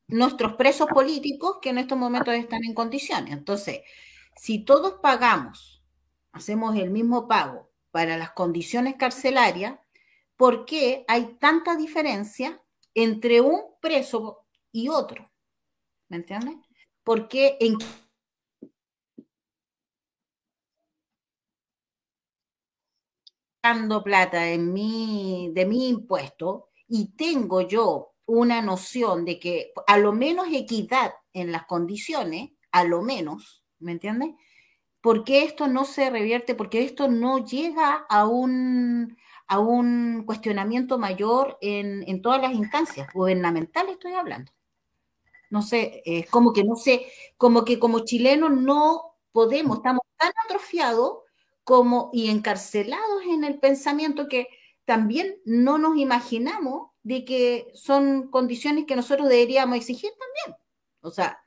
nuestros 0.07 0.53
presos 0.53 0.87
políticos 0.87 1.57
que 1.61 1.69
en 1.69 1.77
estos 1.77 1.97
momentos 1.97 2.33
están 2.33 2.63
en 2.63 2.73
condiciones. 2.73 3.33
Entonces, 3.33 3.81
si 4.35 4.65
todos 4.65 4.95
pagamos, 5.01 5.83
hacemos 6.31 6.75
el 6.75 6.89
mismo 6.89 7.27
pago 7.27 7.69
para 7.91 8.17
las 8.17 8.31
condiciones 8.31 8.95
carcelarias, 8.95 9.77
¿por 10.35 10.65
qué 10.65 11.05
hay 11.07 11.37
tanta 11.39 11.75
diferencia 11.75 12.61
entre 12.93 13.41
un 13.41 13.61
preso 13.81 14.45
y 14.71 14.89
otro? 14.89 15.31
¿Me 16.07 16.17
entiendes? 16.17 16.55
Porque 17.03 17.57
en 17.59 17.77
plata 24.03 24.49
en 24.49 24.73
mi, 24.73 25.51
de 25.53 25.65
mi 25.65 25.89
impuesto 25.89 26.69
y 26.87 27.11
tengo 27.15 27.61
yo 27.61 28.13
una 28.25 28.61
noción 28.61 29.25
de 29.25 29.39
que 29.39 29.73
a 29.87 29.97
lo 29.97 30.13
menos 30.13 30.47
equidad 30.51 31.13
en 31.33 31.51
las 31.51 31.65
condiciones, 31.65 32.51
a 32.71 32.83
lo 32.83 33.01
menos, 33.01 33.63
¿me 33.79 33.91
entiendes? 33.91 34.31
¿Por 35.01 35.23
qué 35.23 35.43
esto 35.43 35.67
no 35.67 35.85
se 35.85 36.09
revierte? 36.09 36.55
Porque 36.55 36.83
esto 36.83 37.07
no 37.07 37.45
llega 37.45 38.05
a 38.09 38.27
un, 38.27 39.17
a 39.47 39.59
un 39.59 40.23
cuestionamiento 40.25 40.97
mayor 40.97 41.57
en, 41.61 42.03
en 42.07 42.21
todas 42.21 42.41
las 42.41 42.53
instancias 42.53 43.07
gubernamentales, 43.13 43.93
estoy 43.93 44.13
hablando. 44.13 44.51
No 45.49 45.61
sé, 45.63 46.03
es 46.05 46.29
como 46.29 46.53
que 46.53 46.63
no 46.63 46.75
sé, 46.75 47.07
como 47.37 47.65
que 47.65 47.79
como 47.79 48.01
chilenos 48.01 48.51
no 48.51 49.15
podemos, 49.31 49.77
estamos 49.77 50.03
tan 50.17 50.31
atrofiados 50.45 51.19
y 52.13 52.29
encarcelados 52.29 53.23
en 53.29 53.43
el 53.43 53.59
pensamiento 53.59 54.27
que 54.27 54.47
también 54.85 55.39
no 55.45 55.77
nos 55.77 55.97
imaginamos 55.97 56.91
de 57.03 57.25
que 57.25 57.71
son 57.75 58.29
condiciones 58.29 58.85
que 58.85 58.95
nosotros 58.95 59.29
deberíamos 59.29 59.77
exigir 59.77 60.11
también. 60.11 60.59
O 61.01 61.11
sea, 61.11 61.39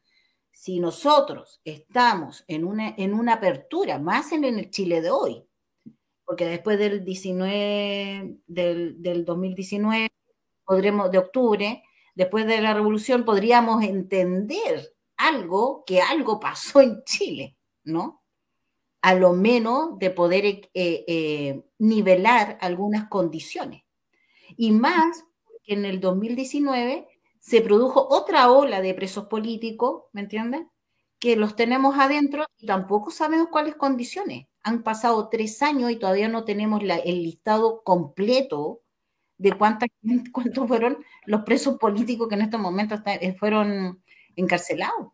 si 0.53 0.79
nosotros 0.79 1.61
estamos 1.65 2.45
en 2.47 2.65
una, 2.65 2.95
en 2.97 3.15
una 3.15 3.35
apertura, 3.35 3.99
más 3.99 4.33
en 4.33 4.45
el 4.45 4.71
Chile 4.71 5.01
de 5.01 5.11
hoy, 5.11 5.45
porque 6.25 6.47
después 6.47 6.79
del 6.79 7.05
19, 7.05 8.39
del, 8.47 9.03
del 9.03 9.25
2019, 9.25 10.09
podremos, 10.65 11.11
de 11.11 11.19
octubre, 11.19 11.83
después 12.15 12.47
de 12.47 12.61
la 12.61 12.75
revolución, 12.75 13.25
podríamos 13.25 13.83
entender 13.83 14.95
algo, 15.17 15.83
que 15.85 16.01
algo 16.01 16.39
pasó 16.39 16.81
en 16.81 17.03
Chile, 17.05 17.57
¿no? 17.85 18.22
A 19.03 19.15
lo 19.15 19.33
menos 19.33 19.99
de 19.99 20.11
poder 20.11 20.45
eh, 20.45 20.71
eh, 20.75 21.63
nivelar 21.79 22.57
algunas 22.61 23.09
condiciones. 23.09 23.83
Y 24.57 24.71
más 24.71 25.25
que 25.65 25.75
en 25.75 25.85
el 25.85 26.01
2019 26.01 27.09
se 27.41 27.61
produjo 27.61 28.07
otra 28.09 28.51
ola 28.51 28.81
de 28.81 28.95
presos 28.95 29.27
políticos, 29.27 30.05
¿me 30.13 30.21
entiendes? 30.21 30.63
Que 31.19 31.35
los 31.35 31.57
tenemos 31.57 31.99
adentro 31.99 32.47
y 32.57 32.67
tampoco 32.67 33.11
sabemos 33.11 33.49
cuáles 33.49 33.75
condiciones. 33.75 34.47
Han 34.63 34.85
pasado 34.85 35.29
tres 35.29 35.61
años 35.63 35.91
y 35.91 35.97
todavía 35.97 36.29
no 36.29 36.45
tenemos 36.45 36.81
el 36.83 37.23
listado 37.25 37.83
completo 37.83 38.83
de 39.37 39.53
cuántos 40.33 40.69
fueron 40.69 41.05
los 41.27 41.43
presos 41.43 41.77
políticos 41.79 42.29
que 42.29 42.37
en 42.37 42.43
estos 42.43 42.61
momentos 42.61 43.01
eh, 43.07 43.35
fueron 43.35 44.01
encarcelados. 44.37 45.09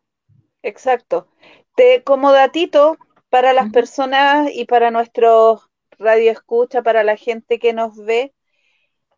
Exacto. 0.61 1.27
Te, 1.75 2.03
como 2.03 2.31
datito, 2.31 2.97
para 3.29 3.53
las 3.53 3.71
personas 3.71 4.49
y 4.53 4.65
para 4.65 4.91
nuestros 4.91 5.69
radio 5.97 6.31
escucha, 6.31 6.81
para 6.81 7.03
la 7.03 7.17
gente 7.17 7.59
que 7.59 7.73
nos 7.73 7.95
ve, 7.97 8.33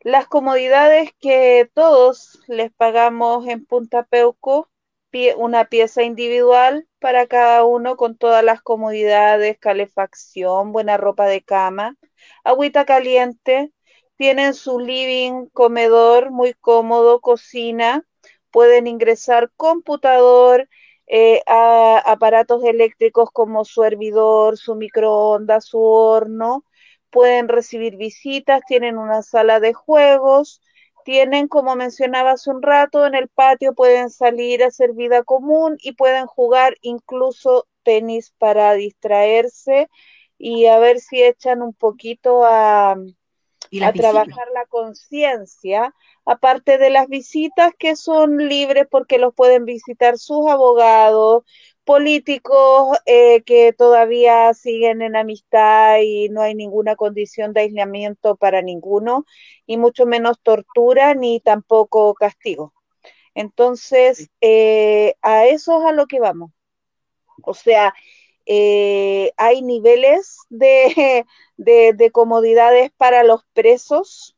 las 0.02 0.28
comodidades 0.28 1.12
que 1.20 1.70
todos 1.74 2.40
les 2.48 2.72
pagamos 2.74 3.48
en 3.48 3.66
Punta 3.66 4.04
Peuco, 4.04 4.70
una 5.38 5.66
pieza 5.66 6.04
individual 6.04 6.88
para 7.00 7.28
cada 7.28 7.66
uno 7.66 7.98
con 7.98 8.18
todas 8.18 8.44
las 8.44 8.62
comodidades, 8.62 9.58
calefacción, 9.60 10.72
buena 10.72 10.98
ropa 10.98 11.26
de 11.28 11.42
cama, 11.44 11.98
agüita 12.44 12.86
caliente, 12.86 13.72
tienen 14.16 14.54
su 14.54 14.80
living, 14.80 15.48
comedor 15.48 16.32
muy 16.32 16.54
cómodo, 16.54 17.20
cocina, 17.20 18.06
pueden 18.52 18.88
ingresar 18.88 19.52
computador, 19.58 20.70
eh, 21.14 21.42
a 21.46 22.00
aparatos 22.06 22.64
eléctricos 22.64 23.30
como 23.34 23.66
su 23.66 23.84
hervidor, 23.84 24.58
su 24.58 24.76
microondas, 24.76 25.66
su 25.66 25.80
horno, 25.82 26.66
pueden 27.10 27.50
recibir 27.50 27.98
visitas, 27.98 28.62
tienen 28.66 28.98
una 28.98 29.22
sala 29.22 29.60
de 29.60 29.74
juegos, 29.74 30.62
tienen, 31.04 31.48
como 31.50 31.76
mencionaba 31.76 32.32
hace 32.32 32.50
un 32.52 32.62
rato, 32.62 33.06
en 33.06 33.16
el 33.16 33.28
patio 33.28 33.74
pueden 33.74 34.10
salir 34.10 34.64
a 34.64 34.68
hacer 34.68 34.94
vida 34.94 35.24
común 35.24 35.76
y 35.80 35.94
pueden 35.94 36.28
jugar 36.28 36.76
incluso 36.82 37.68
tenis 37.84 38.34
para 38.38 38.74
distraerse 38.76 39.90
y 40.38 40.68
a 40.68 40.80
ver 40.80 41.00
si 41.02 41.22
echan 41.24 41.62
un 41.62 41.74
poquito 41.74 42.46
a, 42.46 42.96
a 43.82 43.94
trabajar 43.94 44.48
la 44.54 44.66
conciencia 44.68 45.94
aparte 46.26 46.78
de 46.78 46.90
las 46.90 47.08
visitas 47.08 47.72
que 47.78 47.96
son 47.96 48.38
libres 48.50 48.86
porque 48.90 49.18
los 49.18 49.34
pueden 49.34 49.66
visitar 49.66 50.18
sus 50.18 50.50
abogados, 50.50 51.44
políticos 51.84 52.98
eh, 53.06 53.42
que 53.44 53.74
todavía 53.74 54.54
siguen 54.54 55.02
en 55.02 55.16
amistad 55.16 55.98
y 56.02 56.30
no 56.30 56.42
hay 56.42 56.56
ninguna 56.56 56.96
condición 56.96 57.54
de 57.54 57.62
aislamiento 57.62 58.36
para 58.36 58.62
ninguno, 58.62 59.26
y 59.66 59.78
mucho 59.78 60.06
menos 60.06 60.40
tortura 60.42 61.16
ni 61.16 61.40
tampoco 61.40 62.14
castigo. 62.14 62.74
Entonces, 63.34 64.30
eh, 64.42 65.16
a 65.22 65.46
eso 65.48 65.80
es 65.80 65.86
a 65.88 65.92
lo 65.94 66.08
que 66.08 66.20
vamos. 66.20 66.52
O 67.44 67.54
sea, 67.54 67.94
eh, 68.46 69.32
hay 69.38 69.62
niveles 69.62 70.38
de, 70.50 71.26
de 71.58 72.12
comodidades 72.12 72.92
para 72.98 73.24
los 73.24 73.44
presos, 73.54 74.36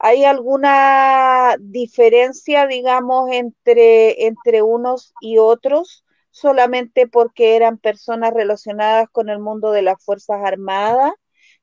¿Hay 0.00 0.24
alguna 0.24 1.56
diferencia, 1.58 2.66
digamos, 2.68 3.30
entre, 3.32 4.26
entre 4.26 4.62
unos 4.62 5.12
y 5.20 5.38
otros 5.38 6.04
solamente 6.30 7.08
porque 7.08 7.56
eran 7.56 7.78
personas 7.78 8.32
relacionadas 8.32 9.08
con 9.10 9.28
el 9.28 9.40
mundo 9.40 9.72
de 9.72 9.82
las 9.82 10.02
Fuerzas 10.04 10.40
Armadas? 10.44 11.12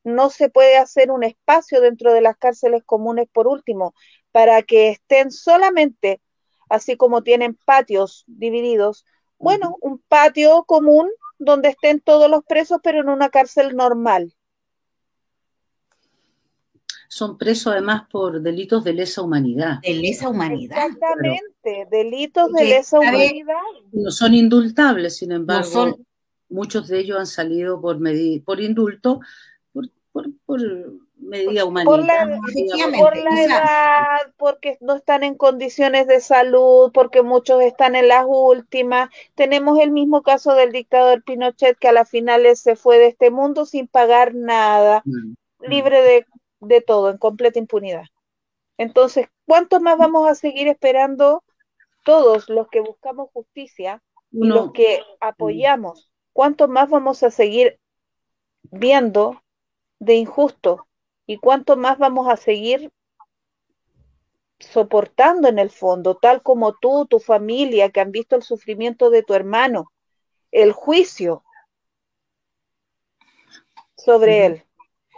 No 0.04 0.30
se 0.30 0.50
puede 0.50 0.78
hacer 0.78 1.12
un 1.12 1.24
espacio 1.24 1.80
dentro 1.80 2.12
de 2.12 2.22
las 2.22 2.36
cárceles 2.38 2.84
comunes, 2.86 3.28
por 3.32 3.48
último, 3.48 3.94
para 4.34 4.62
que 4.64 4.90
estén 4.90 5.32
solamente, 5.32 6.22
así 6.70 6.98
como 6.98 7.24
tienen 7.24 7.58
patios 7.66 8.26
divididos, 8.28 9.06
bueno, 9.38 9.78
un 9.80 10.00
patio 10.10 10.66
común 10.66 11.10
donde 11.38 11.70
estén 11.70 12.00
todos 12.00 12.30
los 12.30 12.44
presos, 12.44 12.80
pero 12.84 13.02
en 13.02 13.10
una 13.10 13.30
cárcel 13.30 13.76
normal 13.76 14.34
son 17.16 17.38
presos 17.38 17.72
además 17.72 18.04
por 18.12 18.42
delitos 18.42 18.84
de 18.84 18.92
lesa 18.92 19.22
humanidad. 19.22 19.80
De 19.82 19.94
lesa 19.94 20.28
humanidad. 20.28 20.78
Exactamente, 20.86 21.88
delitos 21.90 22.52
de 22.52 22.66
lesa 22.66 23.00
humanidad. 23.00 23.56
No 23.94 24.12
son 24.12 24.34
indultables, 24.34 25.16
sin 25.16 25.32
embargo, 25.32 25.98
muchos 26.50 26.90
de 26.90 27.00
ellos 27.00 27.18
han 27.18 27.28
salido 27.28 27.80
por, 27.80 28.00
por 28.44 28.60
indulto, 28.60 29.22
por, 30.12 30.30
medida 31.26 31.66
humanitaria. 31.66 32.40
Por 32.98 33.18
la, 33.18 33.44
edad, 33.44 34.34
porque 34.38 34.78
no 34.82 34.96
están 34.96 35.24
en 35.24 35.36
condiciones 35.36 36.08
de 36.08 36.20
salud, 36.20 36.92
porque 36.94 37.22
muchos 37.22 37.62
están 37.62 37.96
en 37.96 38.08
las 38.08 38.26
últimas. 38.28 39.10
Tenemos 39.36 39.80
el 39.80 39.92
mismo 39.92 40.22
caso 40.22 40.54
del 40.56 40.72
dictador 40.72 41.24
Pinochet 41.24 41.78
que 41.78 41.88
a 41.88 41.94
las 41.94 42.10
finales 42.10 42.60
se 42.60 42.76
fue 42.76 42.98
de 42.98 43.08
este 43.08 43.32
mundo 43.32 43.66
sin 43.66 43.88
pagar 43.88 44.34
nada, 44.34 45.02
mm, 45.06 45.12
mm. 45.12 45.36
libre 45.70 46.02
de, 46.02 46.26
de 46.62 46.82
todo, 46.82 47.10
en 47.10 47.18
completa 47.18 47.60
impunidad. 47.60 48.06
Entonces, 48.78 49.28
¿cuánto 49.46 49.80
más 49.80 49.98
vamos 49.98 50.30
a 50.30 50.36
seguir 50.36 50.68
esperando 50.68 51.44
todos 52.04 52.50
los 52.50 52.68
que 52.70 52.82
buscamos 52.82 53.30
justicia 53.34 54.02
y 54.32 54.46
los 54.46 54.72
que 54.74 55.02
apoyamos? 55.20 56.12
¿Cuánto 56.34 56.68
más 56.68 56.90
vamos 56.90 57.24
a 57.24 57.32
seguir 57.32 57.80
viendo 58.64 59.42
de 60.00 60.16
injusto 60.16 60.88
y 61.26 61.38
cuánto 61.38 61.78
más 61.78 61.98
vamos 61.98 62.28
a 62.30 62.38
seguir 62.38 62.92
soportando 64.60 65.48
en 65.48 65.60
el 65.60 65.70
fondo, 65.70 66.16
tal 66.16 66.42
como 66.42 66.74
tú, 66.74 67.06
tu 67.08 67.20
familia, 67.20 67.90
que 67.90 68.00
han 68.00 68.12
visto 68.12 68.36
el 68.36 68.44
sufrimiento 68.44 69.10
de 69.10 69.24
tu 69.24 69.34
hermano, 69.34 69.92
el 70.52 70.72
juicio 70.72 71.44
sobre 73.98 74.46
él 74.46 74.64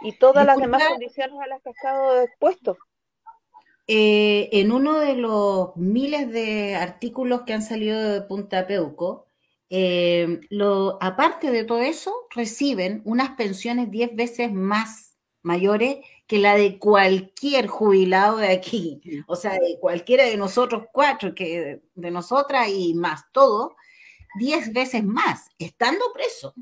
y 0.02 0.18
todas 0.18 0.46
las 0.46 0.58
demás 0.58 0.82
condiciones 0.88 1.38
a 1.40 1.46
las 1.46 1.62
que 1.62 1.68
ha 1.68 1.72
estado 1.72 2.22
expuesto. 2.22 2.78
Eh, 3.86 4.50
en 4.52 4.70
uno 4.70 4.98
de 5.00 5.14
los 5.14 5.74
miles 5.76 6.30
de 6.30 6.76
artículos 6.76 7.42
que 7.42 7.54
han 7.54 7.62
salido 7.62 7.98
de 8.00 8.22
Punta 8.22 8.66
Peuco, 8.66 9.26
eh, 9.70 10.40
lo, 10.50 11.02
aparte 11.02 11.50
de 11.50 11.64
todo 11.64 11.80
eso, 11.80 12.14
reciben 12.30 13.02
unas 13.04 13.30
pensiones 13.30 13.90
10 13.90 14.14
veces 14.14 14.52
más 14.52 15.07
mayores 15.42 15.98
que 16.26 16.38
la 16.38 16.54
de 16.56 16.78
cualquier 16.78 17.66
jubilado 17.66 18.36
de 18.38 18.48
aquí, 18.48 19.00
o 19.26 19.36
sea, 19.36 19.52
de 19.52 19.78
cualquiera 19.80 20.24
de 20.24 20.36
nosotros 20.36 20.84
cuatro, 20.92 21.34
que 21.34 21.80
de 21.94 22.10
nosotras 22.10 22.68
y 22.68 22.94
más 22.94 23.24
todo, 23.32 23.76
10 24.38 24.72
veces 24.72 25.04
más, 25.04 25.48
estando 25.58 26.04
preso. 26.12 26.54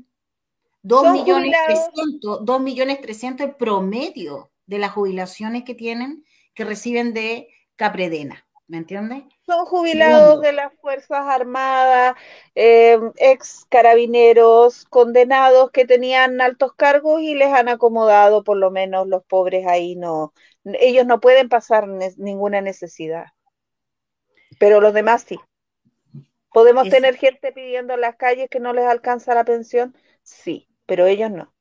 2 0.83 1.11
millones, 1.11 1.53
300, 1.65 2.45
2 2.45 2.61
millones 2.61 3.01
300 3.01 3.47
el 3.47 3.55
promedio 3.55 4.51
de 4.65 4.79
las 4.79 4.91
jubilaciones 4.91 5.63
que 5.63 5.75
tienen, 5.75 6.23
que 6.53 6.63
reciben 6.63 7.13
de 7.13 7.49
Capredena. 7.75 8.46
¿Me 8.67 8.77
entiendes? 8.77 9.23
Son 9.45 9.65
jubilados 9.65 10.41
de 10.41 10.51
las 10.51 10.73
Fuerzas 10.81 11.25
Armadas, 11.25 12.15
eh, 12.53 12.99
ex 13.15 13.65
carabineros, 13.69 14.83
condenados 14.85 15.71
que 15.71 15.85
tenían 15.85 16.41
altos 16.41 16.73
cargos 16.73 17.21
y 17.21 17.33
les 17.33 17.47
han 17.47 17.69
acomodado, 17.69 18.43
por 18.43 18.57
lo 18.57 18.69
menos 18.69 19.07
los 19.07 19.23
pobres 19.23 19.65
ahí 19.65 19.95
no, 19.95 20.33
ellos 20.65 21.05
no 21.05 21.21
pueden 21.21 21.47
pasar 21.47 21.87
ninguna 22.17 22.59
necesidad. 22.59 23.27
Pero 24.59 24.81
los 24.81 24.93
demás 24.93 25.23
sí. 25.23 25.39
¿Podemos 26.51 26.89
tener 26.89 27.15
gente 27.15 27.51
pidiendo 27.51 27.93
en 27.93 28.01
las 28.01 28.15
calles 28.15 28.49
que 28.49 28.59
no 28.59 28.73
les 28.73 28.85
alcanza 28.85 29.35
la 29.35 29.45
pensión? 29.45 29.95
Sí, 30.23 30.67
pero 30.85 31.05
ellos 31.05 31.31
no. 31.31 31.53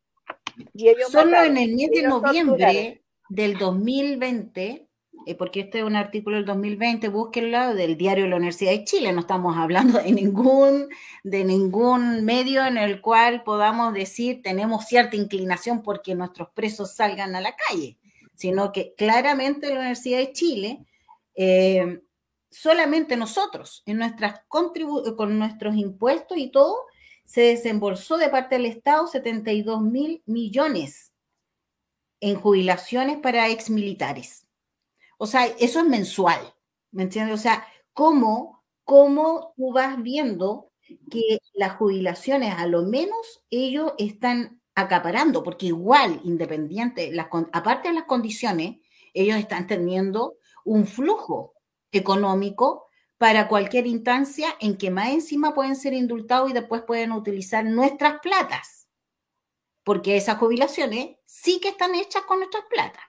Y 0.72 0.88
ellos 0.88 1.10
Solo 1.10 1.42
en 1.42 1.56
el 1.58 1.76
mes 1.76 1.90
de 1.90 2.02
noviembre 2.02 3.02
del 3.28 3.58
2020 3.58 4.85
eh, 5.24 5.34
porque 5.34 5.60
este 5.60 5.78
es 5.78 5.84
un 5.84 5.96
artículo 5.96 6.36
del 6.36 6.44
2020, 6.44 7.08
búsquenlo, 7.08 7.74
del 7.74 7.96
diario 7.96 8.24
de 8.24 8.30
la 8.30 8.36
Universidad 8.36 8.72
de 8.72 8.84
Chile, 8.84 9.12
no 9.12 9.20
estamos 9.20 9.56
hablando 9.56 9.98
de 9.98 10.12
ningún, 10.12 10.88
de 11.24 11.44
ningún 11.44 12.24
medio 12.24 12.64
en 12.66 12.76
el 12.76 13.00
cual 13.00 13.42
podamos 13.42 13.94
decir 13.94 14.42
tenemos 14.42 14.86
cierta 14.86 15.16
inclinación 15.16 15.82
porque 15.82 16.14
nuestros 16.14 16.50
presos 16.50 16.94
salgan 16.94 17.34
a 17.34 17.40
la 17.40 17.56
calle, 17.56 17.98
sino 18.34 18.72
que 18.72 18.94
claramente 18.96 19.68
la 19.68 19.80
Universidad 19.80 20.18
de 20.18 20.32
Chile, 20.32 20.84
eh, 21.34 22.00
solamente 22.50 23.16
nosotros, 23.16 23.82
en 23.86 23.98
nuestras 23.98 24.42
con 24.48 25.38
nuestros 25.38 25.76
impuestos 25.76 26.38
y 26.38 26.50
todo, 26.50 26.76
se 27.24 27.40
desembolsó 27.40 28.16
de 28.16 28.28
parte 28.28 28.54
del 28.54 28.66
Estado 28.66 29.06
72 29.08 29.82
mil 29.82 30.22
millones 30.26 31.12
en 32.20 32.36
jubilaciones 32.36 33.18
para 33.18 33.48
exmilitares. 33.48 34.45
O 35.18 35.26
sea, 35.26 35.46
eso 35.46 35.80
es 35.80 35.86
mensual, 35.86 36.40
¿me 36.90 37.04
entiendes? 37.04 37.38
O 37.38 37.42
sea, 37.42 37.66
¿cómo, 37.92 38.64
cómo 38.84 39.54
tú 39.56 39.72
vas 39.72 40.02
viendo 40.02 40.70
que 41.10 41.38
las 41.54 41.76
jubilaciones, 41.76 42.54
a 42.56 42.66
lo 42.66 42.82
menos 42.82 43.42
ellos 43.50 43.92
están 43.98 44.60
acaparando, 44.74 45.42
porque 45.42 45.66
igual, 45.66 46.20
independiente, 46.24 47.12
aparte 47.52 47.88
de 47.88 47.94
las 47.94 48.04
condiciones, 48.04 48.76
ellos 49.14 49.38
están 49.38 49.66
teniendo 49.66 50.36
un 50.64 50.86
flujo 50.86 51.54
económico 51.90 52.86
para 53.18 53.48
cualquier 53.48 53.86
instancia 53.86 54.48
en 54.60 54.76
que 54.76 54.90
más 54.90 55.08
encima 55.08 55.54
pueden 55.54 55.76
ser 55.76 55.94
indultados 55.94 56.50
y 56.50 56.52
después 56.52 56.82
pueden 56.82 57.12
utilizar 57.12 57.64
nuestras 57.64 58.20
platas, 58.20 58.88
porque 59.82 60.16
esas 60.16 60.36
jubilaciones 60.36 61.16
sí 61.24 61.58
que 61.60 61.68
están 61.68 61.94
hechas 61.94 62.24
con 62.24 62.38
nuestras 62.38 62.64
platas. 62.68 63.02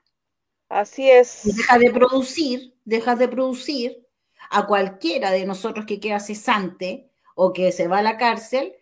Así 0.69 1.09
es. 1.09 1.41
Deja 1.43 1.77
de 1.77 1.91
producir, 1.91 2.75
dejas 2.85 3.19
de 3.19 3.27
producir 3.27 4.05
a 4.49 4.65
cualquiera 4.65 5.31
de 5.31 5.45
nosotros 5.45 5.85
que 5.85 5.99
queda 5.99 6.19
cesante 6.19 7.09
o 7.35 7.53
que 7.53 7.71
se 7.71 7.87
va 7.87 7.99
a 7.99 8.03
la 8.03 8.17
cárcel, 8.17 8.73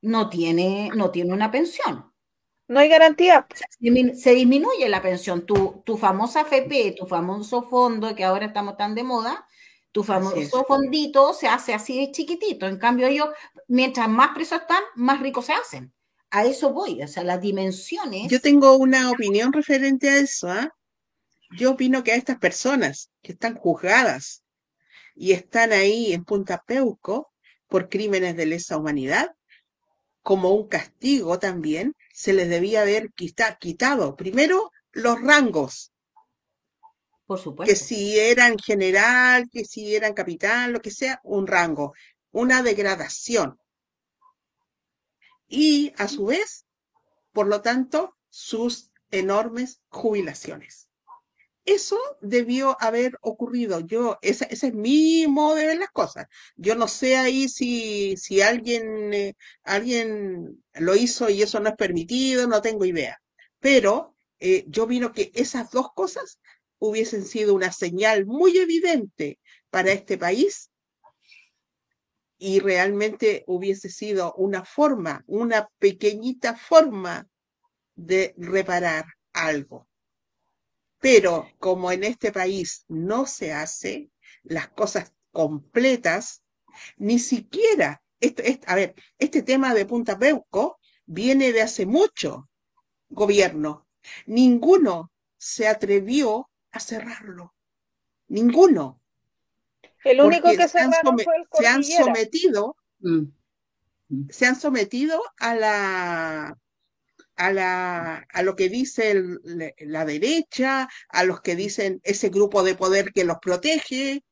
no 0.00 0.30
tiene, 0.30 0.90
no 0.94 1.10
tiene 1.10 1.32
una 1.32 1.50
pensión. 1.50 2.12
No 2.68 2.80
hay 2.80 2.88
garantía. 2.88 3.46
Se 4.14 4.34
disminuye 4.34 4.88
la 4.88 5.00
pensión. 5.00 5.46
Tu, 5.46 5.82
tu 5.84 5.96
famosa 5.96 6.42
FP, 6.42 6.94
tu 6.98 7.06
famoso 7.06 7.62
fondo, 7.62 8.14
que 8.14 8.24
ahora 8.24 8.46
estamos 8.46 8.76
tan 8.76 8.94
de 8.94 9.04
moda, 9.04 9.46
tu 9.90 10.04
famoso 10.04 10.64
fondito 10.64 11.32
se 11.32 11.48
hace 11.48 11.72
así 11.72 11.98
de 11.98 12.12
chiquitito. 12.12 12.66
En 12.66 12.78
cambio, 12.78 13.06
ellos, 13.06 13.28
mientras 13.68 14.08
más 14.08 14.30
presos 14.34 14.60
están, 14.60 14.82
más 14.96 15.20
ricos 15.20 15.46
se 15.46 15.54
hacen. 15.54 15.92
A 16.30 16.44
eso 16.44 16.74
voy, 16.74 17.02
o 17.02 17.08
sea, 17.08 17.24
las 17.24 17.40
dimensiones. 17.40 18.30
Yo 18.30 18.40
tengo 18.40 18.76
una 18.76 19.10
opinión 19.10 19.50
referente 19.50 20.10
a 20.10 20.18
eso, 20.18 20.50
¿ah? 20.50 20.74
Yo 21.50 21.72
opino 21.72 22.04
que 22.04 22.12
a 22.12 22.16
estas 22.16 22.38
personas 22.38 23.10
que 23.22 23.32
están 23.32 23.54
juzgadas 23.54 24.42
y 25.14 25.32
están 25.32 25.72
ahí 25.72 26.12
en 26.12 26.24
Punta 26.24 26.62
Peuco 26.66 27.32
por 27.66 27.88
crímenes 27.88 28.36
de 28.36 28.46
lesa 28.46 28.76
humanidad, 28.76 29.34
como 30.22 30.52
un 30.52 30.68
castigo 30.68 31.38
también, 31.38 31.94
se 32.12 32.32
les 32.32 32.48
debía 32.48 32.82
haber 32.82 33.12
quitado 33.12 34.14
primero 34.16 34.70
los 34.92 35.20
rangos. 35.22 35.92
Por 37.26 37.38
supuesto. 37.38 37.70
Que 37.70 37.76
si 37.76 38.18
eran 38.18 38.58
general, 38.58 39.48
que 39.50 39.64
si 39.64 39.94
eran 39.94 40.14
capitán, 40.14 40.72
lo 40.72 40.80
que 40.80 40.90
sea, 40.90 41.20
un 41.24 41.46
rango, 41.46 41.94
una 42.30 42.62
degradación. 42.62 43.58
Y 45.46 45.92
a 45.96 46.08
su 46.08 46.26
vez, 46.26 46.66
por 47.32 47.46
lo 47.46 47.62
tanto, 47.62 48.16
sus 48.28 48.90
enormes 49.10 49.80
jubilaciones. 49.88 50.87
Eso 51.68 51.98
debió 52.22 52.78
haber 52.80 53.18
ocurrido. 53.20 53.80
Yo, 53.80 54.18
ese, 54.22 54.48
es 54.50 54.72
mi 54.72 55.26
modo 55.26 55.56
de 55.56 55.66
ver 55.66 55.78
las 55.78 55.90
cosas. 55.90 56.26
Yo 56.56 56.74
no 56.74 56.88
sé 56.88 57.18
ahí 57.18 57.46
si, 57.50 58.16
si 58.16 58.40
alguien, 58.40 59.12
eh, 59.12 59.34
alguien 59.64 60.64
lo 60.72 60.96
hizo 60.96 61.28
y 61.28 61.42
eso 61.42 61.60
no 61.60 61.68
es 61.68 61.76
permitido, 61.76 62.46
no 62.46 62.62
tengo 62.62 62.86
idea. 62.86 63.20
Pero 63.60 64.16
eh, 64.40 64.64
yo 64.68 64.86
vino 64.86 65.12
que 65.12 65.30
esas 65.34 65.70
dos 65.70 65.88
cosas 65.94 66.40
hubiesen 66.78 67.26
sido 67.26 67.54
una 67.54 67.70
señal 67.70 68.24
muy 68.24 68.56
evidente 68.56 69.38
para 69.68 69.92
este 69.92 70.16
país 70.16 70.70
y 72.38 72.60
realmente 72.60 73.44
hubiese 73.46 73.90
sido 73.90 74.32
una 74.34 74.64
forma, 74.64 75.22
una 75.26 75.68
pequeñita 75.78 76.56
forma 76.56 77.28
de 77.94 78.34
reparar 78.38 79.04
algo. 79.34 79.87
Pero 81.00 81.48
como 81.58 81.92
en 81.92 82.04
este 82.04 82.32
país 82.32 82.84
no 82.88 83.26
se 83.26 83.52
hace 83.52 84.10
las 84.42 84.68
cosas 84.68 85.12
completas, 85.30 86.42
ni 86.96 87.18
siquiera, 87.18 88.02
a 88.66 88.74
ver, 88.74 88.94
este 89.18 89.42
tema 89.42 89.74
de 89.74 89.86
Punta 89.86 90.18
Peuco 90.18 90.78
viene 91.06 91.52
de 91.52 91.62
hace 91.62 91.86
mucho 91.86 92.48
gobierno. 93.08 93.86
Ninguno 94.26 95.12
se 95.36 95.68
atrevió 95.68 96.50
a 96.70 96.80
cerrarlo. 96.80 97.54
Ninguno. 98.28 99.00
El 100.04 100.20
único 100.20 100.48
que 100.50 100.68
se, 100.68 100.78
han, 100.78 100.92
fue 100.92 101.36
el 101.36 101.46
se 101.52 101.66
han 101.66 101.84
sometido, 101.84 102.76
mm. 103.00 103.24
se 104.30 104.46
han 104.46 104.56
sometido 104.58 105.20
a 105.38 105.54
la 105.54 106.58
a, 107.38 108.42
lo 108.42 108.56
que 108.56 108.68
dice 108.68 109.14
la 109.78 110.04
derecha, 110.04 110.88
a 111.08 111.24
los 111.24 111.40
que 111.40 111.56
dicen 111.56 112.00
ese 112.02 112.28
grupo 112.30 112.62
de 112.62 112.74
poder 112.74 113.12
que 113.12 113.24
los 113.24 113.38
protege, 113.40 114.22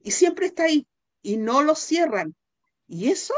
y 0.00 0.10
siempre 0.10 0.46
está 0.46 0.64
ahí, 0.64 0.86
y 1.22 1.36
no 1.36 1.62
lo 1.62 1.74
cierran. 1.74 2.34
Y 2.88 3.10
eso 3.10 3.34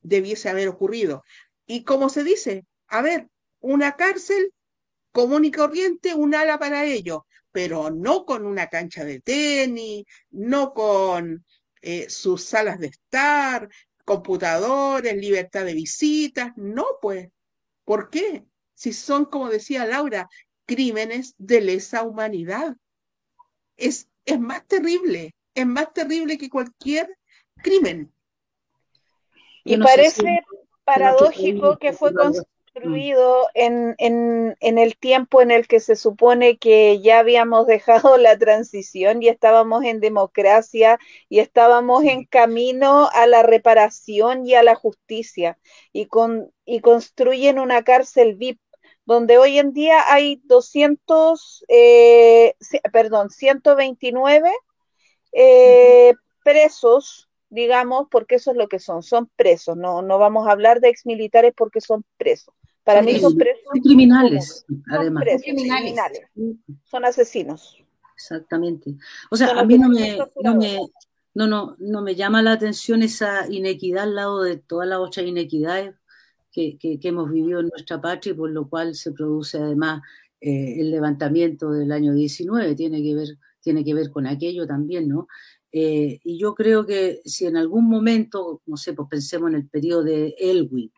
debiese 0.00 0.48
haber 0.48 0.68
ocurrido. 0.68 1.22
Y 1.66 1.84
como 1.84 2.08
se 2.08 2.24
dice, 2.24 2.64
a 2.88 3.02
ver, 3.02 3.28
una 3.60 3.96
cárcel 3.96 4.52
común 5.12 5.44
y 5.44 5.50
corriente, 5.50 6.14
un 6.14 6.34
ala 6.34 6.58
para 6.58 6.84
ellos, 6.84 7.20
pero 7.52 7.90
no 7.90 8.24
con 8.24 8.46
una 8.46 8.68
cancha 8.68 9.04
de 9.04 9.20
tenis, 9.20 10.04
no 10.30 10.72
con 10.72 11.44
eh, 11.82 12.08
sus 12.08 12.44
salas 12.44 12.78
de 12.78 12.88
estar, 12.88 13.68
computadores, 14.04 15.16
libertad 15.16 15.64
de 15.64 15.74
visitas, 15.74 16.52
no, 16.56 16.86
pues. 17.00 17.28
¿Por 17.90 18.08
qué? 18.08 18.44
Si 18.72 18.92
son, 18.92 19.24
como 19.24 19.48
decía 19.48 19.84
Laura, 19.84 20.30
crímenes 20.64 21.34
de 21.38 21.60
lesa 21.60 22.04
humanidad. 22.04 22.76
Es, 23.76 24.08
es 24.24 24.38
más 24.38 24.64
terrible, 24.68 25.34
es 25.56 25.66
más 25.66 25.92
terrible 25.92 26.38
que 26.38 26.48
cualquier 26.48 27.18
crimen. 27.56 28.12
Y 29.64 29.76
parece 29.76 30.38
paradójico 30.84 31.78
que 31.78 31.92
fue 31.92 32.12
construido 32.72 33.48
en, 33.54 33.94
en, 33.98 34.56
en, 34.60 34.78
el 34.78 34.96
tiempo 34.96 35.42
en 35.42 35.50
el 35.50 35.66
que 35.66 35.80
se 35.80 35.96
supone 35.96 36.58
que 36.58 37.00
ya 37.00 37.18
habíamos 37.18 37.66
dejado 37.66 38.16
la 38.16 38.38
transición 38.38 39.22
y 39.22 39.28
estábamos 39.28 39.84
en 39.84 40.00
democracia 40.00 40.98
y 41.28 41.40
estábamos 41.40 42.04
en 42.04 42.24
camino 42.24 43.08
a 43.12 43.26
la 43.26 43.42
reparación 43.42 44.46
y 44.46 44.54
a 44.54 44.62
la 44.62 44.74
justicia 44.74 45.58
y, 45.92 46.06
con, 46.06 46.52
y 46.64 46.80
construyen 46.80 47.58
una 47.58 47.82
cárcel 47.82 48.36
VIP 48.36 48.60
donde 49.04 49.38
hoy 49.38 49.58
en 49.58 49.72
día 49.72 50.04
hay 50.06 50.40
200, 50.44 51.64
eh, 51.68 52.54
perdón, 52.92 53.30
129 53.30 54.50
eh, 55.32 56.14
presos 56.44 57.26
digamos, 57.50 58.06
porque 58.10 58.36
eso 58.36 58.52
es 58.52 58.56
lo 58.56 58.68
que 58.68 58.78
son, 58.78 59.02
son 59.02 59.28
presos, 59.34 59.76
no, 59.76 60.02
no 60.02 60.18
vamos 60.18 60.46
a 60.46 60.52
hablar 60.52 60.80
de 60.80 60.88
exmilitares 60.88 61.52
porque 61.56 61.80
son 61.80 62.04
presos. 62.16 62.54
Para 62.94 63.02
mí 63.02 63.18
son 63.18 63.36
presos. 63.36 63.62
Son 63.72 63.80
criminales, 63.82 64.64
además. 64.90 65.24
Son 65.28 65.40
criminales. 65.40 65.94
Son 66.84 67.04
asesinos. 67.04 67.76
Exactamente. 68.14 68.96
O 69.30 69.36
sea, 69.36 69.58
a 69.58 69.64
mí 69.64 69.78
no 69.78 69.88
me, 69.88 70.18
no 70.42 70.54
me, 70.54 70.78
no, 71.34 71.46
no, 71.46 71.76
no 71.78 72.02
me 72.02 72.14
llama 72.14 72.42
la 72.42 72.52
atención 72.52 73.02
esa 73.02 73.50
inequidad 73.50 74.04
al 74.04 74.14
lado 74.14 74.42
de 74.42 74.58
todas 74.58 74.88
las 74.88 74.98
otras 74.98 75.26
inequidades 75.26 75.94
que, 76.52 76.76
que, 76.78 76.98
hemos 77.02 77.30
vivido 77.30 77.60
en 77.60 77.68
nuestra 77.68 78.00
patria 78.00 78.32
y 78.32 78.36
por 78.36 78.50
lo 78.50 78.68
cual 78.68 78.94
se 78.94 79.12
produce 79.12 79.58
además 79.58 80.02
eh, 80.40 80.80
el 80.80 80.90
levantamiento 80.90 81.70
del 81.70 81.92
año 81.92 82.12
19. 82.12 82.74
Tiene 82.74 83.02
que 83.02 83.14
ver, 83.14 83.28
tiene 83.60 83.84
que 83.84 83.94
ver 83.94 84.10
con 84.10 84.26
aquello 84.26 84.66
también, 84.66 85.08
¿no? 85.08 85.28
Eh, 85.72 86.18
y 86.24 86.38
yo 86.38 86.54
creo 86.54 86.84
que 86.84 87.20
si 87.24 87.46
en 87.46 87.56
algún 87.56 87.88
momento, 87.88 88.60
no 88.66 88.76
sé, 88.76 88.92
pues 88.92 89.08
pensemos 89.08 89.50
en 89.50 89.56
el 89.56 89.68
periodo 89.68 90.02
de 90.02 90.34
Elwin, 90.38 90.92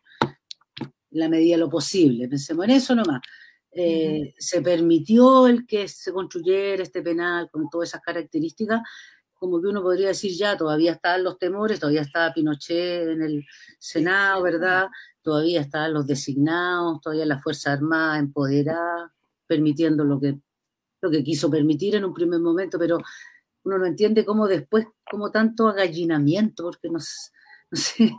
la 1.13 1.29
medida 1.29 1.55
de 1.55 1.61
lo 1.61 1.71
posible, 1.71 2.29
pensemos 2.29 2.65
en 2.65 2.71
eso 2.73 2.95
nomás, 2.95 3.21
eh, 3.75 4.35
se 4.39 4.61
permitió 4.61 5.47
el 5.47 5.67
que 5.67 5.89
se 5.89 6.13
construyera 6.13 6.83
este 6.83 7.01
penal 7.01 7.49
con 7.51 7.71
todas 7.71 7.89
esas 7.89 8.03
características, 8.03 8.83
como 9.33 9.61
que 9.61 9.69
uno 9.69 9.83
podría 9.83 10.09
decir 10.09 10.33
ya, 10.37 10.57
todavía 10.57 10.93
estaban 10.93 11.25
los 11.25 11.39
temores, 11.39 11.81
todavía 11.81 12.03
estaba 12.03 12.33
Pinochet 12.33 13.09
en 13.09 13.23
el 13.23 13.45
Senado, 13.79 14.43
¿verdad? 14.43 14.87
Todavía 15.21 15.63
estaban 15.63 15.95
los 15.95 16.07
designados, 16.07 17.01
todavía 17.01 17.27
la 17.27 17.41
Fuerza 17.41 17.73
Armada 17.73 18.19
empoderada, 18.19 19.13
permitiendo 19.47 20.05
lo 20.05 20.21
que, 20.21 20.39
lo 21.01 21.11
que 21.11 21.25
quiso 21.25 21.51
permitir 21.51 21.97
en 21.97 22.05
un 22.05 22.15
primer 22.15 22.41
momento, 22.41 22.79
pero 22.79 22.99
uno 23.65 23.79
no 23.79 23.87
entiende 23.87 24.25
cómo 24.25 24.47
después, 24.47 24.87
como 25.11 25.31
tanto 25.31 25.67
agallinamiento, 25.67 26.65
porque 26.65 26.89
no, 26.89 27.01
sé, 27.77 28.13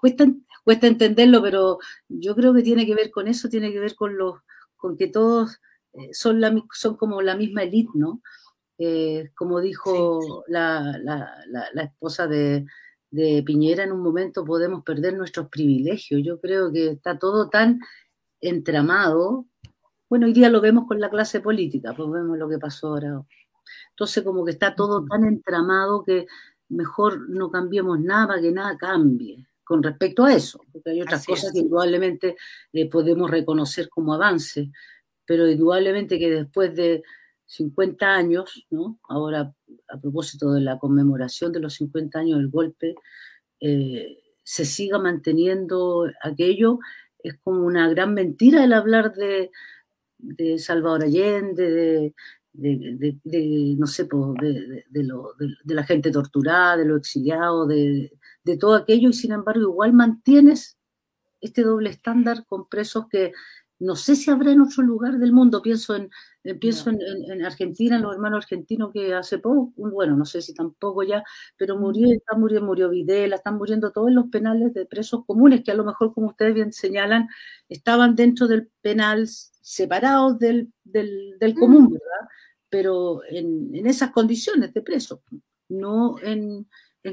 cuesta, 0.00 0.26
cuesta 0.64 0.86
entenderlo, 0.86 1.42
pero 1.42 1.78
yo 2.08 2.34
creo 2.34 2.54
que 2.54 2.62
tiene 2.62 2.86
que 2.86 2.94
ver 2.94 3.10
con 3.10 3.28
eso, 3.28 3.48
tiene 3.48 3.72
que 3.72 3.80
ver 3.80 3.94
con 3.94 4.16
los, 4.16 4.36
con 4.76 4.96
que 4.96 5.08
todos 5.08 5.60
eh, 5.94 6.10
son, 6.12 6.40
la, 6.40 6.54
son 6.72 6.96
como 6.96 7.22
la 7.22 7.36
misma 7.36 7.62
élite, 7.62 7.90
¿no? 7.94 8.22
Eh, 8.78 9.30
como 9.34 9.60
dijo 9.60 10.44
La, 10.46 10.98
la, 11.02 11.82
esposa 11.82 12.28
de, 12.28 12.64
de 13.10 13.42
Piñera, 13.44 13.84
en 13.84 13.92
un 13.92 14.02
momento 14.02 14.44
podemos 14.44 14.84
perder 14.84 15.14
nuestros 15.14 15.48
privilegios. 15.48 16.22
Yo 16.24 16.40
creo 16.40 16.72
que 16.72 16.90
está 16.92 17.18
todo 17.18 17.48
tan 17.48 17.80
entramado. 18.40 19.46
Bueno, 20.08 20.26
hoy 20.26 20.32
día 20.32 20.48
lo 20.48 20.60
vemos 20.60 20.86
con 20.86 21.00
la 21.00 21.10
clase 21.10 21.40
política, 21.40 21.92
pues 21.96 22.10
vemos 22.10 22.38
lo 22.38 22.48
que 22.48 22.58
pasó 22.58 22.88
ahora 22.88 23.24
entonces 23.90 24.22
como 24.24 24.44
que 24.44 24.52
está 24.52 24.74
todo 24.74 25.04
tan 25.06 25.24
entramado 25.24 26.04
que 26.04 26.26
mejor 26.68 27.28
no 27.28 27.50
cambiemos 27.50 28.00
nada, 28.00 28.40
que 28.40 28.52
nada 28.52 28.76
cambie 28.76 29.46
con 29.64 29.82
respecto 29.82 30.24
a 30.24 30.32
eso, 30.32 30.60
porque 30.72 30.90
hay 30.90 31.02
otras 31.02 31.26
cosas 31.26 31.52
que 31.52 31.58
indudablemente 31.58 32.36
eh, 32.72 32.88
podemos 32.88 33.30
reconocer 33.30 33.90
como 33.90 34.14
avance, 34.14 34.70
pero 35.26 35.46
indudablemente 35.46 36.18
que 36.18 36.30
después 36.30 36.74
de 36.74 37.02
50 37.44 38.06
años, 38.06 38.66
¿no? 38.70 38.98
ahora 39.08 39.52
a 39.88 40.00
propósito 40.00 40.52
de 40.52 40.62
la 40.62 40.78
conmemoración 40.78 41.52
de 41.52 41.60
los 41.60 41.74
50 41.74 42.18
años 42.18 42.38
del 42.38 42.48
golpe, 42.48 42.94
eh, 43.60 44.18
se 44.42 44.64
siga 44.64 44.98
manteniendo 44.98 46.06
aquello, 46.22 46.78
es 47.18 47.36
como 47.38 47.66
una 47.66 47.88
gran 47.90 48.14
mentira 48.14 48.64
el 48.64 48.72
hablar 48.72 49.12
de, 49.12 49.50
de 50.16 50.58
Salvador 50.58 51.04
Allende, 51.04 51.70
de, 51.70 52.14
de, 52.52 53.76
no 53.78 53.86
sé, 53.86 54.08
de, 54.40 54.84
de, 54.90 55.74
la 55.74 55.84
gente 55.84 56.10
torturada, 56.10 56.76
de 56.76 56.84
los 56.84 56.98
exiliados, 56.98 57.68
de, 57.68 58.10
todo 58.58 58.74
aquello, 58.74 59.10
y 59.10 59.12
sin 59.12 59.32
embargo 59.32 59.60
igual 59.60 59.92
mantienes 59.92 60.78
este 61.40 61.62
doble 61.62 61.90
estándar 61.90 62.46
con 62.46 62.68
presos 62.68 63.06
que 63.08 63.32
no 63.78 63.94
sé 63.94 64.16
si 64.16 64.30
habrá 64.30 64.50
en 64.50 64.62
otro 64.62 64.82
lugar 64.82 65.18
del 65.18 65.32
mundo, 65.32 65.62
pienso 65.62 65.94
en, 65.94 66.10
eh, 66.48 66.54
pienso 66.54 66.90
en, 66.90 67.44
Argentina, 67.44 67.96
en 67.96 68.02
los 68.02 68.14
hermanos 68.14 68.44
argentinos 68.44 68.90
que 68.92 69.14
hace 69.14 69.38
poco, 69.38 69.72
bueno, 69.76 70.16
no 70.16 70.24
sé 70.24 70.40
si 70.42 70.54
tampoco 70.54 71.02
ya, 71.02 71.22
pero 71.56 71.76
murió, 71.78 72.12
está 72.12 72.36
murió, 72.36 72.62
murió 72.62 72.88
Videla, 72.88 73.36
están 73.36 73.56
muriendo 73.56 73.90
todos 73.92 74.10
los 74.10 74.28
penales 74.28 74.72
de 74.74 74.86
presos 74.86 75.24
comunes, 75.26 75.62
que 75.62 75.70
a 75.70 75.74
lo 75.74 75.84
mejor, 75.84 76.12
como 76.12 76.28
ustedes 76.28 76.54
bien 76.54 76.72
señalan, 76.72 77.28
estaban 77.68 78.14
dentro 78.14 78.46
del 78.46 78.70
penal 78.80 79.28
separados 79.28 80.38
del, 80.38 80.72
del, 80.84 81.36
del 81.38 81.54
común, 81.54 81.90
¿verdad? 81.90 82.28
pero 82.68 83.20
en, 83.28 83.86
esas 83.86 84.10
condiciones 84.10 84.72
de 84.74 84.82
preso, 84.82 85.22
no 85.68 86.16
en, 86.22 86.66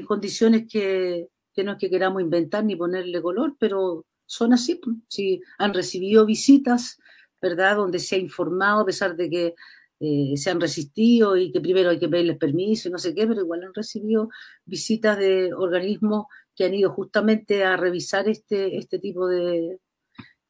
condiciones 0.06 0.66
que, 0.70 1.28
no 1.64 1.72
es 1.72 1.78
que 1.78 1.90
queramos 1.90 2.20
inventar 2.20 2.64
ni 2.64 2.76
ponerle 2.76 3.22
color, 3.22 3.56
pero 3.58 4.04
son 4.26 4.52
así. 4.52 4.74
Pues. 4.74 4.96
Si 5.08 5.40
han 5.58 5.72
recibido 5.72 6.26
visitas, 6.26 6.98
¿verdad? 7.48 7.76
Donde 7.76 7.98
se 7.98 8.16
ha 8.16 8.18
informado, 8.18 8.80
a 8.80 8.86
pesar 8.86 9.16
de 9.16 9.30
que 9.30 9.54
eh, 10.00 10.36
se 10.36 10.50
han 10.50 10.60
resistido 10.60 11.36
y 11.36 11.50
que 11.50 11.60
primero 11.60 11.90
hay 11.90 11.98
que 11.98 12.08
pedirles 12.08 12.38
permiso 12.38 12.88
y 12.88 12.92
no 12.92 12.98
sé 12.98 13.14
qué, 13.14 13.26
pero 13.26 13.40
igual 13.40 13.64
han 13.64 13.74
recibido 13.74 14.28
visitas 14.64 15.18
de 15.18 15.54
organismos 15.54 16.26
que 16.54 16.64
han 16.64 16.74
ido 16.74 16.90
justamente 16.92 17.64
a 17.64 17.76
revisar 17.76 18.28
este, 18.28 18.76
este 18.76 18.98
tipo 18.98 19.26
de, 19.26 19.78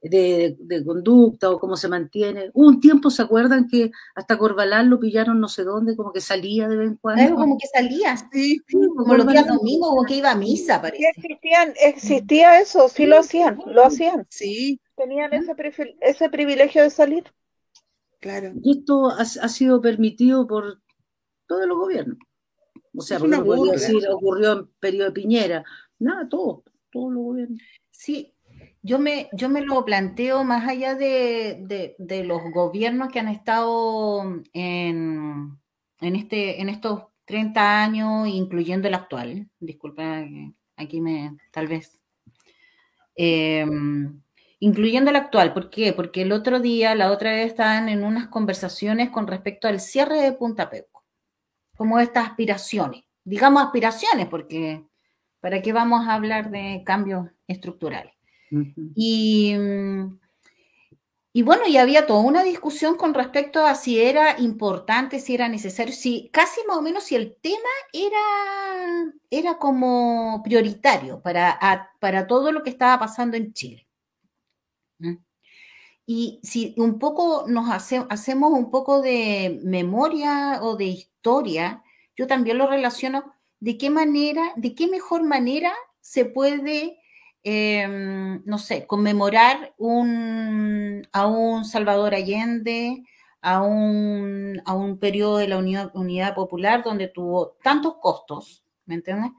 de, 0.03 0.85
conducta 0.85 1.51
o 1.51 1.59
cómo 1.59 1.77
se 1.77 1.89
mantiene. 1.89 2.51
Hubo 2.55 2.69
un 2.69 2.81
tiempo, 2.81 3.11
¿se 3.11 3.23
acuerdan 3.23 3.69
que 3.69 3.91
hasta 4.15 4.39
Corbalán 4.39 4.91
lo 4.91 4.99
pillaron 4.99 5.41
no 5.41 5.49
sé 5.49 5.65
dónde, 5.65 5.97
como 5.97 6.13
que 6.13 6.21
salía 6.21 6.69
de 6.69 6.77
vez 6.77 6.89
en 6.89 6.97
cuando? 6.97 7.35
Como 7.35 7.59
que 7.59 7.67
salía, 7.67 8.17
sí, 8.33 8.61
como 8.97 9.15
los 9.15 9.27
días 9.27 9.47
domingos, 9.47 9.91
como 9.91 10.05
que 10.05 10.17
iba 10.17 10.31
a 10.31 10.37
misa, 10.37 10.81
parece. 10.81 11.05
Existían, 11.17 11.73
existía 11.81 12.61
eso, 12.61 12.89
sí 12.89 13.07
lo 13.07 13.19
hacían, 13.19 13.59
lo 13.67 13.85
hacían. 13.85 14.27
Sí. 14.29 14.81
Tenían 14.97 15.33
ese, 15.33 15.55
ese 16.01 16.31
privilegio 16.31 16.83
de 16.83 16.91
salir. 16.91 17.25
Claro. 18.21 18.53
Y 18.63 18.79
esto 18.79 19.09
ha, 19.11 19.25
sido 19.25 19.81
permitido 19.81 20.47
por 20.47 20.81
todos 21.47 21.67
los 21.67 21.79
gobiernos. 21.79 22.19
O 22.97 23.03
sea, 23.03 23.19
porque 23.19 23.37
decir, 23.73 24.09
ocurrió 24.11 24.53
en 24.53 24.67
periodo 24.81 25.09
de 25.09 25.13
Piñera. 25.13 25.65
Nada, 25.99 26.29
todo, 26.29 26.65
todos 26.91 27.13
los 27.13 27.23
gobiernos. 27.23 27.61
Sí, 27.91 28.35
yo 28.83 28.99
me, 28.99 29.29
yo 29.33 29.49
me 29.49 29.61
lo 29.61 29.85
planteo 29.85 30.45
más 30.45 30.67
allá 30.69 30.95
de, 30.95 31.95
los 32.25 32.41
gobiernos 32.53 33.11
que 33.11 33.21
han 33.21 33.29
estado 33.29 34.43
en, 34.53 35.59
este, 36.01 36.61
en 36.61 36.69
estos 36.69 37.03
30 37.27 37.83
años, 37.83 38.29
incluyendo 38.29 38.89
el 38.89 38.95
actual. 38.95 39.51
Disculpa, 39.59 40.25
aquí 40.77 41.01
me, 41.01 41.37
tal 41.51 41.67
vez. 41.67 42.01
Em, 43.15 44.21
incluyendo 44.59 45.11
el 45.11 45.17
actual, 45.17 45.53
¿por 45.53 45.71
qué? 45.71 45.93
Porque 45.93 46.23
el 46.23 46.33
otro 46.33 46.61
día, 46.61 46.95
la 46.95 47.13
otra 47.13 47.33
vez, 47.33 47.49
estaban 47.49 47.89
en 47.89 48.05
unas 48.05 48.29
conversaciones 48.29 49.11
con 49.11 49.27
respecto 49.27 49.69
al 49.69 49.81
cierre 49.81 50.21
de 50.21 50.33
Punta 50.33 50.71
Peco, 50.71 51.05
como 51.77 51.99
estas 51.99 52.29
aspiraciones, 52.29 53.05
digamos 53.25 53.63
aspiraciones, 53.63 54.29
porque 54.29 54.85
¿para 55.41 55.61
qué 55.61 55.73
vamos 55.73 56.07
a 56.07 56.15
hablar 56.15 56.51
de 56.51 56.83
cambios 56.85 57.29
estructurales? 57.47 58.13
y, 58.95 59.55
y, 61.33 61.43
bueno, 61.43 61.67
y 61.67 61.77
había 61.77 62.07
toda 62.07 62.21
una 62.21 62.45
discusión 62.45 62.97
con 62.97 63.13
respecto 63.13 63.67
a 63.67 63.75
si 63.75 64.01
era 64.01 64.39
importante, 64.39 65.19
si 65.19 65.35
era 65.35 65.49
necesario, 65.49 65.93
si 65.93 66.31
casi 66.33 66.61
más 66.67 66.79
o 66.79 66.83
menos 66.83 67.05
si 67.05 67.17
el 67.17 67.37
tema 67.43 67.69
era, 67.93 69.13
era 69.29 69.59
como 69.59 70.41
prioritario 70.45 71.21
para, 71.21 71.91
para 71.99 72.27
todo 72.27 72.53
lo 72.53 72.63
que 72.63 72.71
estaba 72.71 72.99
pasando 72.99 73.37
en 73.37 73.53
Chile. 73.53 73.86
Y 76.07 76.41
si 76.43 76.75
un 76.77 76.99
poco 76.99 77.47
nos 77.49 77.69
hacemos 77.71 78.53
un 78.53 78.71
poco 78.71 79.03
de 79.03 79.61
memoria 79.65 80.61
o 80.63 80.77
de 80.77 80.85
historia, 80.85 81.83
yo 82.17 82.27
también 82.27 82.59
lo 82.59 82.69
relaciono 82.69 83.35
de 83.61 83.77
qué 83.77 83.91
manera, 83.91 84.53
de 84.57 84.75
qué 84.75 84.87
mejor 84.87 85.25
manera 85.25 85.73
se 86.01 86.25
puede, 86.25 86.99
em, 87.43 88.43
no 88.45 88.59
sé, 88.59 88.87
conmemorar 88.87 89.75
a 91.13 91.27
un 91.27 91.65
Salvador 91.65 92.15
Allende, 92.15 93.05
a 93.41 93.63
un, 93.63 94.63
a 94.65 94.75
un 94.75 94.99
periodo 94.99 95.39
de 95.39 95.49
la 95.49 95.59
Unidad 95.59 96.35
Popular 96.35 96.83
donde 96.85 97.09
tuvo 97.09 97.57
tantos 97.63 97.97
costos, 98.01 98.65
¿me 98.87 98.95
entiendes? 98.95 99.33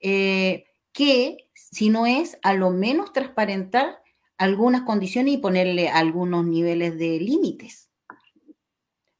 Eh, 0.00 0.64
que 0.92 1.48
si 1.54 1.88
no 1.90 2.06
es 2.06 2.38
a 2.42 2.54
lo 2.54 2.70
menos 2.70 3.12
transparentar 3.12 3.99
algunas 4.40 4.82
condiciones 4.82 5.34
y 5.34 5.38
ponerle 5.38 5.90
algunos 5.90 6.46
niveles 6.46 6.98
de 6.98 7.20
límites. 7.20 7.90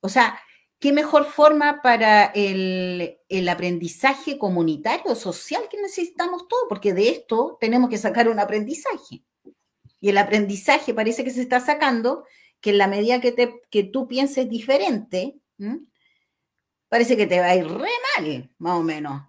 O 0.00 0.08
sea, 0.08 0.40
¿qué 0.78 0.94
mejor 0.94 1.26
forma 1.26 1.82
para 1.82 2.32
el, 2.34 3.18
aprendizaje 3.50 4.38
comunitario, 4.38 5.14
social 5.14 5.64
que 5.70 5.76
necesitamos 5.76 6.48
todos? 6.48 6.64
Porque 6.70 6.94
de 6.94 7.10
esto 7.10 7.58
tenemos 7.60 7.90
que 7.90 7.98
sacar 7.98 8.30
un 8.30 8.38
aprendizaje. 8.38 9.22
Y 10.00 10.08
el 10.08 10.16
aprendizaje 10.16 10.94
parece 10.94 11.22
que 11.22 11.30
se 11.30 11.42
está 11.42 11.60
sacando 11.60 12.24
que 12.62 12.70
en 12.70 12.78
la 12.78 12.86
medida 12.86 13.20
que, 13.20 13.32
te, 13.32 13.60
que 13.70 13.82
tú 13.82 14.08
pienses 14.08 14.48
diferente, 14.48 15.38
parece 16.88 17.18
que 17.18 17.26
te 17.26 17.40
va 17.40 17.48
a 17.48 17.56
ir 17.56 17.68
re 17.68 17.90
mal, 18.16 18.50
más 18.56 18.78
o 18.78 18.82
menos. 18.82 19.22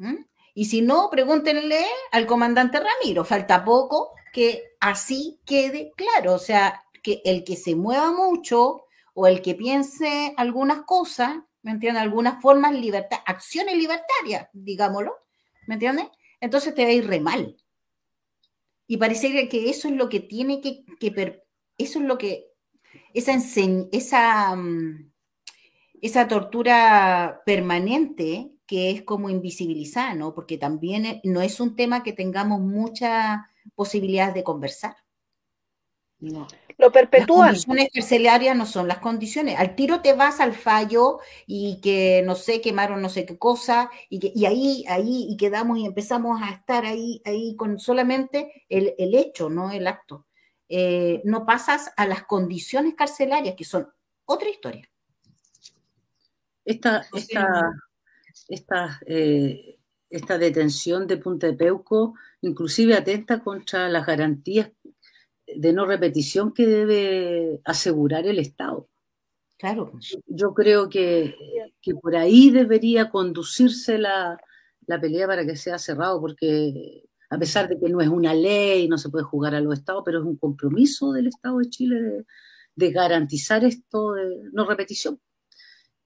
Y 0.54 0.66
si 0.66 0.82
no, 0.82 1.10
pregúntenle 1.10 1.84
al 2.14 2.26
comandante 2.28 2.80
Ramiro, 2.80 3.26
falta 3.26 3.66
poco 3.66 4.14
que 4.32 4.64
así 4.80 5.40
quede 5.46 5.92
claro, 5.96 6.34
o 6.34 6.40
sea, 6.40 6.84
que 7.04 7.22
el 7.26 7.44
que 7.44 7.56
se 7.56 7.76
mueva 7.76 8.12
mucho 8.12 8.86
o 9.14 9.28
el 9.28 9.42
que 9.42 9.56
piense 9.56 10.34
algunas 10.38 10.84
cosas, 10.84 11.38
¿me 11.62 11.72
entiendes? 11.72 12.02
Algunas 12.02 12.42
formas, 12.42 12.74
libertad, 12.74 13.20
acciones 13.26 13.76
libertarias, 13.76 14.48
digámoslo, 14.54 15.16
¿me 15.68 15.76
entiendes? 15.76 16.08
Entonces 16.40 16.74
te 16.74 16.84
va 16.84 16.90
a 16.90 16.94
ir 16.94 17.08
re 17.08 17.20
mal. 17.20 17.58
Y 18.88 18.98
parece 18.98 19.48
que 19.48 19.70
eso 19.70 19.88
es 19.88 19.94
lo 19.96 20.10
que 20.10 20.20
tiene 20.20 20.62
que, 20.62 20.84
que 21.00 21.42
eso 21.78 22.00
es 22.00 22.06
lo 22.06 22.18
que, 22.18 22.52
esa, 23.14 23.34
esa, 23.92 24.56
mm, 24.56 25.12
esa 26.02 26.28
tortura 26.28 27.42
permanente 27.46 28.52
que 28.66 28.92
es 28.92 29.02
como 29.04 29.30
invisibilizada, 29.30 30.16
¿no? 30.16 30.34
Porque 30.34 30.58
también 30.58 31.06
eh, 31.06 31.22
no 31.24 31.42
es 31.42 31.60
un 31.60 31.76
tema 31.76 32.04
que 32.04 32.14
tengamos 32.14 32.62
mucha 32.62 33.50
posibilidades 33.76 34.34
de 34.34 34.44
conversar. 34.44 34.96
No. 36.20 36.48
Lo 36.78 36.92
perpetúan. 36.92 37.54
Las 37.54 37.66
condiciones 37.66 37.90
carcelarias 37.94 38.56
no 38.56 38.66
son 38.66 38.88
las 38.88 39.00
condiciones. 39.00 39.60
Al 39.60 39.76
tiro 39.76 40.02
te 40.02 40.14
vas 40.14 40.40
al 40.40 40.54
fallo 40.54 41.20
y 41.46 41.82
que 41.82 42.22
no 42.26 42.36
sé, 42.36 42.62
quemaron 42.62 43.02
no 43.02 43.10
sé 43.10 43.26
qué 43.26 43.38
cosa, 43.38 43.90
y, 44.10 44.20
que, 44.20 44.32
y 44.34 44.46
ahí, 44.46 44.86
ahí, 44.88 45.28
y 45.30 45.38
quedamos 45.38 45.80
y 45.80 45.86
empezamos 45.86 46.42
a 46.42 46.52
estar 46.52 46.86
ahí, 46.86 47.22
ahí 47.26 47.56
con 47.56 47.80
solamente 47.80 48.66
el, 48.70 49.16
hecho, 49.16 49.50
no 49.50 49.72
el 49.72 49.88
acto. 49.88 50.28
Eh, 50.70 51.22
no 51.26 51.46
pasas 51.46 51.92
a 51.98 52.06
las 52.08 52.24
condiciones 52.24 52.94
carcelarias, 52.96 53.56
que 53.56 53.66
son 53.66 53.92
otra 54.26 54.50
historia. 54.50 54.88
Esta, 56.64 57.06
esta, 57.14 57.72
esta, 58.48 59.00
eh, 59.08 59.80
esta 60.12 60.38
detención 60.38 61.08
de 61.08 61.18
Punta 61.18 61.48
de 61.48 61.54
Peuco 61.54 62.14
inclusive 62.42 62.96
atenta 62.96 63.44
contra 63.44 63.90
las 63.90 64.06
garantías 64.06 64.72
de 65.48 65.74
no 65.74 65.86
repetición 65.86 66.54
que 66.54 66.68
debe 66.68 67.62
asegurar 67.66 68.26
el 68.28 68.40
Estado. 68.40 68.88
Claro. 69.58 69.92
Yo 70.26 70.54
creo 70.54 70.90
que, 70.90 71.36
por 72.02 72.16
ahí 72.16 72.50
debería 72.50 73.10
conducirse 73.10 73.98
la, 73.98 74.38
pelea 75.00 75.28
para 75.28 75.46
que 75.46 75.56
sea 75.56 75.78
cerrado, 75.78 76.20
porque 76.20 77.04
a 77.30 77.38
pesar 77.38 77.70
de 77.70 77.80
que 77.80 77.88
no 77.88 78.02
es 78.02 78.10
una 78.10 78.34
ley, 78.34 78.88
no 78.88 78.98
se 78.98 79.10
puede 79.10 79.24
jugar 79.24 79.56
a 79.56 79.62
los 79.62 79.78
estados, 79.78 80.04
pero 80.04 80.20
es 80.20 80.26
un 80.26 80.38
compromiso 80.38 81.12
del 81.14 81.28
Estado 81.28 81.60
de 81.60 81.70
Chile 81.70 82.26
de, 82.76 82.92
garantizar 82.92 83.64
esto 83.64 84.14
de 84.14 84.50
no 84.52 84.66
repetición. 84.66 85.22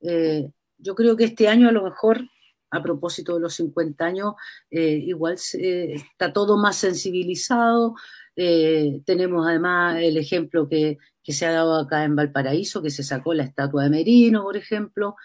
Eh, 0.02 0.52
yo 0.78 0.94
creo 0.94 1.16
que 1.16 1.24
este 1.24 1.48
año 1.48 1.70
a 1.70 1.72
lo 1.72 1.84
mejor 1.84 2.28
a 2.76 2.84
propósito 2.84 3.36
de 3.36 3.42
los 3.42 3.56
50 3.56 4.06
años, 4.06 4.34
eh, 4.70 5.00
igual 5.04 5.36
está 5.36 6.34
todo 6.34 6.58
más 6.58 6.76
sensibilizado. 6.76 7.96
Eh, 8.36 9.02
tenemos 9.06 9.48
además 9.48 9.98
el 10.02 10.18
ejemplo 10.18 10.68
que, 10.68 10.98
se 11.24 11.46
ha 11.46 11.52
dado 11.52 11.80
acá 11.80 12.04
en 12.04 12.16
Valparaíso, 12.16 12.82
que 12.82 12.92
se 12.92 13.02
sacó 13.02 13.34
la 13.34 13.44
estatua 13.44 13.84
de 13.84 13.90
Merino, 13.90 14.44
por 14.44 14.58
ejemplo, 14.58 15.16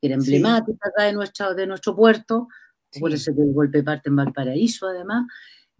que 0.00 0.06
era 0.06 0.16
emblemática 0.16 0.88
acá 0.88 1.04
de, 1.04 1.12
nuestra, 1.12 1.52
de 1.52 1.66
nuestro 1.66 1.94
puerto, 1.94 2.48
por 2.98 3.12
eso 3.12 3.34
que 3.34 3.42
el 3.42 3.52
golpe 3.52 3.82
parte 3.82 4.08
en 4.08 4.16
Valparaíso 4.16 4.88
además, 4.88 5.26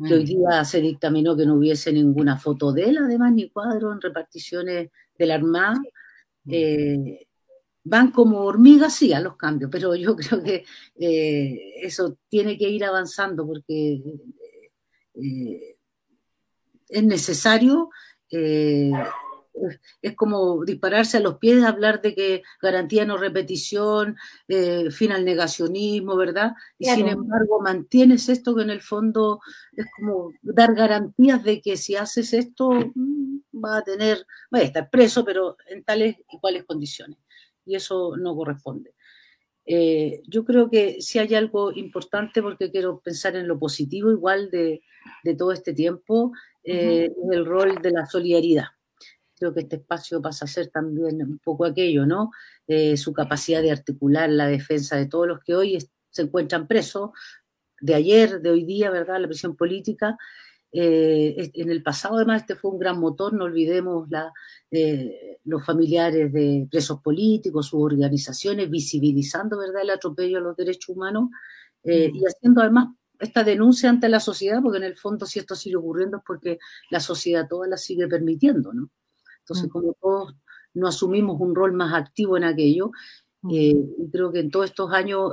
que 0.07 0.14
hoy 0.14 0.22
mm. 0.22 0.26
día 0.26 0.64
se 0.64 0.81
dictaminó 0.81 1.37
que 1.37 1.47
no 1.47 1.55
hubiese 1.55 1.93
ninguna 1.93 2.37
foto 2.37 2.72
de 2.72 2.85
él, 2.85 2.99
además, 2.99 3.33
ni 3.33 3.51
cuadro 3.51 3.93
en 3.93 4.01
reparticiones 4.01 4.91
de 5.18 5.26
la 5.26 5.35
Armada. 5.35 5.81
Eh, 6.49 7.26
van 7.91 8.12
como 8.12 8.43
hormigas, 8.43 8.95
sí, 8.95 9.12
a 9.12 9.20
los 9.20 9.36
cambios, 9.36 9.68
pero 9.70 9.97
yo 9.97 10.14
creo 10.16 10.43
que 10.43 10.64
eh, 10.99 11.72
eso 11.82 12.16
tiene 12.28 12.57
que 12.57 12.68
ir 12.68 12.84
avanzando 12.84 13.45
porque 13.45 14.01
eh, 15.14 15.76
es 16.88 17.05
necesario. 17.05 17.91
Eh, 18.30 18.93
es 20.01 20.14
como 20.14 20.64
dispararse 20.64 21.16
a 21.16 21.20
los 21.20 21.38
pies, 21.38 21.64
hablar 21.64 22.01
de 22.01 22.14
que 22.14 22.43
garantía 22.62 23.05
no 23.05 23.18
repetición, 23.18 24.16
fin 24.91 25.12
al 25.12 25.24
negacionismo, 25.24 26.16
¿verdad? 26.16 26.53
Y 26.78 26.86
sin 26.86 27.09
embargo 27.09 27.61
mantienes 27.61 28.28
esto 28.30 28.55
que 28.55 28.62
en 28.62 28.70
el 28.70 28.80
fondo 28.80 29.41
es 29.72 29.84
como 29.97 30.32
dar 30.41 30.74
garantías 30.74 31.43
de 31.43 31.61
que 31.61 31.76
si 31.76 31.97
haces 31.97 32.32
esto 32.32 32.70
mm, 32.70 33.41
va 33.62 33.78
a 33.78 33.82
tener, 33.82 34.24
va 34.55 34.61
a 34.61 34.62
estar 34.62 34.88
preso, 34.88 35.24
pero 35.24 35.57
en 35.66 35.82
tales 35.84 36.16
y 36.30 36.38
cuales 36.38 36.64
condiciones 36.64 37.18
y 37.65 37.77
eso 37.77 38.17
no 38.17 38.35
corresponde. 38.35 38.95
Eh, 39.67 40.23
yo 40.27 40.45
creo 40.45 40.69
que 40.69 41.01
si 41.01 41.19
hay 41.19 41.35
algo 41.35 41.73
importante, 41.73 42.43
porque 42.43 42.71
quiero 42.71 43.01
pensar 43.01 43.37
en 43.37 43.47
lo 43.47 43.59
positivo 43.59 44.11
igual 44.11 44.51
de, 44.51 44.83
todo 45.39 45.53
este 45.53 45.73
tiempo, 45.73 46.33
eh, 46.65 47.05
es 47.05 47.31
el 47.33 47.47
rol 47.47 47.81
de 47.81 47.91
la 47.93 48.07
solidaridad. 48.07 48.67
Creo 49.39 49.55
que 49.55 49.61
este 49.61 49.77
espacio 49.77 50.21
pasa 50.21 50.45
a 50.45 50.49
ser 50.49 50.69
también 50.69 51.23
un 51.23 51.39
poco 51.39 51.65
aquello, 51.65 52.05
¿no? 52.05 52.31
Eh, 52.67 52.97
su 52.97 53.13
capacidad 53.13 53.63
de 53.63 53.71
articular 53.71 54.29
la 54.29 54.49
defensa 54.49 54.97
de 54.97 55.07
todos 55.07 55.27
los 55.27 55.41
que 55.45 55.55
hoy 55.55 55.79
se 56.11 56.23
encuentran 56.23 56.67
presos, 56.67 57.11
de 57.81 57.95
ayer, 57.95 58.41
de 58.41 58.51
hoy 58.51 58.65
día, 58.65 58.91
¿verdad? 58.91 59.21
La 59.21 59.29
prisión 59.29 59.57
política, 59.57 60.19
eh, 60.73 61.51
en 61.55 61.71
el 61.71 61.83
pasado, 61.83 62.16
además, 62.16 62.43
este 62.43 62.55
fue 62.55 62.71
un 62.71 62.79
gran 62.79 63.01
motor, 63.01 63.33
no 63.33 63.45
olvidemos 63.45 64.09
la, 64.09 64.33
eh, 64.71 65.39
los 65.45 65.64
familiares 65.64 66.33
de 66.33 66.68
presos 66.71 67.01
políticos, 67.01 67.66
sus 67.66 67.81
organizaciones, 67.83 68.71
visibilizando 68.71 69.59
¿verdad? 69.59 69.83
el 69.83 69.91
atropello 69.91 70.39
a 70.39 70.43
los 70.43 70.57
derechos 70.57 70.91
humanos 70.91 71.31
eh, 71.83 72.11
y 72.12 72.23
haciendo 72.25 72.61
además 72.61 72.89
esta 73.18 73.43
denuncia 73.43 73.91
ante 73.91 74.09
la 74.09 74.21
sociedad, 74.21 74.62
porque 74.62 74.79
en 74.79 74.85
el 74.85 74.97
fondo 74.97 75.27
si 75.27 75.41
esto 75.41 75.55
sigue 75.55 75.77
ocurriendo 75.77 76.18
es 76.18 76.23
porque 76.25 76.59
la 76.91 77.01
sociedad 77.01 77.49
toda 77.49 77.66
la 77.66 77.77
sigue 77.77 78.07
permitiendo, 78.07 78.73
¿no? 78.73 78.91
Entonces, 79.41 79.68
como 79.71 79.95
todos 80.01 80.37
no 80.75 80.87
asumimos 80.87 81.41
un 81.41 81.55
rol 81.55 81.73
más 81.73 81.93
activo 81.93 82.37
en 82.37 82.45
aquello, 82.45 82.93
y 83.43 83.75
creo 84.12 84.31
que 84.31 84.41
en 84.41 84.51
todos 84.51 84.66
estos 84.66 84.93
años 84.93 85.33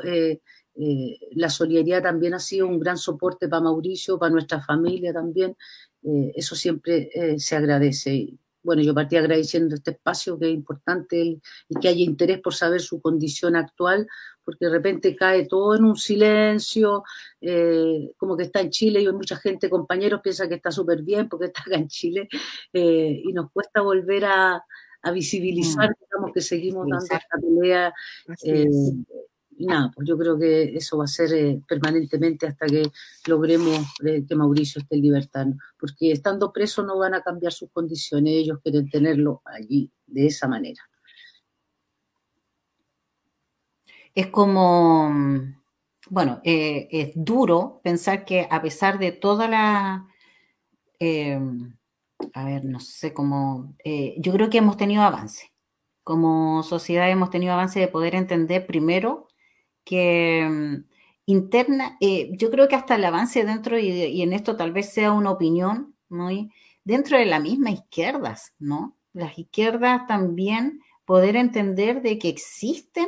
eh, 0.80 1.17
la 1.32 1.49
solidaridad 1.49 2.03
también 2.03 2.36
ha 2.36 2.39
sido 2.39 2.67
un 2.67 2.80
gran 2.80 2.97
soporte 2.97 3.47
para 3.47 3.63
Mauricio, 3.63 4.19
para 4.19 4.32
nuestra 4.32 4.61
familia 4.61 5.11
también. 5.11 5.57
Eh, 6.03 6.32
eso 6.36 6.55
siempre 6.55 7.09
eh, 7.13 7.39
se 7.39 7.55
agradece. 7.55 8.38
bueno, 8.61 8.84
yo 8.84 8.93
partí 8.93 9.15
agradeciendo 9.17 9.75
este 9.75 9.91
espacio, 9.91 10.38
que 10.38 10.47
es 10.47 10.53
importante 10.53 11.17
y 11.17 11.80
que 11.82 11.88
haya 11.88 12.03
interés 12.03 12.39
por 12.41 12.53
saber 12.53 12.82
su 12.82 13.01
condición 13.01 13.55
actual, 13.55 14.07
porque 14.43 14.65
de 14.65 14.71
repente 14.71 15.15
cae 15.15 15.47
todo 15.47 15.75
en 15.75 15.84
un 15.86 15.97
silencio, 15.97 17.03
como 18.17 18.38
que 18.38 18.43
está 18.43 18.61
en 18.61 18.69
Chile 18.69 19.01
y 19.01 19.11
mucha 19.11 19.38
gente, 19.38 19.69
compañeros, 19.69 20.21
piensa 20.21 20.47
que 20.47 20.55
está 20.55 20.71
súper 20.71 21.01
bien 21.01 21.28
porque 21.30 21.47
está 21.47 21.61
acá 21.61 21.75
en 21.75 21.88
Chile 21.88 22.28
y 22.73 23.32
nos 23.34 23.51
cuesta 23.51 23.82
volver 23.82 24.25
a, 24.25 24.63
visibilizar, 25.13 25.89
mm. 25.89 25.93
digamos, 26.01 26.32
que 26.34 26.41
seguimos 26.41 26.86
dando 26.89 27.05
esta 27.05 27.38
pelea 27.41 27.93
y 29.57 29.65
nada, 29.65 29.91
pues 29.93 30.07
yo 30.07 30.17
creo 30.17 30.37
que 30.37 30.75
eso 30.75 30.97
va 30.97 31.05
a 31.05 31.07
ser 31.07 31.33
eh, 31.33 31.59
permanentemente 31.67 32.45
hasta 32.45 32.67
que 32.67 32.83
logremos 33.25 33.79
eh, 34.05 34.23
que 34.27 34.35
Mauricio 34.35 34.81
esté 34.81 34.95
en 34.95 35.01
libertad, 35.01 35.47
porque 35.79 36.11
estando 36.11 36.53
preso 36.53 36.83
no 36.83 36.97
van 36.99 37.15
a 37.15 37.23
cambiar 37.23 37.51
sus 37.51 37.71
condiciones, 37.71 38.33
ellos 38.33 38.59
quieren 38.61 38.87
tenerlo 38.89 39.41
allí 39.45 39.91
de 40.05 40.27
esa 40.27 40.47
manera. 40.47 40.81
Es 44.13 44.27
como, 44.27 45.11
bueno, 46.09 46.39
eh, 46.43 46.87
es 46.91 47.11
duro 47.15 47.81
pensar 47.83 48.25
que 48.25 48.47
a 48.49 48.61
pesar 48.61 48.99
de 48.99 49.11
toda 49.11 49.47
la 49.47 50.07
a 52.33 52.45
ver, 52.45 52.65
no 52.65 52.79
sé 52.79 53.13
cómo, 53.13 53.75
yo 54.17 54.33
creo 54.33 54.49
que 54.49 54.57
hemos 54.57 54.77
tenido 54.77 55.03
avance. 55.03 55.51
Como 56.03 56.63
sociedad 56.63 57.09
hemos 57.11 57.29
tenido 57.29 57.53
avance 57.53 57.79
de 57.79 57.87
poder 57.87 58.15
entender 58.15 58.65
primero 58.65 59.26
que 59.88 60.45
mm, 60.49 60.83
interna, 61.27 61.97
eh, 62.01 62.29
yo 62.33 62.51
creo 62.51 62.67
que 62.67 62.75
hasta 62.75 62.95
el 62.95 63.05
avance 63.05 63.45
dentro, 63.45 63.79
y, 63.79 64.21
en 64.21 64.33
esto 64.33 64.57
tal 64.57 64.73
vez 64.73 64.91
sea 64.93 65.13
una 65.13 65.31
opinión, 65.31 65.95
muy 66.09 66.51
dentro 66.83 67.17
de 67.17 67.25
la 67.25 67.39
misma 67.39 67.71
izquierdas, 67.71 68.53
¿no? 68.59 68.97
Las 69.13 69.39
izquierdas 69.39 70.07
también 70.07 70.81
poder 71.05 71.35
entender 71.38 72.01
de 72.01 72.19
que 72.19 72.29
existen 72.29 73.07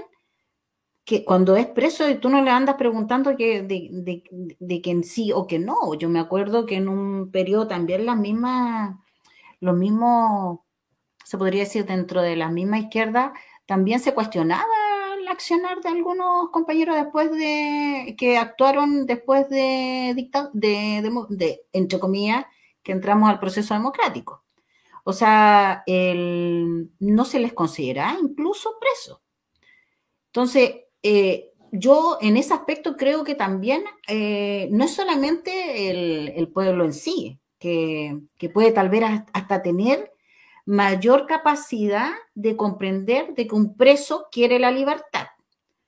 que 1.05 1.25
cuando 1.25 1.55
es 1.57 1.65
preso 1.67 2.09
y 2.09 2.15
tú 2.15 2.30
no 2.30 2.41
le 2.43 2.51
andas 2.51 2.75
preguntando 2.75 3.36
que, 3.36 3.63
de, 3.63 4.82
que 4.82 4.91
en 4.91 5.03
sí 5.03 5.32
o 5.34 5.47
que 5.47 5.59
no. 5.59 5.93
Yo 5.95 6.07
me 6.09 6.19
acuerdo 6.19 6.65
que 6.65 6.75
en 6.75 6.88
un 6.88 7.32
periodo 7.32 7.67
también 7.67 8.05
las 8.05 8.17
mismas, 8.17 8.95
los 9.59 9.75
mismos, 9.75 10.59
se 11.25 11.38
podría 11.38 11.63
decir 11.63 11.86
dentro 11.86 12.21
de 12.21 12.36
la 12.36 12.49
misma 12.49 12.80
izquierda, 12.80 13.34
también 13.65 13.99
se 13.99 14.13
cuestionaba 14.13 14.88
accionar 15.32 15.82
de 15.82 15.89
algunos 15.89 16.49
compañeros 16.51 16.95
después 16.95 17.32
de 17.32 18.15
que 18.17 18.38
actuaron 18.38 19.05
después 19.05 19.49
de, 19.49 20.13
de, 20.53 21.25
de 21.30 21.61
entre 21.73 21.99
comillas, 21.99 22.45
que 22.84 22.91
entramos 22.91 23.30
al 23.30 23.39
proceso 23.39 23.73
democrático. 23.73 24.43
O 25.03 25.13
sea, 25.13 25.84
el, 25.88 26.91
no 26.99 27.25
se 27.25 27.39
les 27.39 27.53
considera 27.53 28.15
incluso 28.21 28.77
preso. 28.80 29.21
Entonces, 30.27 30.75
eh, 31.01 31.51
yo 31.71 32.17
en 32.21 32.38
ese 32.38 32.53
aspecto 32.53 32.95
creo 32.95 33.23
que 33.23 33.36
también 33.36 33.84
eh, 34.07 34.67
no 34.71 34.86
es 34.86 34.93
solamente 34.93 36.36
el, 36.38 36.47
pueblo 36.49 36.86
en 36.86 36.93
sí, 36.93 37.39
que, 37.57 38.21
puede 38.53 38.71
tal 38.71 38.89
vez 38.89 39.03
hasta 39.34 39.61
tener 39.61 40.11
mayor 40.66 41.26
capacidad 41.26 42.12
de 42.36 42.55
comprender 42.55 43.34
de 43.36 43.47
que 43.47 43.55
un 43.55 43.76
preso 43.76 44.28
quiere 44.32 44.60
la 44.60 44.72
libertad, 44.72 45.28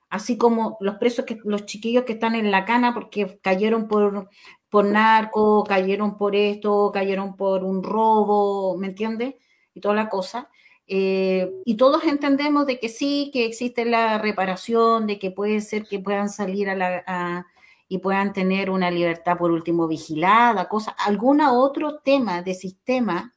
así 0.10 0.38
como 0.38 0.78
los 0.80 0.96
presos, 0.96 1.26
que, 1.26 1.40
los 1.44 1.66
chiquillos 1.66 2.04
que 2.04 2.14
están 2.14 2.36
en 2.36 2.52
la 2.52 2.66
cana 2.66 2.94
porque 2.94 3.40
cayeron 3.42 3.88
por, 3.88 4.30
por 4.70 4.86
narco, 4.86 5.64
cayeron 5.64 6.18
por 6.18 6.36
esto, 6.36 6.92
cayeron 6.94 7.36
por 7.36 7.64
un 7.64 7.84
robo, 7.84 8.78
¿me 8.78 8.88
entiendes? 8.88 9.36
Y 9.74 9.82
toda 9.82 9.96
la 9.96 10.10
cosa. 10.10 10.50
Eh, 10.88 11.50
y 11.64 11.78
todos 11.78 12.04
entendemos 12.04 12.66
de 12.66 12.80
que 12.80 12.90
sí, 12.90 13.30
que 13.32 13.46
existe 13.46 13.86
la 13.86 14.18
reparación, 14.18 15.08
de 15.08 15.20
que 15.20 15.32
puede 15.32 15.62
ser 15.62 15.86
que 15.86 16.00
puedan 16.00 16.30
salir 16.30 16.70
a 16.70 16.76
la, 16.76 17.48
y 17.88 18.00
puedan 18.00 18.34
tener 18.34 18.70
una 18.70 18.92
libertad 18.92 19.38
por 19.38 19.52
último 19.52 19.88
vigilada, 19.88 20.68
cosa, 20.68 20.92
algún 20.92 21.42
otro 21.42 22.00
tema 22.00 22.42
de 22.42 22.54
sistema 22.54 23.34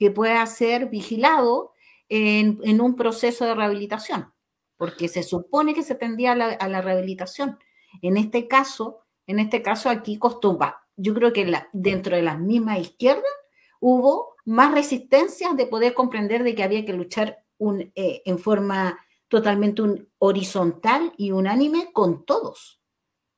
que 0.00 0.10
pueda 0.10 0.44
ser 0.46 0.86
vigilado 0.86 1.74
en, 2.08 2.80
un 2.80 2.96
proceso 2.96 3.44
de 3.44 3.54
rehabilitación, 3.54 4.32
porque 4.78 5.08
se 5.08 5.22
supone 5.22 5.74
que 5.74 5.82
se 5.82 5.94
tendría 5.94 6.32
a 6.32 6.68
la, 6.68 6.80
rehabilitación. 6.80 7.58
En 8.00 8.16
este 8.16 8.48
caso, 8.48 9.04
en 9.26 9.38
este 9.38 9.60
caso 9.60 9.90
aquí 9.90 10.18
costó, 10.18 10.58
yo 10.96 11.12
creo 11.12 11.34
que 11.34 11.44
la, 11.44 11.68
dentro 11.74 12.16
de 12.16 12.22
las 12.22 12.40
mismas 12.40 12.80
izquierdas 12.80 13.30
hubo 13.78 14.36
más 14.46 14.72
resistencias 14.72 15.54
de 15.54 15.66
poder 15.66 15.92
comprender 15.92 16.44
de 16.44 16.54
que 16.54 16.62
había 16.62 16.86
que 16.86 16.94
luchar 16.94 17.44
un, 17.58 17.92
eh, 17.94 18.22
en 18.24 18.38
forma 18.38 18.98
totalmente 19.28 19.82
un, 19.82 20.08
horizontal 20.16 21.12
y 21.18 21.30
unánime 21.32 21.92
con 21.92 22.24
todos, 22.24 22.80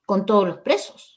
con 0.07 0.27
todos 0.27 0.47
los 0.47 0.59
presos. 0.59 1.12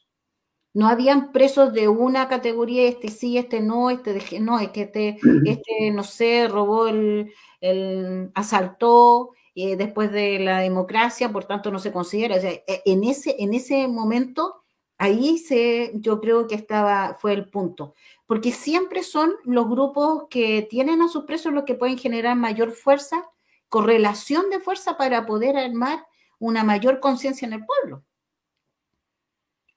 No 0.76 0.88
habían 0.88 1.32
presos 1.32 1.74
de 1.74 1.88
una 1.88 2.28
categoría, 2.28 2.88
este 2.88 3.08
sí, 3.08 3.40
este 3.40 3.62
no, 3.62 3.90
este 3.90 4.40
no, 4.40 4.60
es 4.60 4.70
que 4.70 4.84
este, 4.84 5.18
este 5.46 5.90
no 5.92 6.04
sé, 6.04 6.48
robó 6.48 6.88
el, 6.88 7.34
el 7.60 8.30
asaltó 8.36 9.32
eh, 9.56 9.76
después 9.76 10.12
de 10.12 10.38
la 10.38 10.60
democracia, 10.60 11.32
por 11.32 11.46
tanto 11.46 11.72
no 11.72 11.80
se 11.80 11.92
considera. 11.92 12.36
E, 12.36 12.64
en, 12.86 13.04
ese, 13.04 13.36
en 13.40 13.56
ese 13.56 13.88
momento, 13.88 14.64
ahí 15.00 15.40
se, 15.40 15.94
yo 15.96 16.22
creo 16.22 16.46
que 16.48 16.54
estaba, 16.54 17.16
fue 17.20 17.34
el 17.34 17.50
punto 17.50 17.96
porque 18.28 18.52
siempre 18.52 19.04
son 19.04 19.36
los 19.44 19.70
grupos 19.70 20.26
que 20.30 20.64
tienen 20.64 21.02
a 21.02 21.08
sus 21.08 21.26
presos 21.26 21.54
los 21.54 21.64
que 21.64 21.76
pueden 21.76 21.98
generar 21.98 22.36
mayor 22.36 22.72
fuerza, 22.72 23.30
correlación 23.70 24.50
de 24.50 24.60
fuerza 24.60 24.98
para 24.98 25.26
poder 25.26 25.58
armar 25.58 26.06
una 26.40 26.64
mayor 26.64 27.00
conciencia 27.00 27.46
en 27.48 27.54
el 27.54 27.66
pueblo. 27.66 28.04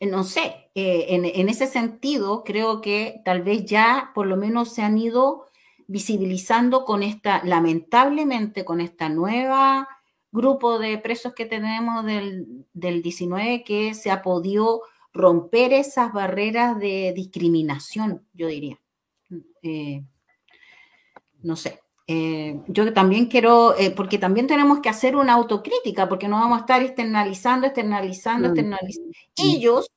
No 0.01 0.23
sé, 0.23 0.71
eh, 0.75 1.07
en, 1.09 1.49
ese 1.49 1.67
sentido 1.67 2.45
creo 2.45 2.81
que 2.81 3.21
tal 3.25 3.43
vez 3.43 3.65
ya 3.65 4.13
por 4.15 4.27
lo 4.27 4.37
menos 4.37 4.73
se 4.73 4.83
han 4.83 4.97
ido 4.97 5.47
visibilizando 5.89 6.85
con 6.85 7.03
esta, 7.03 7.43
lamentablemente 7.45 8.65
con 8.65 8.81
esta 8.81 9.09
nueva 9.09 9.89
grupo 10.31 10.79
de 10.79 10.99
presos 10.99 11.35
que 11.35 11.47
tenemos 11.47 12.05
del, 12.05 12.67
del 12.73 13.03
19 13.03 13.65
que 13.65 13.95
se 13.95 14.11
ha 14.11 14.23
podido 14.23 14.83
romper 15.13 15.73
esas 15.73 16.13
barreras 16.13 16.79
de 16.79 17.13
discriminación, 17.15 18.27
yo 18.35 18.47
diría. 18.47 18.79
Eh, 19.63 20.05
no 21.43 21.57
sé. 21.57 21.81
Eh, 22.11 22.63
yo 22.69 22.91
también 22.95 23.27
quiero, 23.27 23.77
eh, 23.77 23.91
porque 23.91 24.17
también 24.17 24.47
tenemos 24.47 24.81
que 24.81 24.89
hacer 24.89 25.15
una 25.15 25.35
autocrítica, 25.35 26.09
porque 26.09 26.27
no 26.27 26.41
vamos 26.41 26.57
a 26.57 26.61
estar 26.61 26.83
externalizando, 26.83 27.67
externalizando, 27.67 28.49
mm. 28.49 28.51
externalizando. 28.53 29.13
Ellos, 29.37 29.91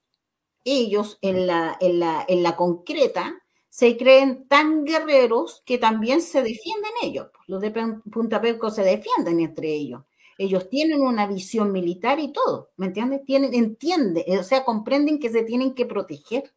ellos 0.66 1.18
en 1.22 1.48
la, 1.48 1.78
en 1.80 2.02
la, 2.02 2.26
en 2.28 2.44
la 2.44 2.58
concreta, 2.58 3.42
se 3.70 3.96
creen 3.96 4.46
tan 4.50 4.84
guerreros 4.84 5.64
que 5.66 5.78
también 5.78 6.22
se 6.22 6.44
defienden 6.44 6.92
ellos. 7.02 7.28
Los 7.48 7.62
de 7.62 7.72
Punta 8.12 8.42
Peco 8.42 8.70
se 8.70 8.84
defienden 8.84 9.40
entre 9.40 9.70
ellos. 9.70 10.04
Ellos 10.38 10.70
tienen 10.70 11.02
una 11.02 11.28
visión 11.28 11.72
militar 11.72 12.20
y 12.20 12.34
todo, 12.34 12.72
¿me 12.76 12.88
entiendes? 12.88 13.24
Tienen, 13.24 13.54
entiende, 13.54 14.26
o 14.38 14.44
sea, 14.44 14.66
comprenden 14.66 15.18
que 15.18 15.30
se 15.30 15.44
tienen 15.44 15.74
que 15.74 15.86
proteger. 15.86 16.54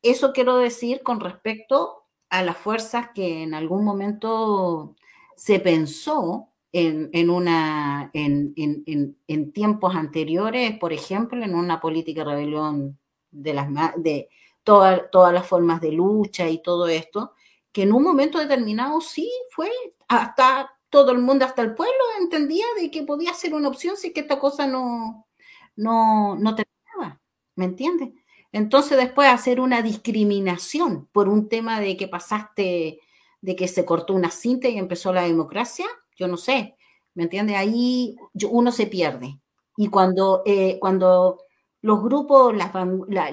Eso 0.00 0.32
quiero 0.32 0.56
decir 0.56 1.02
con 1.02 1.20
respecto 1.20 2.05
a 2.30 2.42
las 2.42 2.56
fuerzas 2.56 3.10
que 3.14 3.42
en 3.42 3.54
algún 3.54 3.84
momento 3.84 4.96
se 5.36 5.60
pensó 5.60 6.50
en, 6.72 7.30
una, 7.30 8.10
en, 8.12 8.52
en, 8.56 9.52
tiempos 9.52 9.94
anteriores, 9.94 10.78
por 10.78 10.92
ejemplo, 10.92 11.42
en 11.42 11.54
una 11.54 11.80
política 11.80 12.22
de 12.22 12.30
rebelión 12.30 12.98
de, 13.30 13.54
las, 13.54 13.68
de 13.96 14.28
todas 14.62 15.32
las 15.32 15.46
formas 15.46 15.80
de 15.80 15.92
lucha 15.92 16.48
y 16.50 16.60
todo 16.62 16.86
esto, 16.88 17.32
que 17.72 17.82
en 17.82 17.92
un 17.92 18.02
momento 18.02 18.38
determinado 18.38 19.00
sí 19.00 19.30
fue 19.50 19.70
hasta 20.08 20.70
todo 20.90 21.12
el 21.12 21.18
mundo, 21.18 21.44
hasta 21.44 21.62
el 21.62 21.74
pueblo, 21.74 21.94
entendía 22.20 22.66
de 22.78 22.90
que 22.90 23.02
podía 23.02 23.32
ser 23.32 23.54
una 23.54 23.68
opción 23.68 23.96
si 23.96 24.12
que 24.12 24.20
esta 24.20 24.38
cosa 24.38 24.66
no, 24.66 25.26
no, 25.76 26.36
no 26.36 26.54
terminaba, 26.54 27.20
¿me 27.54 27.66
entiendes? 27.66 28.10
Entonces 28.56 28.96
después 28.96 29.28
hacer 29.28 29.60
una 29.60 29.82
discriminación 29.82 31.08
por 31.12 31.28
un 31.28 31.46
tema 31.50 31.78
de 31.78 31.94
que 31.94 32.08
pasaste, 32.08 33.00
de 33.42 33.54
que 33.54 33.68
se 33.68 33.84
cortó 33.84 34.14
una 34.14 34.30
cinta 34.30 34.66
y 34.66 34.78
empezó 34.78 35.12
la 35.12 35.24
democracia, 35.24 35.84
yo 36.16 36.26
no 36.26 36.38
sé, 36.38 36.74
¿me 37.12 37.24
entiendes? 37.24 37.54
Ahí 37.58 38.16
uno 38.48 38.72
se 38.72 38.86
pierde. 38.86 39.38
Y 39.76 39.88
cuando, 39.88 40.42
eh, 40.46 40.78
cuando 40.80 41.38
los 41.82 42.02
grupos, 42.02 42.54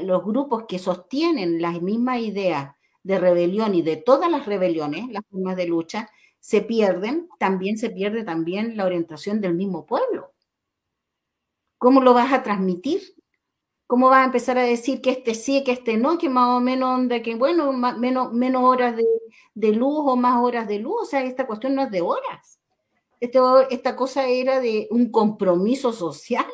los 0.02 0.26
grupos 0.26 0.66
que 0.68 0.78
sostienen 0.78 1.62
las 1.62 1.82
mismas 1.82 2.20
ideas 2.20 2.76
de 3.02 3.18
rebelión 3.18 3.76
y 3.76 3.82
de 3.82 3.96
todas 3.96 4.30
las 4.30 4.46
rebeliones, 4.46 5.08
las 5.08 5.24
formas 5.32 5.56
de 5.56 5.68
lucha, 5.68 6.10
se 6.42 6.64
pierden, 6.64 7.30
también 7.40 7.78
se 7.78 7.92
pierde 7.92 8.26
también 8.26 8.76
la 8.76 8.86
orientación 8.86 9.40
del 9.40 9.56
mismo 9.56 9.86
pueblo. 9.86 10.34
¿Cómo 11.78 12.02
lo 12.02 12.14
vas 12.14 12.34
a 12.34 12.44
transmitir? 12.44 13.23
¿Cómo 13.94 14.10
vas 14.10 14.24
a 14.24 14.26
empezar 14.26 14.58
a 14.58 14.64
decir 14.64 15.02
que 15.02 15.12
este 15.12 15.36
sí, 15.36 15.64
que 15.64 15.74
este 15.74 15.98
no, 15.98 16.18
que 16.18 16.28
más 16.28 16.50
o 16.50 16.60
menos, 16.60 17.08
de 17.08 17.22
que 17.22 17.36
bueno, 17.36 17.72
menos, 17.72 18.34
menos 18.34 18.64
horas 18.64 18.96
de, 18.96 19.72
luz 19.72 20.00
o 20.00 20.16
más 20.16 20.42
horas 20.42 20.68
de 20.68 20.80
luz? 20.80 20.96
O 21.04 21.06
sea, 21.06 21.22
esta 21.22 21.46
cuestión 21.46 21.76
no 21.76 21.84
es 21.84 21.92
de 21.92 22.02
horas. 22.02 22.60
esta 23.20 23.96
cosa 23.96 24.26
era 24.26 24.60
de 24.62 24.88
un 24.90 25.12
compromiso 25.12 25.94
social. 25.94 26.48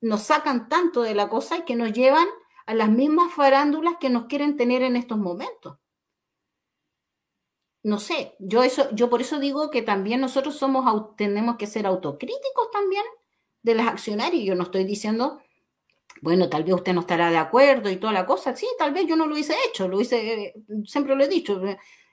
nos 0.00 0.22
sacan 0.22 0.68
tanto 0.68 1.02
de 1.02 1.16
la 1.16 1.28
cosa 1.28 1.64
que 1.64 1.74
nos 1.74 1.92
llevan 1.92 2.28
a 2.64 2.74
las 2.74 2.88
mismas 2.88 3.32
farándulas 3.32 3.96
que 3.98 4.10
nos 4.10 4.26
quieren 4.26 4.56
tener 4.56 4.82
en 4.84 4.94
estos 4.94 5.18
momentos 5.18 5.76
no 7.82 7.98
sé, 7.98 8.36
yo 8.38 8.62
eso, 8.62 8.90
yo 8.92 9.10
por 9.10 9.20
eso 9.22 9.40
digo 9.40 9.70
que 9.70 9.82
también 9.82 10.20
nosotros 10.20 10.56
somos, 10.56 11.16
tenemos 11.16 11.56
que 11.56 11.66
ser 11.66 11.86
autocríticos 11.86 12.70
también 12.72 13.04
de 13.66 13.74
las 13.74 13.88
accionarias. 13.88 14.44
Yo 14.44 14.54
no 14.54 14.62
estoy 14.62 14.84
diciendo, 14.84 15.40
bueno, 16.22 16.48
tal 16.48 16.64
vez 16.64 16.74
usted 16.74 16.94
no 16.94 17.00
estará 17.00 17.30
de 17.30 17.36
acuerdo 17.36 17.90
y 17.90 17.96
toda 17.96 18.12
la 18.12 18.24
cosa. 18.26 18.56
Sí, 18.56 18.66
tal 18.78 18.94
vez 18.94 19.06
yo 19.06 19.16
no 19.16 19.26
lo 19.26 19.34
hubiese 19.34 19.54
hecho, 19.68 19.88
lo 19.88 20.00
hice, 20.00 20.54
siempre 20.84 21.14
lo 21.14 21.24
he 21.24 21.28
dicho, 21.28 21.60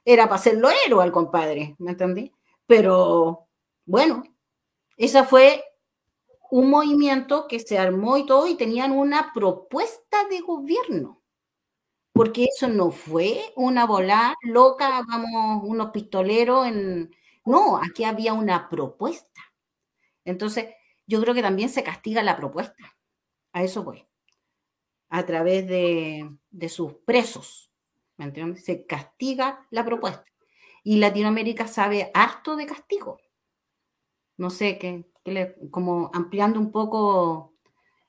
era 0.03 0.25
para 0.25 0.35
hacerlo 0.35 0.69
héroe 0.85 1.03
al 1.03 1.11
compadre, 1.11 1.75
¿me 1.79 1.91
entendí? 1.91 2.31
Pero 2.67 3.47
bueno, 3.85 4.23
esa 4.97 5.23
fue 5.23 5.63
un 6.51 6.69
movimiento 6.69 7.47
que 7.47 7.59
se 7.59 7.77
armó 7.77 8.17
y 8.17 8.25
todo 8.25 8.47
y 8.47 8.55
tenían 8.55 8.91
una 8.91 9.31
propuesta 9.33 10.27
de 10.29 10.41
gobierno 10.41 11.23
porque 12.13 12.45
eso 12.45 12.67
no 12.67 12.91
fue 12.91 13.41
una 13.55 13.85
bola 13.87 14.35
loca, 14.43 15.03
vamos, 15.07 15.63
unos 15.65 15.89
pistoleros 15.91 16.67
en... 16.67 17.11
No, 17.45 17.77
aquí 17.77 18.03
había 18.05 18.33
una 18.33 18.69
propuesta. 18.69 19.41
Entonces, 20.23 20.67
yo 21.05 21.21
creo 21.21 21.33
que 21.33 21.41
también 21.41 21.69
se 21.69 21.83
castiga 21.83 22.23
la 22.23 22.37
propuesta. 22.37 22.95
A 23.51 23.63
eso 23.63 23.83
voy. 23.83 24.05
A 25.09 25.25
través 25.25 25.67
de, 25.67 26.29
sus 26.69 26.93
presos. 27.05 27.71
¿Me 28.17 28.25
entiendes? 28.25 28.65
Se 28.65 28.85
castiga 28.85 29.67
la 29.69 29.85
propuesta. 29.85 30.25
Y 30.83 30.97
Latinoamérica 30.97 31.67
sabe 31.67 32.11
harto 32.13 32.55
de 32.55 32.65
castigo. 32.65 33.19
No 34.37 34.49
sé, 34.49 34.77
qué, 34.77 35.05
como 35.71 36.09
ampliando 36.13 36.59
un 36.59 36.71
poco 36.71 37.53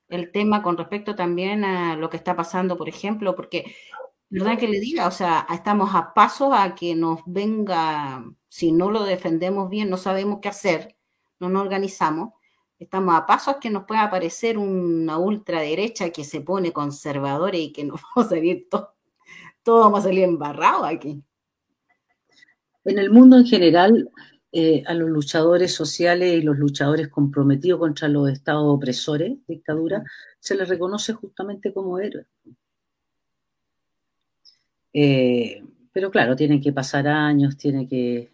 el 0.09 0.32
tema 0.32 0.62
con 0.62 0.76
respecto 0.76 1.14
también 1.14 1.64
a 1.64 1.97
lo 1.97 2.11
que 2.11 2.16
está 2.16 2.36
pasando, 2.36 2.76
por 2.76 2.88
ejemplo, 2.88 3.34
porque, 3.34 3.74
¿verdad 4.30 4.59
que 4.59 4.68
le 4.68 4.80
diga? 4.80 5.07
O 5.07 5.11
sea, 5.11 5.47
estamos 5.53 5.95
a 5.95 6.14
pasos 6.14 6.53
a 6.53 6.74
que 6.74 6.95
nos 6.95 7.20
venga, 7.26 8.24
si 8.49 8.72
no 8.72 8.90
lo 8.90 9.05
defendemos 9.05 9.68
bien, 9.70 9.90
no 9.90 9.97
sabemos 9.97 10.40
qué 10.40 10.49
hacer, 10.49 10.97
no 11.40 11.49
nos 11.49 11.62
organizamos, 11.62 12.34
estamos 12.78 13.14
a 13.14 13.26
pasos 13.26 13.56
que 13.60 13.70
nos 13.70 13.84
pueda 13.84 14.02
aparecer 14.02 14.58
una 14.58 15.18
ultraderecha 15.18 16.10
que 16.10 16.24
se 16.24 16.40
pone 16.40 16.72
conservadora 16.72 17.56
y 17.56 17.72
que 17.72 17.84
nos 17.84 18.00
vamos 18.14 18.26
a 18.26 18.34
salir 18.34 18.68
todos, 18.70 18.88
todos 19.62 19.84
vamos 19.84 20.00
a 20.00 20.02
salir 20.04 20.24
embarrados 20.24 20.86
aquí. 20.86 21.22
En 22.84 22.98
el 22.98 23.10
mundo 23.10 23.38
en 23.38 23.46
general, 23.46 24.10
eh, 24.52 24.84
a 24.86 24.94
los 24.94 25.10
luchadores 25.10 25.74
sociales 25.74 26.34
y 26.34 26.42
los 26.42 26.56
luchadores 26.56 27.08
comprometidos 27.08 27.80
contra 27.80 28.06
los 28.06 28.30
estados 28.30 28.64
opresores, 28.66 29.38
dictadura, 29.48 30.04
se 30.38 30.54
les 30.54 30.68
reconoce 30.68 31.12
justamente 31.12 31.72
como 31.72 31.98
héroes. 31.98 32.26
Eh, 34.92 35.60
pero 35.92 36.10
claro, 36.10 36.36
tienen 36.36 36.60
que 36.60 36.72
pasar 36.72 37.08
años, 37.08 37.56
tiene 37.56 37.88
que... 37.88 38.32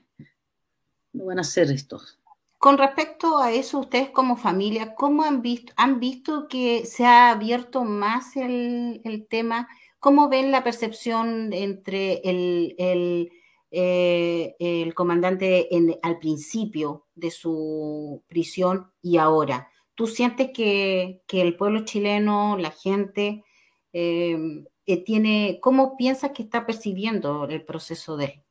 No 1.14 1.24
van 1.24 1.38
a 1.38 1.44
ser 1.44 1.70
estos. 1.70 2.19
Con 2.60 2.78
respecto 2.78 3.38
a 3.38 3.52
eso, 3.52 3.80
ustedes 3.80 4.10
como 4.10 4.36
familia, 4.36 4.94
¿cómo 4.94 5.24
han 5.24 5.42
visto, 5.42 5.72
han 5.76 5.98
visto 5.98 6.46
que 6.46 6.86
se 6.86 7.06
ha 7.06 7.30
abierto 7.30 7.84
más 7.84 8.36
el, 8.36 9.26
tema? 9.28 9.66
¿Cómo 9.98 10.28
ven 10.28 10.52
la 10.52 10.62
percepción 10.62 11.52
entre 11.52 12.20
el 12.24 13.32
eh, 13.72 14.56
el 14.58 14.94
comandante 14.94 15.68
al 16.02 16.18
principio 16.18 17.06
de 17.14 17.30
su 17.30 18.24
prisión 18.26 18.90
y 19.00 19.18
ahora. 19.18 19.70
¿Tú 19.94 20.08
sientes 20.08 20.50
que, 20.52 21.22
el 21.28 21.56
pueblo 21.56 21.84
chileno, 21.84 22.56
la 22.58 22.72
gente, 22.72 23.44
em, 23.92 24.64
eh, 24.86 25.04
tiene, 25.04 25.58
cómo 25.62 25.96
piensas 25.96 26.32
que 26.32 26.42
está 26.42 26.66
percibiendo 26.66 27.44
el 27.44 27.64
proceso 27.64 28.16
de 28.16 28.42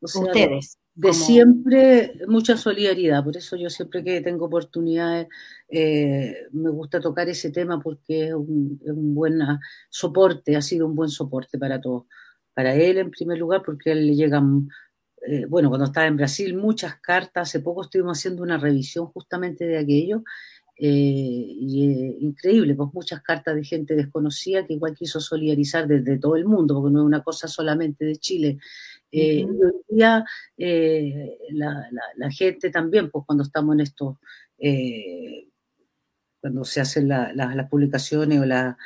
ustedes? 0.00 0.78
De, 0.96 1.12
siempre 1.12 2.14
mucha 2.26 2.56
solidaridad, 2.56 3.22
por 3.22 3.36
eso 3.36 3.54
yo 3.54 3.68
siempre 3.68 4.02
que 4.02 4.22
tengo 4.22 4.46
oportunidades 4.46 5.28
eh, 5.68 6.34
me 6.52 6.70
gusta 6.70 7.00
tocar 7.00 7.28
ese 7.28 7.50
tema 7.50 7.78
porque 7.80 8.28
es 8.28 8.32
un, 8.32 8.80
es 8.82 8.92
un 8.92 9.14
buen 9.14 9.38
soporte, 9.90 10.56
ha 10.56 10.62
sido 10.62 10.86
un 10.86 10.94
buen 10.94 11.10
soporte 11.10 11.58
para 11.58 11.80
todos. 11.80 12.04
Para 12.54 12.74
él 12.74 12.96
en 12.96 13.10
primer 13.10 13.36
lugar, 13.36 13.62
porque 13.62 13.90
a 13.90 13.92
él 13.92 14.06
le 14.06 14.14
llegan, 14.14 14.68
eh, 15.26 15.44
bueno, 15.46 15.68
cuando 15.68 15.84
estaba 15.84 16.06
en 16.06 16.16
Brasil, 16.16 16.56
muchas 16.56 16.98
cartas, 17.00 17.50
hace 17.50 17.60
poco 17.60 17.82
estuvimos 17.82 18.18
haciendo 18.18 18.42
una 18.42 18.56
revisión 18.56 19.06
justamente 19.08 19.66
de 19.66 19.76
aquello, 19.76 20.22
eh, 20.78 20.88
y 20.88 21.90
eh, 21.90 22.16
increíble, 22.20 22.74
pues 22.74 22.90
muchas 22.92 23.22
cartas 23.22 23.54
de 23.54 23.64
gente 23.64 23.94
desconocida 23.94 24.66
que 24.66 24.74
igual 24.74 24.94
quiso 24.94 25.20
solidarizar 25.20 25.88
desde 25.88 26.18
todo 26.18 26.36
el 26.36 26.44
mundo, 26.44 26.74
porque 26.74 26.92
no 26.92 27.00
es 27.00 27.06
una 27.06 27.22
cosa 27.22 27.48
solamente 27.48 28.04
de 28.04 28.16
Chile. 28.16 28.58
Y 29.20 29.44
hoy 29.44 29.72
día 29.88 30.24
la, 30.56 32.30
gente 32.30 32.70
también, 32.70 33.10
pues 33.10 33.24
cuando 33.26 33.44
estamos 33.44 33.74
en 33.74 33.80
esto, 33.80 34.18
cuando 36.40 36.64
se 36.64 36.80
hacen 36.80 37.08
las 37.08 37.68
publicaciones 37.68 38.40
o 38.40 38.44
la 38.44 38.76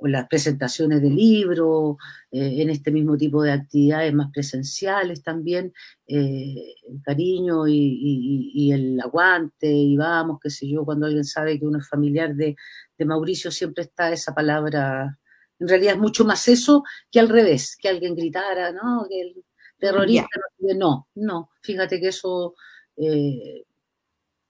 o 0.00 0.08
las 0.08 0.26
presentaciones 0.28 1.02
de 1.02 1.10
libros, 1.10 1.96
eh, 2.30 2.62
en 2.62 2.70
este 2.70 2.90
mismo 2.90 3.16
tipo 3.16 3.42
de 3.42 3.52
actividades 3.52 4.12
más 4.14 4.30
presenciales 4.32 5.22
también, 5.22 5.72
eh, 6.06 6.74
el 6.88 7.02
cariño 7.02 7.68
y, 7.68 8.70
el 8.72 9.00
aguante 9.00 9.70
y 9.70 9.96
vamos, 9.96 10.38
qué 10.42 10.50
sé 10.50 10.68
yo, 10.68 10.84
cuando 10.84 11.06
alguien 11.06 11.24
sabe 11.24 11.58
que 11.58 11.66
uno 11.66 11.78
es 11.78 11.88
familiar 11.88 12.34
de, 12.34 12.56
Mauricio, 13.04 13.50
siempre 13.50 13.84
está 13.84 14.12
esa 14.12 14.34
palabra, 14.34 15.18
en 15.58 15.68
realidad 15.68 15.94
es 15.94 16.00
mucho 16.00 16.24
más 16.24 16.46
eso 16.48 16.84
que 17.10 17.18
al 17.18 17.30
revés, 17.30 17.76
que 17.80 17.88
alguien 17.88 18.14
gritara, 18.14 18.72
¿no? 18.72 19.06
Que 19.08 19.22
el 19.22 19.44
terrorista, 19.80 20.28
no, 20.76 21.08
no, 21.14 21.50
fíjate 21.62 22.00
que 22.00 22.08
eso... 22.08 22.54
Eh, 22.96 23.64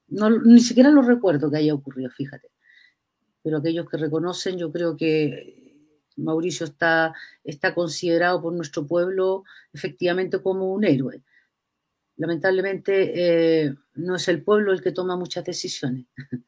ni 0.08 0.60
siquiera 0.60 0.90
lo 0.90 1.02
recuerdo 1.02 1.50
que 1.50 1.58
haya 1.58 1.72
ocurrido, 1.72 2.10
fíjate 2.10 2.50
pero 3.42 3.58
aquellos 3.58 3.88
que 3.88 3.96
reconocen, 3.96 4.58
yo 4.58 4.70
creo 4.70 4.96
que 4.96 5.86
Mauricio 6.16 6.66
está, 6.66 7.14
está 7.44 7.74
considerado 7.74 8.42
por 8.42 8.52
nuestro 8.52 8.86
pueblo 8.86 9.44
efectivamente 9.72 10.42
como 10.42 10.72
un 10.72 10.84
héroe. 10.84 11.22
Lamentablemente 12.16 13.64
eh, 13.64 13.74
no 13.94 14.16
es 14.16 14.28
el 14.28 14.42
pueblo 14.42 14.72
el 14.72 14.82
que 14.82 14.92
toma 14.92 15.16
muchas 15.16 15.44
decisiones. 15.44 16.06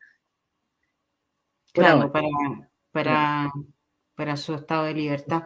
claro, 1.72 2.12
para, 2.12 3.50
para, 4.14 4.36
su 4.36 4.54
estado 4.54 4.84
de 4.84 4.94
libertad. 4.94 5.42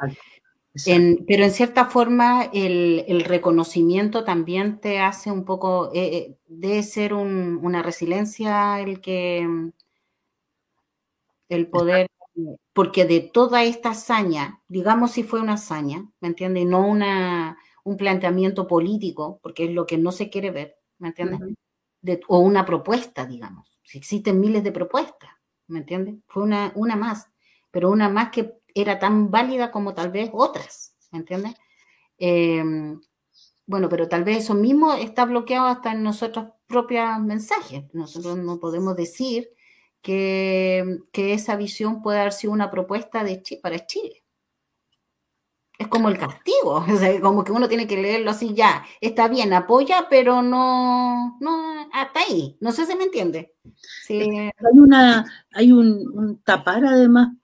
Pero 0.85 1.45
en 1.45 1.51
cierta 1.51 1.87
forma 1.87 2.51
el, 2.53 3.25
reconocimiento 3.25 4.25
también 4.25 4.81
te 4.81 4.99
hace 4.99 5.31
un 5.31 5.45
poco, 5.45 5.91
eh, 5.95 6.17
eh, 6.17 6.39
debe 6.47 6.83
ser 6.83 7.15
una 7.15 7.83
resiliencia 7.83 8.81
el 8.81 9.01
que 9.01 9.71
el 11.49 11.69
poder, 11.69 12.09
porque 12.73 13.05
de 13.05 13.21
toda 13.21 13.63
esta 13.65 13.91
hazaña, 13.91 14.61
digamos 14.69 15.13
si 15.13 15.23
fue 15.23 15.41
una 15.41 15.55
hazaña, 15.55 16.11
¿me 16.21 16.29
entiendes? 16.29 16.67
No 16.67 16.87
una, 16.87 17.57
un 17.85 17.97
planteamiento 17.97 18.67
político, 18.67 19.39
porque 19.43 19.65
es 19.67 19.71
lo 19.71 19.87
que 19.87 19.97
no 19.97 20.13
se 20.13 20.29
quiere 20.29 20.51
ver, 20.51 20.77
¿me 20.99 21.09
entiendes? 21.09 21.41
o 22.29 22.39
una 22.39 22.65
propuesta, 22.65 23.27
digamos. 23.27 23.79
Si 23.83 23.99
existen 23.99 24.39
miles 24.39 24.63
de 24.63 24.71
propuestas, 24.71 25.31
¿me 25.67 25.81
entiendes? 25.81 26.17
Fue 26.29 26.45
una, 26.45 26.73
una 26.77 26.95
más, 26.95 27.31
pero 27.73 27.91
una 27.91 28.09
más 28.09 28.31
que 28.31 28.55
era 28.77 28.99
tan 28.99 29.31
válida 29.31 29.71
como 29.71 29.95
tal 29.95 30.11
vez 30.11 30.31
otras, 30.33 30.95
¿me 31.11 31.21
entiendes? 31.21 31.55
Em, 32.19 33.01
bueno, 33.67 33.89
pero 33.89 34.07
tal 34.09 34.23
vez 34.23 34.39
eso 34.39 34.55
mismo 34.55 34.93
está 34.95 35.25
bloqueado 35.25 35.67
hasta 35.67 35.93
en 35.93 36.03
nuestros 36.03 36.49
propios 36.67 37.19
mensajes. 37.21 37.85
Nosotros 37.95 38.37
no 38.37 38.61
podemos 38.61 38.95
decir 38.95 39.51
que, 40.03 41.01
esa 41.15 41.57
visión 41.57 42.03
puede 42.03 42.21
haber 42.21 42.33
sido 42.33 42.53
una 42.53 42.71
propuesta 42.71 43.25
de 43.25 43.43
para 43.63 43.87
Chile. 43.87 44.23
Es 45.79 45.89
como 45.89 46.09
el 46.09 46.19
castigo, 46.19 46.85
como 47.23 47.45
que 47.45 47.53
uno 47.53 47.69
tiene 47.69 47.87
que 47.87 47.97
leerlo 47.97 48.31
así 48.31 48.55
ya, 48.55 48.85
está 49.01 49.29
bien, 49.29 49.53
apoya, 49.53 50.07
pero 50.09 50.43
no, 50.43 51.37
no, 51.41 51.89
hasta 51.93 52.21
ahí, 52.21 52.57
no 52.61 52.73
sé 52.73 52.87
si 52.87 52.95
me 52.95 53.05
entiende. 53.05 53.55
Hay, 54.09 54.51
una, 54.73 55.47
hay 55.53 55.73
un, 55.73 56.41
tapar 56.45 56.85
además 56.85 57.37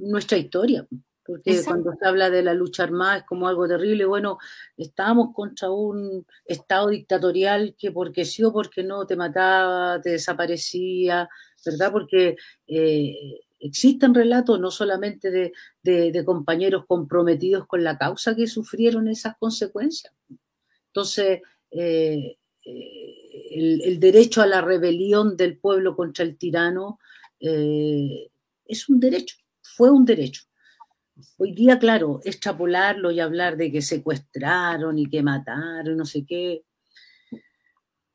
nuestra 0.00 0.38
historia, 0.38 0.86
porque 1.30 1.62
cuando 1.64 1.92
se 1.92 2.06
habla 2.06 2.28
de 2.28 2.42
la 2.42 2.54
lucha 2.54 2.82
armada 2.82 3.18
es 3.18 3.22
como 3.24 3.46
algo 3.46 3.68
terrible, 3.68 4.04
bueno, 4.04 4.38
estábamos 4.76 5.32
contra 5.32 5.70
un 5.70 6.26
estado 6.44 6.88
dictatorial 6.88 7.76
que 7.78 7.92
porque 7.92 8.24
sí 8.24 8.42
o 8.42 8.52
porque 8.52 8.82
no 8.82 9.06
te 9.06 9.16
mataba, 9.16 10.00
te 10.00 10.10
desaparecía, 10.10 11.28
¿verdad? 11.64 11.92
Porque 11.92 12.36
eh, 12.66 13.40
existen 13.60 14.14
relatos 14.14 14.58
no 14.58 14.70
solamente 14.70 15.30
de, 15.82 16.24
compañeros 16.24 16.84
comprometidos 16.86 17.66
con 17.66 17.84
la 17.84 17.96
causa 17.96 18.34
que 18.34 18.46
sufrieron 18.46 19.06
esas 19.06 19.36
consecuencias. 19.38 20.12
Entonces, 20.86 21.42
eh, 21.70 22.38
eh, 22.64 23.80
el, 23.84 24.00
derecho 24.00 24.42
a 24.42 24.46
la 24.46 24.62
rebelión 24.62 25.36
del 25.36 25.58
pueblo 25.58 25.94
contra 25.94 26.24
el 26.24 26.36
tirano 26.36 26.98
es 27.38 28.88
un 28.88 29.00
derecho, 29.00 29.36
fue 29.80 29.90
un 29.90 30.04
derecho. 30.04 30.42
Hoy 31.38 31.54
día, 31.54 31.78
claro, 31.78 32.20
extrapolarlo 32.22 33.10
y 33.10 33.18
hablar 33.18 33.56
de 33.56 33.72
que 33.72 33.80
secuestraron 33.80 34.98
y 34.98 35.08
que 35.08 35.22
mataron, 35.22 35.96
no 35.96 36.04
sé 36.04 36.26
qué, 36.26 36.66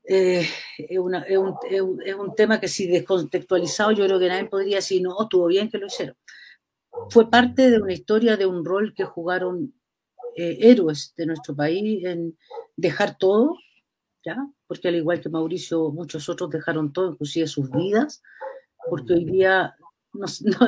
eh, 0.04 0.46
es, 0.78 0.98
un, 1.00 2.34
tema 2.36 2.60
que 2.60 2.68
si 2.68 2.86
descontextualizado 2.86 3.90
yo 3.90 4.04
creo 4.06 4.20
que 4.20 4.28
nadie 4.28 4.44
podría 4.44 4.76
decir, 4.76 5.02
no, 5.02 5.20
estuvo 5.20 5.48
bien 5.48 5.68
que 5.68 5.78
lo 5.78 5.86
hicieron. 5.86 6.14
Fue 7.10 7.28
parte 7.28 7.68
de 7.68 7.82
una 7.82 7.92
historia, 7.92 8.36
de 8.36 8.46
un 8.46 8.64
rol 8.64 8.94
que 8.94 9.02
jugaron 9.04 9.74
eh, 10.36 10.58
héroes 10.60 11.14
de 11.16 11.26
nuestro 11.26 11.56
país 11.56 12.04
en 12.04 12.38
dejar 12.76 13.18
todo, 13.18 13.56
¿ya? 14.24 14.36
Porque 14.68 14.86
al 14.86 14.94
igual 14.94 15.20
que 15.20 15.30
Mauricio, 15.30 15.90
muchos 15.90 16.28
otros 16.28 16.48
dejaron 16.48 16.92
todo, 16.92 17.10
inclusive 17.10 17.48
sus 17.48 17.68
vidas, 17.72 18.22
porque 18.88 19.14
hoy 19.14 19.24
día 19.24 19.76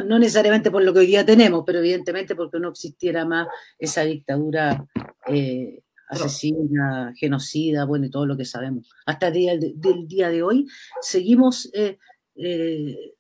no, 0.07 0.19
necesariamente 0.19 0.71
por 0.71 0.83
lo 0.83 0.93
que 0.93 1.01
hoy 1.01 1.07
día 1.07 1.25
tenemos, 1.25 1.63
pero 1.67 1.79
evidentemente 1.79 2.35
porque 2.35 2.59
no 2.59 2.71
existiera 2.71 3.25
más 3.25 3.49
esa 3.79 4.03
dictadura 4.03 4.87
eh, 5.27 5.83
asesina, 6.09 7.13
genocida, 7.17 7.85
bueno, 7.85 8.07
y 8.07 8.11
todo 8.11 8.27
lo 8.27 8.37
que 8.37 8.45
sabemos. 8.45 8.91
Hasta 9.07 9.29
el 9.29 9.33
día, 9.35 9.53
del 9.59 10.09
día 10.09 10.31
de 10.31 10.43
hoy 10.43 10.67
seguimos, 11.01 11.71
eh, 11.75 11.99
eh, 12.37 13.15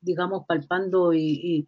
digamos, 0.00 0.44
palpando 0.46 1.12
y, 1.14 1.66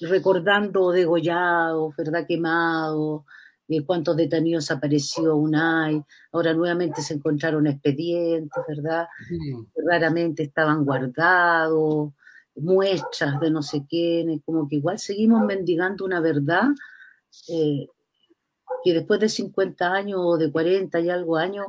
recordando 0.00 0.90
degollados, 0.90 1.94
¿verdad? 1.96 2.26
Quemados, 2.26 3.22
cuántos 3.86 4.16
detenidos 4.16 4.70
apareció 4.70 5.36
UNAI, 5.36 6.02
ahora 6.32 6.52
nuevamente 6.52 7.00
se 7.02 7.14
encontraron 7.14 7.66
expedientes, 7.66 8.62
¿verdad? 8.68 9.06
Raramente 9.88 10.42
estaban 10.42 10.84
guardados, 10.84 12.12
muestras 12.56 13.40
de 13.40 13.50
no 13.50 13.62
sé 13.62 13.84
quiénes, 13.88 14.40
como 14.44 14.68
que 14.68 14.76
igual 14.76 14.98
seguimos 14.98 15.44
mendigando 15.44 16.04
una 16.04 16.20
verdad 16.20 16.68
eh, 17.48 17.86
que 18.84 18.92
después 18.92 19.20
de 19.20 19.28
50 19.28 19.92
años 19.92 20.20
o 20.22 20.36
de 20.36 20.52
40 20.52 21.00
y 21.00 21.10
algo 21.10 21.36
años 21.36 21.66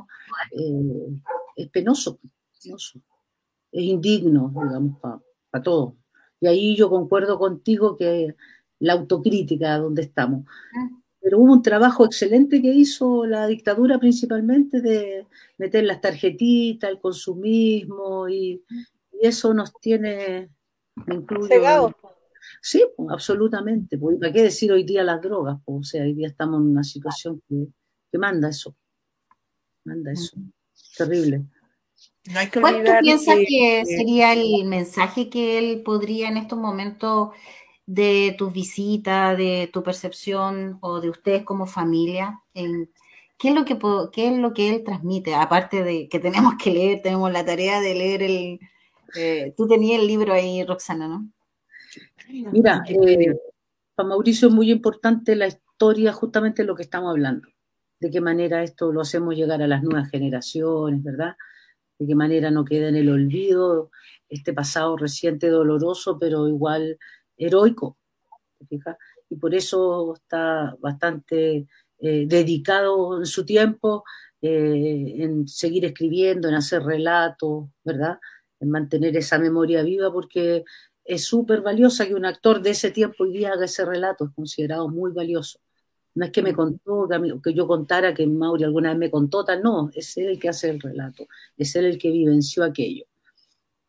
eh, 0.52 1.20
es 1.56 1.68
penoso, 1.68 2.18
es 2.62 3.82
indigno, 3.82 4.52
digamos, 4.54 5.00
para 5.50 5.62
todos. 5.62 5.94
Y 6.40 6.46
ahí 6.46 6.76
yo 6.76 6.90
concuerdo 6.90 7.38
contigo 7.38 7.96
que 7.96 8.36
la 8.78 8.92
autocrítica 8.92 9.78
donde 9.78 10.02
estamos. 10.02 10.44
Pero 11.20 11.38
hubo 11.38 11.52
un 11.52 11.62
trabajo 11.62 12.04
excelente 12.04 12.60
que 12.60 12.72
hizo 12.72 13.26
la 13.26 13.46
dictadura 13.46 13.98
principalmente 13.98 14.80
de 14.80 15.26
meter 15.58 15.84
las 15.84 16.00
tarjetitas, 16.00 16.90
el 16.90 17.00
consumismo 17.00 18.28
y 18.28 18.62
eso 19.20 19.54
nos 19.54 19.72
tiene 19.80 20.50
Cegado. 21.48 21.94
Sí, 22.60 22.84
pues, 22.96 23.10
absolutamente. 23.10 23.98
Pues, 23.98 24.18
¿Para 24.18 24.32
qué 24.32 24.42
decir 24.42 24.72
hoy 24.72 24.84
día 24.84 25.02
las 25.02 25.20
drogas? 25.20 25.58
Pues, 25.64 25.78
o 25.78 25.84
sea, 25.84 26.02
hoy 26.02 26.14
día 26.14 26.28
estamos 26.28 26.60
en 26.60 26.68
una 26.68 26.84
situación 26.84 27.42
que, 27.48 28.18
manda 28.18 28.48
eso. 28.48 28.74
Manda 29.84 30.12
eso. 30.12 30.36
Terrible. 30.96 31.44
¿Cuál 32.60 32.82
tú 32.82 32.92
piensas 33.02 33.36
que, 33.46 33.84
sería 33.84 34.32
el 34.32 34.64
mensaje 34.64 35.28
que 35.28 35.58
él 35.58 35.82
podría 35.82 36.28
en 36.28 36.38
estos 36.38 36.58
momentos 36.58 37.30
de 37.84 38.34
tus 38.36 38.52
visitas, 38.52 39.36
de 39.36 39.70
tu 39.72 39.82
percepción 39.82 40.78
o 40.80 41.00
de 41.00 41.10
ustedes 41.10 41.44
como 41.44 41.66
familia? 41.66 42.40
En, 42.54 42.90
¿qué, 43.38 43.50
es 43.50 43.54
lo 43.54 43.64
que, 43.64 43.78
¿Qué 44.12 44.28
es 44.28 44.38
lo 44.38 44.54
que 44.54 44.74
él 44.74 44.82
transmite? 44.82 45.34
Aparte 45.34 45.84
de 45.84 46.08
que 46.08 46.18
tenemos 46.18 46.54
que 46.56 46.72
leer, 46.72 47.02
tenemos 47.02 47.30
la 47.30 47.44
tarea 47.44 47.80
de 47.80 47.94
leer 47.94 48.22
el, 48.22 48.60
eh, 49.14 49.54
tú 49.56 49.66
tenías 49.66 50.00
el 50.00 50.06
libro 50.06 50.32
ahí, 50.32 50.64
Roxana, 50.64 51.08
¿no? 51.08 51.30
Mira, 52.28 52.82
eh, 52.88 53.34
para 53.94 54.08
Mauricio 54.08 54.48
es 54.48 54.54
muy 54.54 54.70
importante 54.70 55.36
la 55.36 55.46
historia, 55.46 56.12
justamente 56.12 56.64
lo 56.64 56.74
que 56.74 56.82
estamos 56.82 57.10
hablando. 57.10 57.48
De 58.00 58.10
qué 58.10 58.20
manera 58.20 58.62
esto 58.62 58.92
lo 58.92 59.00
hacemos 59.00 59.34
llegar 59.34 59.62
a 59.62 59.66
las 59.66 59.82
nuevas 59.82 60.10
generaciones, 60.10 61.02
¿verdad? 61.02 61.36
De 61.98 62.06
qué 62.06 62.14
manera 62.14 62.50
no 62.50 62.64
queda 62.64 62.88
en 62.88 62.96
el 62.96 63.08
olvido 63.08 63.90
este 64.28 64.52
pasado 64.52 64.96
reciente 64.96 65.48
doloroso, 65.48 66.18
pero 66.18 66.48
igual 66.48 66.98
heroico. 67.36 67.96
Y 69.28 69.36
por 69.36 69.54
eso 69.54 70.14
está 70.14 70.76
bastante 70.80 71.66
eh, 71.98 72.26
dedicado 72.26 73.18
en 73.18 73.26
su 73.26 73.44
tiempo 73.44 74.04
en 74.42 75.48
seguir 75.48 75.86
escribiendo, 75.86 76.48
en 76.48 76.54
hacer 76.54 76.82
relatos, 76.82 77.68
¿verdad? 77.82 78.20
En 78.60 78.70
mantener 78.70 79.16
esa 79.16 79.38
memoria 79.38 79.82
viva 79.82 80.12
porque 80.12 80.64
es 81.04 81.24
súper 81.24 81.60
valiosa 81.60 82.06
que 82.06 82.14
un 82.14 82.24
actor 82.24 82.60
de 82.60 82.70
ese 82.70 82.90
tiempo 82.90 83.24
hoy 83.24 83.32
día 83.32 83.52
haga 83.52 83.64
ese 83.64 83.84
relato, 83.84 84.24
es 84.24 84.30
considerado 84.32 84.88
muy 84.88 85.12
valioso. 85.12 85.60
No 86.14 86.24
es 86.24 86.32
que 86.32 86.42
me 86.42 86.54
contó, 86.54 87.08
que, 87.44 87.54
yo 87.54 87.66
contara 87.66 88.14
que 88.14 88.26
Mauri 88.26 88.64
alguna 88.64 88.90
vez 88.90 88.98
me 88.98 89.10
contó, 89.10 89.44
tal, 89.44 89.62
no, 89.62 89.90
es 89.94 90.16
él 90.16 90.30
el 90.30 90.40
que 90.40 90.48
hace 90.48 90.70
el 90.70 90.80
relato, 90.80 91.26
es 91.56 91.76
él 91.76 91.84
el 91.84 91.98
que 91.98 92.10
vivenció 92.10 92.64
aquello. 92.64 93.04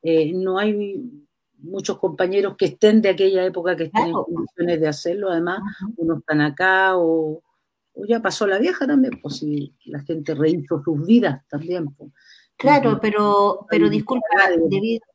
Eh, 0.03 0.33
no 0.33 0.59
hay 0.59 1.25
muchos 1.59 1.97
compañeros 1.97 2.55
que 2.57 2.65
estén 2.65 3.01
de 3.01 3.09
aquella 3.09 3.45
época 3.45 3.75
que 3.75 3.85
estén 3.85 4.07
en 4.07 4.13
condiciones 4.13 4.79
de 4.79 4.87
hacerlo, 4.87 5.31
además, 5.31 5.61
unos 5.95 6.19
están 6.19 6.41
acá 6.41 6.97
o, 6.97 7.41
ya 8.07 8.21
pasó 8.21 8.45
la 8.45 8.59
vieja 8.59 8.85
también, 8.85 9.19
pues 9.21 9.37
si 9.37 9.73
la 9.85 10.01
gente 10.03 10.35
rehizo 10.35 10.83
sus 10.83 11.03
vidas 11.05 11.41
también. 11.47 11.87
Pues. 11.95 12.11
Claro, 12.57 12.99
pero, 12.99 13.67
pero 13.69 13.89
disculpa, 13.89 14.49
debido, 14.67 15.05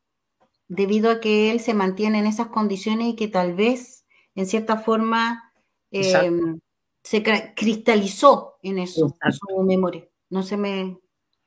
debido 0.69 1.11
a 1.11 1.21
que 1.21 1.51
él 1.51 1.61
se 1.61 1.75
mantiene 1.75 2.21
en 2.21 2.27
esas 2.27 2.49
condiciones 2.49 3.09
y 3.09 3.17
que 3.17 3.29
tal 3.29 3.55
vez, 3.55 4.07
en 4.35 4.47
cierta 4.47 4.79
forma, 4.79 5.53
em, 5.91 6.61
se 7.03 7.23
cristalizó 7.57 8.55
en 8.63 8.79
eso, 8.79 9.17
en 9.23 9.33
su 9.33 9.63
memoria. 9.65 10.09
No 10.31 10.43
se 10.43 10.57
me... 10.57 10.99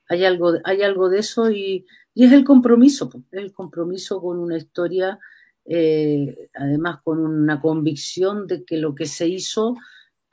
Hay 0.08 0.24
algo, 0.24 0.52
hay 0.64 0.82
algo 0.82 1.08
de 1.08 1.18
eso 1.20 1.50
y, 1.50 1.86
es 2.14 2.32
el 2.32 2.44
compromiso, 2.44 3.10
el 3.32 3.52
compromiso 3.52 4.20
con 4.20 4.38
una 4.38 4.56
historia, 4.56 5.18
eh, 5.64 6.48
además 6.54 7.00
con 7.02 7.18
una 7.18 7.60
convicción 7.60 8.46
de 8.46 8.64
que 8.64 8.76
lo 8.76 8.94
que 8.94 9.06
se 9.06 9.26
hizo 9.26 9.76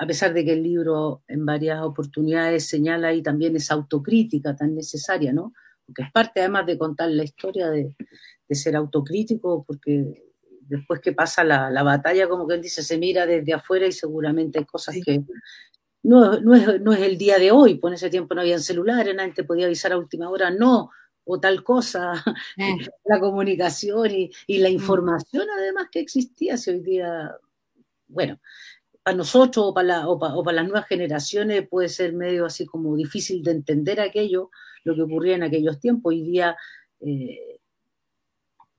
a 0.03 0.05
pesar 0.05 0.33
de 0.33 0.43
que 0.43 0.51
el 0.51 0.63
libro 0.63 1.23
en 1.29 1.45
varias 1.45 1.81
oportunidades 1.81 2.67
señala 2.67 3.13
y 3.13 3.23
también 3.23 3.55
esa 3.55 3.75
autocrítica 3.75 4.53
tan 4.53 4.75
necesaria, 4.75 5.31
¿no? 5.31 5.53
Porque 5.85 6.01
es 6.01 6.11
parte 6.11 6.41
además 6.41 6.65
de 6.65 6.77
contar 6.77 7.09
la 7.09 7.23
historia 7.23 7.69
de, 7.69 7.95
ser 8.49 8.75
autocrítico, 8.75 9.63
porque 9.65 10.25
después 10.67 10.99
que 10.99 11.13
pasa 11.13 11.43
la, 11.45 11.83
batalla, 11.83 12.27
como 12.27 12.45
que 12.45 12.55
él 12.55 12.61
dice, 12.61 12.83
se 12.83 12.97
mira 12.97 13.25
desde 13.25 13.53
afuera 13.53 13.87
y 13.87 13.93
seguramente 13.93 14.59
hay 14.59 14.65
cosas 14.65 14.95
que 15.03 15.23
no, 16.03 16.39
no, 16.41 16.53
es, 16.53 17.01
el 17.01 17.17
día 17.17 17.39
de 17.39 17.51
hoy, 17.51 17.75
pues 17.75 17.91
en 17.91 17.95
ese 17.95 18.09
tiempo 18.09 18.35
no 18.35 18.41
había 18.41 18.59
celulares, 18.59 19.15
nadie 19.15 19.31
te 19.31 19.45
podía 19.45 19.65
avisar 19.65 19.93
a 19.93 19.97
última 19.97 20.29
hora, 20.29 20.51
no, 20.51 20.91
o 21.23 21.39
tal 21.39 21.63
cosa, 21.63 22.13
eh. 22.57 22.75
la 23.05 23.21
comunicación 23.21 24.11
y, 24.11 24.31
y, 24.47 24.59
la 24.59 24.69
mm. 24.69 24.73
información 24.73 25.47
además 25.57 25.87
que 25.89 26.01
existía, 26.01 26.57
si 26.57 26.71
hoy 26.71 26.81
día, 26.81 27.31
bueno, 28.07 28.37
para 29.03 29.17
nosotros 29.17 29.65
o 29.67 29.73
para, 29.73 30.53
las 30.53 30.65
nuevas 30.65 30.87
generaciones 30.87 31.67
puede 31.67 31.89
ser 31.89 32.13
medio 32.13 32.45
así 32.45 32.65
como 32.65 32.95
difícil 32.95 33.43
de 33.43 33.51
entender 33.51 33.99
aquello, 33.99 34.49
lo 34.85 34.95
que 34.95 35.01
ocurría 35.01 35.35
en 35.35 35.43
aquellos 35.43 35.79
tiempos. 35.79 36.11
Hoy 36.11 36.21
día, 36.23 36.55
eh, 37.01 37.59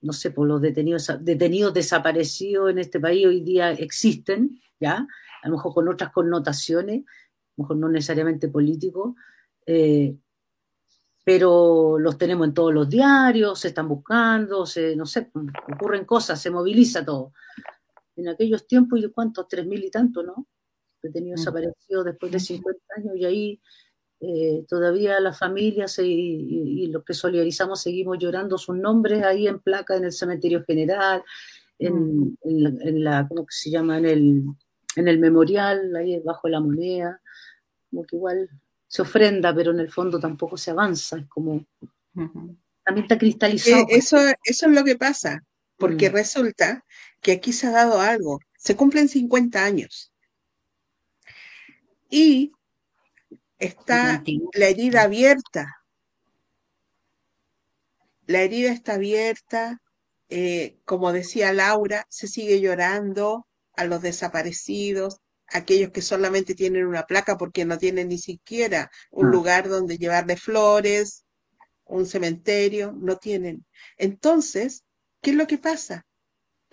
no 0.01 0.13
sé, 0.15 0.31
por 0.31 0.49
los 0.49 0.63
detenidos, 0.63 1.11
detenidos 1.21 1.75
desaparecidos 1.75 2.71
en 2.71 2.79
este 2.79 3.01
país 3.01 3.27
hoy 3.27 3.43
día 3.43 3.73
existen, 3.73 4.61
¿ya? 4.81 5.07
A 5.43 5.49
lo 5.49 5.57
mejor 5.57 5.75
con 5.75 5.89
otras 5.89 6.11
connotaciones, 6.11 7.01
a 7.01 7.53
lo 7.57 7.65
mejor 7.65 7.77
no 7.77 7.89
necesariamente 7.91 8.49
políticos, 8.49 9.15
eh, 9.67 10.17
pero 11.23 11.99
los 11.99 12.17
tenemos 12.17 12.47
en 12.47 12.55
todos 12.55 12.73
los 12.73 12.89
diarios, 12.89 13.61
se 13.61 13.69
están 13.69 13.89
buscando, 13.89 14.65
se, 14.65 14.97
no 14.97 15.05
sé, 15.05 15.31
ocurren 15.73 16.07
cosas, 16.07 16.41
se 16.41 16.51
moviliza 16.51 17.05
todo 17.05 17.33
en 18.17 18.29
aquellos 18.29 18.67
tiempos, 18.67 19.01
¿y 19.01 19.11
cuántos? 19.11 19.49
Tres 19.49 19.67
mil 19.67 19.85
y 19.85 19.91
tanto, 19.91 20.23
¿no? 20.23 20.47
Detenidos 21.03 21.41
desaparecidos 21.41 22.05
después 22.05 22.33
de 22.33 22.41
50 22.41 22.81
años 22.97 23.17
y 23.17 23.25
ahí 23.25 23.61
eh, 24.21 24.65
todavía 24.69 25.21
las 25.21 25.39
familias 25.39 25.99
y, 25.99 26.87
los 26.87 27.05
que 27.05 27.13
solidarizamos 27.13 27.83
seguimos 27.83 28.19
llorando 28.19 28.57
sus 28.57 28.77
nombres 28.77 29.23
ahí 29.23 29.47
en 29.47 29.59
placa 29.59 29.97
en 29.97 30.05
el 30.05 30.13
cementerio 30.13 30.65
general, 30.65 31.23
en, 31.79 32.39
la, 32.43 33.27
¿cómo 33.29 33.45
se 33.49 33.71
llama? 33.71 33.99
En 33.99 34.07
el, 34.07 34.45
en 34.97 35.09
el 35.09 35.19
memorial, 35.19 35.95
ahí 35.97 36.21
bajo 36.21 36.49
la 36.49 36.61
moneda, 36.61 37.21
como 37.91 38.05
que 38.05 38.17
igual 38.17 38.49
se 38.87 39.03
ofrenda, 39.03 39.55
pero 39.55 39.73
en 39.73 39.81
el 39.81 39.91
fondo 39.91 40.19
tampoco 40.19 40.57
se 40.57 40.71
avanza, 40.71 41.19
es 41.19 41.27
como... 41.27 41.67
También 42.15 43.05
está 43.05 43.19
cristalizado. 43.19 43.83
Eh, 43.83 43.97
eso, 43.97 44.17
eso 44.45 44.67
es 44.67 44.73
lo 44.73 44.85
que 44.85 44.97
pasa, 44.97 45.45
porque 45.77 46.09
mm. 46.09 46.13
resulta 46.13 46.85
que 47.25 47.33
aquí 47.33 47.55
se 47.55 47.67
ha 47.67 47.71
dado 47.71 48.01
algo. 48.01 48.39
Se 48.59 48.77
cumplen 48.77 49.09
50 49.09 49.65
años. 49.65 50.13
Y 52.11 52.53
está 53.59 54.23
la 54.53 54.69
herida 54.69 55.03
abierta. 55.03 55.67
La 58.27 58.43
herida 58.43 58.71
está 58.71 58.95
abierta. 58.95 59.81
Eh, 60.29 60.79
como 60.85 61.13
decía 61.13 61.53
Laura, 61.55 62.07
se 62.11 62.29
sigue 62.29 62.61
llorando 62.61 63.47
a 63.75 63.85
los 63.87 64.03
desaparecidos, 64.03 65.21
aquellos 65.49 65.91
que 65.93 66.03
solamente 66.03 66.55
tienen 66.55 66.87
una 66.87 67.07
placa 67.07 67.39
porque 67.39 67.65
no 67.65 67.79
tienen 67.79 68.09
ni 68.09 68.19
siquiera 68.19 68.91
un 69.11 69.29
ah. 69.29 69.31
lugar 69.31 69.69
donde 69.69 69.97
llevarle 69.99 70.37
flores, 70.37 71.25
un 71.85 72.07
cementerio, 72.07 72.93
no 72.93 73.17
tienen. 73.17 73.65
Entonces, 73.97 74.85
¿qué 75.23 75.31
es 75.31 75.37
lo 75.37 75.47
que 75.47 75.59
pasa? 75.59 76.07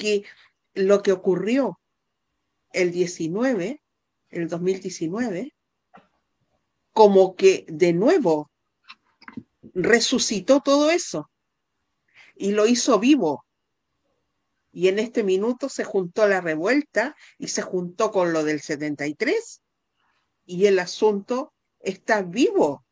Que 0.01 0.23
lo 0.73 1.03
que 1.03 1.11
ocurrió 1.11 1.79
el 2.73 2.91
19, 2.91 3.83
el 4.29 4.47
2019, 4.47 5.53
como 6.91 7.35
que 7.35 7.65
de 7.67 7.93
nuevo 7.93 8.49
resucitó 9.75 10.61
todo 10.61 10.89
eso 10.89 11.29
y 12.35 12.53
lo 12.53 12.65
hizo 12.65 12.97
vivo. 12.97 13.45
Y 14.71 14.87
en 14.87 14.97
este 14.97 15.23
minuto 15.23 15.69
se 15.69 15.83
juntó 15.83 16.27
la 16.27 16.41
revuelta 16.41 17.15
y 17.37 17.49
se 17.49 17.61
juntó 17.61 18.09
con 18.09 18.33
lo 18.33 18.43
del 18.43 18.59
73 18.59 19.61
y 20.45 20.65
el 20.65 20.79
asunto 20.79 21.53
está 21.79 22.23
vivo. 22.23 22.83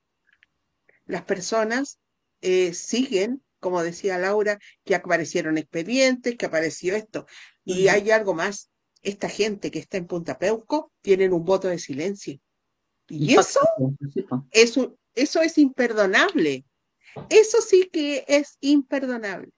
Las 1.05 1.23
personas 1.23 1.97
eh, 2.41 2.75
siguen, 2.75 3.43
como 3.59 3.83
decía 3.83 4.17
Laura, 4.17 4.59
que 4.83 4.95
aparecieron 4.95 5.57
expedientes, 5.57 6.37
que 6.37 6.45
apareció 6.45 6.95
esto. 6.95 7.25
Y 7.63 7.87
hay 7.87 8.11
algo 8.11 8.33
más. 8.33 8.69
Esta 9.01 9.29
gente 9.29 9.71
que 9.71 9.79
está 9.79 9.97
en 9.97 10.07
Punta 10.07 10.37
Peuco 10.37 10.91
tienen 11.01 11.33
un 11.33 11.45
voto 11.45 11.67
de 11.67 11.79
silencio. 11.79 12.39
Y 13.07 13.37
eso, 13.37 13.61
eso, 14.51 14.97
eso 15.15 15.41
es 15.41 15.57
imperdonable. 15.57 16.65
Eso 17.29 17.61
sí 17.61 17.89
que 17.91 18.25
es 18.27 18.57
imperdonable. 18.59 19.51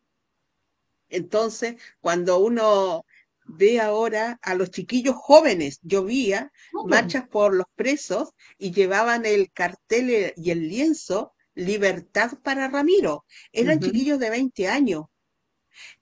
Entonces, 1.10 1.76
cuando 2.00 2.40
uno 2.40 3.06
ve 3.46 3.82
ahora 3.82 4.40
a 4.42 4.56
los 4.56 4.72
chiquillos 4.72 5.16
jóvenes, 5.16 5.80
llovía, 5.82 6.52
marchas 6.86 7.28
por 7.28 7.54
los 7.54 7.68
presos 7.76 8.30
y 8.58 8.72
llevaban 8.72 9.26
el 9.26 9.52
cartel 9.52 10.34
y 10.36 10.52
el 10.52 10.70
lienzo 10.70 11.34
Libertad 11.54 12.40
para 12.44 12.68
Ramiro. 12.68 13.26
Eran 13.52 13.80
chiquillos 13.80 14.20
de 14.20 14.30
20 14.30 14.68
años. 14.68 15.06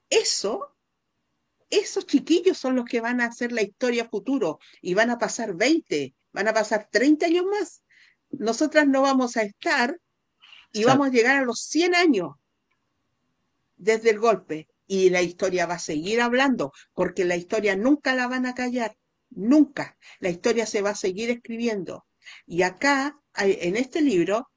Eso, 0.10 0.76
esos 1.70 2.06
chiquillos 2.06 2.58
son 2.58 2.76
los 2.76 2.86
que 2.86 3.02
van 3.02 3.22
a 3.22 3.26
hacer 3.26 3.52
la 3.52 3.62
historia 3.62 4.10
futuro 4.10 4.60
y 4.82 4.94
van 4.94 5.10
a 5.10 5.18
pasar 5.18 5.56
20, 5.56 6.16
van 6.32 6.48
a 6.48 6.54
pasar 6.54 6.88
30 6.92 7.28
años 7.28 7.46
más. 7.46 7.84
Nosotras 8.32 8.88
no 8.88 9.02
vamos 9.02 9.38
a 9.38 9.44
estar 9.44 10.00
y 10.72 10.84
vamos 10.84 11.08
a 11.08 11.12
llegar 11.12 11.38
a 11.38 11.46
los 11.46 11.62
100 11.62 11.96
años 11.96 12.36
desde 13.76 14.12
el 14.12 14.20
golpe 14.20 14.68
y 14.86 15.10
la 15.10 15.22
historia 15.22 15.66
va 15.66 15.76
a 15.76 15.80
seguir 15.80 16.22
hablando, 16.22 16.74
porque 16.94 17.26
la 17.26 17.36
historia 17.36 17.76
nunca 17.76 18.16
la 18.16 18.28
van 18.28 18.46
a 18.46 18.56
callar, 18.56 18.98
nunca. 19.30 19.98
La 20.20 20.30
historia 20.30 20.66
se 20.66 20.82
va 20.82 20.92
a 20.92 20.96
seguir 20.96 21.30
escribiendo. 21.30 22.06
Y 22.46 22.64
acá, 22.64 23.20
en 23.36 23.76
este 23.78 24.02
libro, 24.02 24.50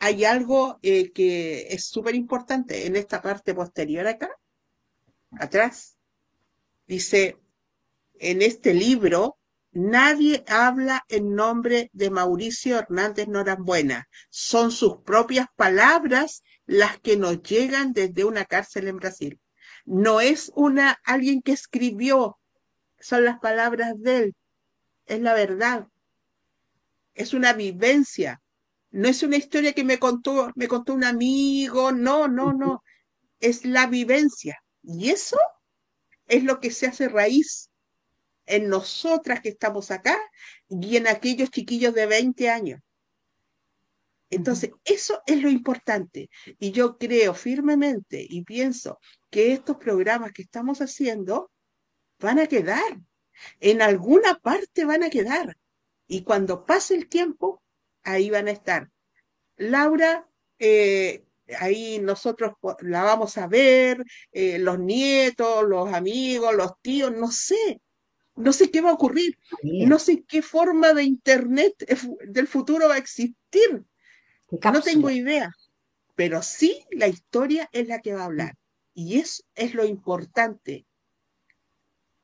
hay 0.00 0.24
algo 0.24 0.78
eh, 0.82 1.12
que 1.12 1.68
es 1.70 1.86
súper 1.86 2.14
importante 2.14 2.86
en 2.86 2.96
esta 2.96 3.20
parte 3.20 3.54
posterior 3.54 4.06
acá, 4.06 4.30
atrás. 5.38 5.98
Dice, 6.86 7.36
en 8.18 8.40
este 8.40 8.72
libro, 8.72 9.36
nadie 9.72 10.42
habla 10.48 11.04
en 11.08 11.34
nombre 11.34 11.90
de 11.92 12.10
Mauricio 12.10 12.78
Hernández 12.78 13.28
Norambuena. 13.28 14.08
Son 14.30 14.72
sus 14.72 14.96
propias 15.02 15.46
palabras 15.54 16.42
las 16.64 16.98
que 16.98 17.18
nos 17.18 17.42
llegan 17.42 17.92
desde 17.92 18.24
una 18.24 18.46
cárcel 18.46 18.88
en 18.88 18.96
Brasil. 18.96 19.38
No 19.84 20.22
es 20.22 20.50
una 20.54 20.98
alguien 21.04 21.42
que 21.42 21.52
escribió, 21.52 22.38
son 22.98 23.26
las 23.26 23.38
palabras 23.38 23.92
de 23.98 24.16
él, 24.16 24.34
es 25.04 25.20
la 25.20 25.34
verdad. 25.34 25.88
Es 27.14 27.34
una 27.34 27.52
vivencia. 27.52 28.40
No 28.90 29.08
es 29.08 29.22
una 29.22 29.36
historia 29.36 29.72
que 29.72 29.84
me 29.84 29.98
contó, 29.98 30.50
me 30.56 30.68
contó 30.68 30.94
un 30.94 31.04
amigo, 31.04 31.92
no, 31.92 32.28
no, 32.28 32.52
no. 32.52 32.82
Es 33.38 33.64
la 33.64 33.86
vivencia. 33.86 34.62
Y 34.82 35.10
eso 35.10 35.38
es 36.26 36.44
lo 36.44 36.60
que 36.60 36.70
se 36.70 36.86
hace 36.86 37.08
raíz 37.08 37.70
en 38.46 38.68
nosotras 38.68 39.40
que 39.40 39.50
estamos 39.50 39.90
acá 39.90 40.18
y 40.68 40.96
en 40.96 41.06
aquellos 41.06 41.50
chiquillos 41.50 41.94
de 41.94 42.06
20 42.06 42.50
años. 42.50 42.80
Entonces, 44.28 44.70
eso 44.84 45.22
es 45.26 45.42
lo 45.42 45.50
importante. 45.50 46.30
Y 46.58 46.70
yo 46.70 46.98
creo 46.98 47.34
firmemente 47.34 48.24
y 48.28 48.42
pienso 48.44 48.98
que 49.28 49.52
estos 49.52 49.76
programas 49.76 50.32
que 50.32 50.42
estamos 50.42 50.80
haciendo 50.80 51.50
van 52.20 52.38
a 52.38 52.46
quedar. 52.46 53.00
En 53.58 53.82
alguna 53.82 54.34
parte 54.34 54.84
van 54.84 55.02
a 55.02 55.10
quedar. 55.10 55.56
Y 56.06 56.22
cuando 56.22 56.64
pase 56.64 56.94
el 56.94 57.08
tiempo, 57.08 57.62
ahí 58.02 58.30
van 58.30 58.48
a 58.48 58.52
estar. 58.52 58.90
Laura, 59.56 60.28
eh, 60.58 61.24
ahí 61.58 61.98
nosotros 61.98 62.54
la 62.80 63.02
vamos 63.02 63.38
a 63.38 63.46
ver, 63.46 64.04
eh, 64.32 64.58
los 64.58 64.78
nietos, 64.78 65.64
los 65.68 65.92
amigos, 65.92 66.54
los 66.54 66.80
tíos, 66.80 67.12
no 67.12 67.30
sé. 67.30 67.80
No 68.36 68.52
sé 68.52 68.70
qué 68.70 68.80
va 68.80 68.90
a 68.90 68.94
ocurrir. 68.94 69.36
No 69.62 69.98
sé 69.98 70.24
qué 70.26 70.40
forma 70.40 70.94
de 70.94 71.02
Internet 71.02 71.74
del 72.26 72.46
futuro 72.46 72.88
va 72.88 72.94
a 72.94 72.98
existir 72.98 73.84
no 74.50 74.82
tengo 74.82 75.10
idea, 75.10 75.52
pero 76.14 76.42
sí 76.42 76.84
la 76.90 77.08
historia 77.08 77.68
es 77.72 77.88
la 77.88 78.00
que 78.00 78.14
va 78.14 78.22
a 78.22 78.26
hablar. 78.26 78.56
Y 78.94 79.18
eso 79.18 79.44
es 79.54 79.74
lo 79.74 79.84
importante, 79.84 80.86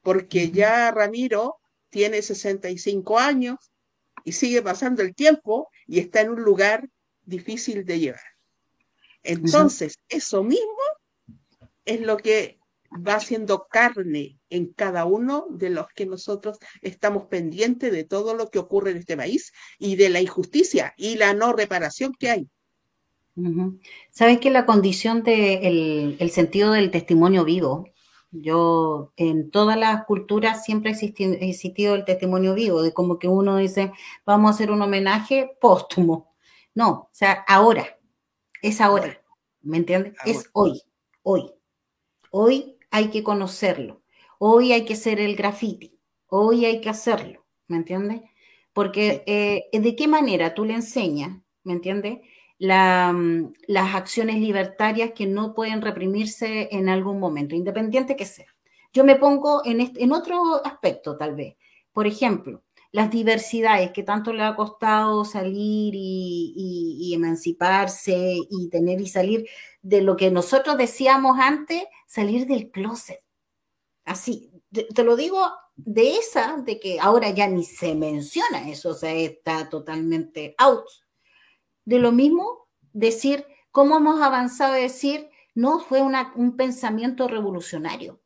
porque 0.03 0.51
ya 0.51 0.90
Ramiro 0.90 1.57
tiene 1.89 2.23
65 2.23 3.19
años 3.19 3.73
y 4.27 4.32
sigue 4.32 4.61
pasando 4.61 5.03
el 5.03 5.15
tiempo 5.15 5.70
y 5.86 6.01
está 6.01 6.20
en 6.20 6.31
un 6.31 6.43
lugar 6.43 6.89
difícil 7.23 7.85
de 7.85 8.01
llevar. 8.01 8.20
Entonces, 9.23 10.01
eso 10.09 10.43
mismo 10.43 10.82
es 11.85 12.01
lo 12.01 12.16
que 12.16 12.59
va 12.93 13.15
haciendo 13.15 13.69
carne 13.70 14.40
en 14.51 14.73
cada 14.73 15.05
uno 15.05 15.47
de 15.48 15.70
los 15.70 15.86
que 15.94 16.07
nosotros 16.07 16.59
estamos 16.82 17.27
pendientes 17.27 17.93
de 17.93 18.03
todo 18.03 18.35
lo 18.35 18.51
que 18.51 18.59
ocurre 18.59 18.90
en 18.90 18.97
este 18.97 19.16
país 19.16 19.53
y 19.78 19.94
de 19.94 20.09
la 20.09 20.20
injusticia 20.20 20.93
y 20.97 21.15
la 21.15 21.32
no 21.32 21.53
reparación 21.53 22.12
que 22.19 22.31
hay. 22.31 22.48
Sabes 24.11 24.40
que 24.40 24.51
la 24.51 24.66
condición 24.66 25.23
del 25.23 26.16
el 26.19 26.31
sentido 26.31 26.73
del 26.73 26.90
testimonio 26.90 27.44
vivo, 27.44 27.89
yo 28.31 29.12
en 29.16 29.51
todas 29.51 29.78
las 29.78 30.05
culturas 30.05 30.65
siempre 30.65 30.90
ha 30.90 30.94
existido, 30.94 31.94
el 31.94 32.05
testimonio 32.05 32.55
vivo, 32.55 32.82
de 32.82 32.93
como 32.93 33.19
que 33.19 33.28
uno 33.28 33.57
dice, 33.57 33.93
vamos 34.24 34.51
a 34.51 34.55
hacer 34.55 34.70
un 34.70 34.82
homenaje 34.82 35.57
póstumo. 35.61 36.35
No, 36.74 36.90
o 36.90 37.09
sea, 37.11 37.44
ahora, 37.48 37.98
es 38.62 38.81
ahora, 38.81 39.23
¿me 39.62 39.78
entiendes? 39.78 40.15
Es 40.24 40.51
hoy, 40.53 40.82
hoy. 41.23 41.51
Hoy 42.31 42.77
hay 42.90 43.09
que 43.09 43.23
conocerlo. 43.23 44.03
Hoy 44.39 44.73
hay 44.73 44.85
que 44.85 44.97
ser 44.97 45.20
el 45.20 45.36
graffiti. 45.36 45.98
Hoy 46.27 46.66
hay 46.66 46.81
que 46.81 46.90
hacerlo. 46.90 47.47
¿Me 47.69 47.78
entiendes? 47.78 48.20
Porque 48.73 49.23
eh, 49.27 49.69
de 49.73 49.97
qué 49.97 50.07
manera 50.07 50.55
tú 50.55 50.65
le 50.65 50.74
enseñas, 50.74 51.39
¿me 51.65 51.73
entiendes? 51.73 52.19
Mm, 52.59 53.53
las 53.66 53.95
acciones 53.95 54.37
libertarias 54.37 55.12
que 55.15 55.27
no 55.27 55.55
pueden 55.55 55.83
reprimirse 55.83 56.69
en 56.73 56.89
algún 56.89 57.20
momento, 57.20 57.55
independiente 57.55 58.16
que 58.16 58.24
sea. 58.24 58.47
Yo 58.93 59.05
me 59.05 59.16
pongo 59.16 59.62
en, 59.65 60.12
otro 60.12 60.65
aspecto, 60.65 61.16
tal 61.19 61.35
vez. 61.35 61.57
Por 61.93 62.07
ejemplo, 62.07 62.62
las 62.93 63.11
diversidades 63.11 63.91
que 63.93 64.03
tanto 64.03 64.33
le 64.33 64.43
ha 64.43 64.57
costado 64.57 65.24
salir 65.24 65.93
y, 65.97 67.12
emanciparse 67.15 68.37
y 68.51 68.69
tener 68.70 69.01
y 69.01 69.07
salir 69.09 69.47
de 69.83 70.03
lo 70.03 70.16
que 70.16 70.31
nosotros 70.31 70.78
decíamos 70.78 71.39
antes, 71.39 71.85
salir 72.07 72.47
del 72.47 72.70
closet. 72.70 73.23
Así, 74.05 74.51
te, 74.73 75.05
lo 75.05 75.16
digo 75.16 75.41
de 75.77 76.16
esa, 76.16 76.57
de 76.59 76.81
que 76.81 77.01
ahora 77.01 77.31
ya 77.31 77.49
ni 77.49 77.65
se 77.65 77.95
menciona 77.95 78.69
eso, 78.70 78.91
o 78.91 78.95
sea, 78.95 79.12
está 79.15 79.69
totalmente 79.69 80.55
out. 80.59 80.87
De 81.87 81.99
lo 81.99 82.13
mismo, 82.13 82.69
decir 82.93 83.47
cómo 83.71 83.97
hemos 83.97 84.21
avanzado, 84.21 84.75
decir, 84.75 85.31
no 85.55 85.81
fue 85.81 86.03
un 86.03 86.57
pensamiento 86.57 87.29
revolucionario 87.29 88.21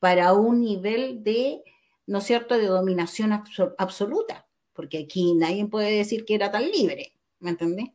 para 0.00 0.32
un 0.32 0.60
nivel 0.60 1.22
de 1.22 1.62
¿no 2.06 2.18
es 2.18 2.24
cierto?, 2.24 2.58
de 2.58 2.66
dominación 2.66 3.32
absoluta, 3.32 4.48
porque 4.72 4.98
aquí 4.98 5.34
nadie 5.34 5.64
puede 5.66 5.96
decir 5.96 6.24
que 6.24 6.34
era 6.34 6.50
tan 6.50 6.68
libre, 6.70 7.14
¿me 7.38 7.50
entiendes? 7.50 7.90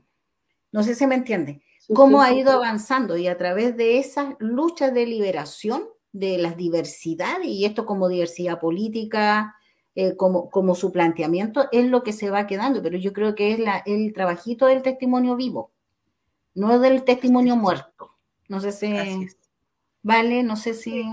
No 0.71 0.81
sé 0.81 0.95
si 0.95 1.05
me 1.05 1.15
entiende. 1.15 1.61
Cómo 1.93 2.21
ha 2.21 2.33
ido 2.33 2.51
avanzando 2.51 3.17
y 3.17 3.27
a 3.27 3.37
través 3.37 3.75
de 3.77 3.97
esas 3.97 4.35
luchas 4.39 4.93
de 4.93 5.05
liberación 5.05 5.83
de 6.11 6.37
las 6.37 6.57
diversidades, 6.57 7.47
y 7.47 7.65
esto 7.65 7.85
como 7.85 8.07
diversidad 8.07 8.59
política, 8.59 9.56
eh, 9.99 10.15
como, 10.15 10.51
como 10.51 10.75
su 10.75 10.91
planteamiento, 10.91 11.69
es 11.71 11.87
lo 11.87 12.03
que 12.03 12.13
se 12.13 12.29
va 12.29 12.45
quedando, 12.45 12.83
pero 12.83 12.99
yo 12.99 13.13
creo 13.13 13.33
que 13.33 13.53
es 13.53 13.57
la, 13.57 13.81
el 13.83 14.13
trabajito 14.13 14.67
del 14.67 14.83
testimonio 14.83 15.35
vivo, 15.35 15.71
no 16.53 16.77
del 16.77 17.03
testimonio 17.03 17.55
muerto. 17.55 18.13
No 18.47 18.59
sé 18.61 18.73
si... 18.73 18.93
Vale, 20.03 20.43
no 20.43 20.55
sé 20.55 20.75
si... 20.75 21.03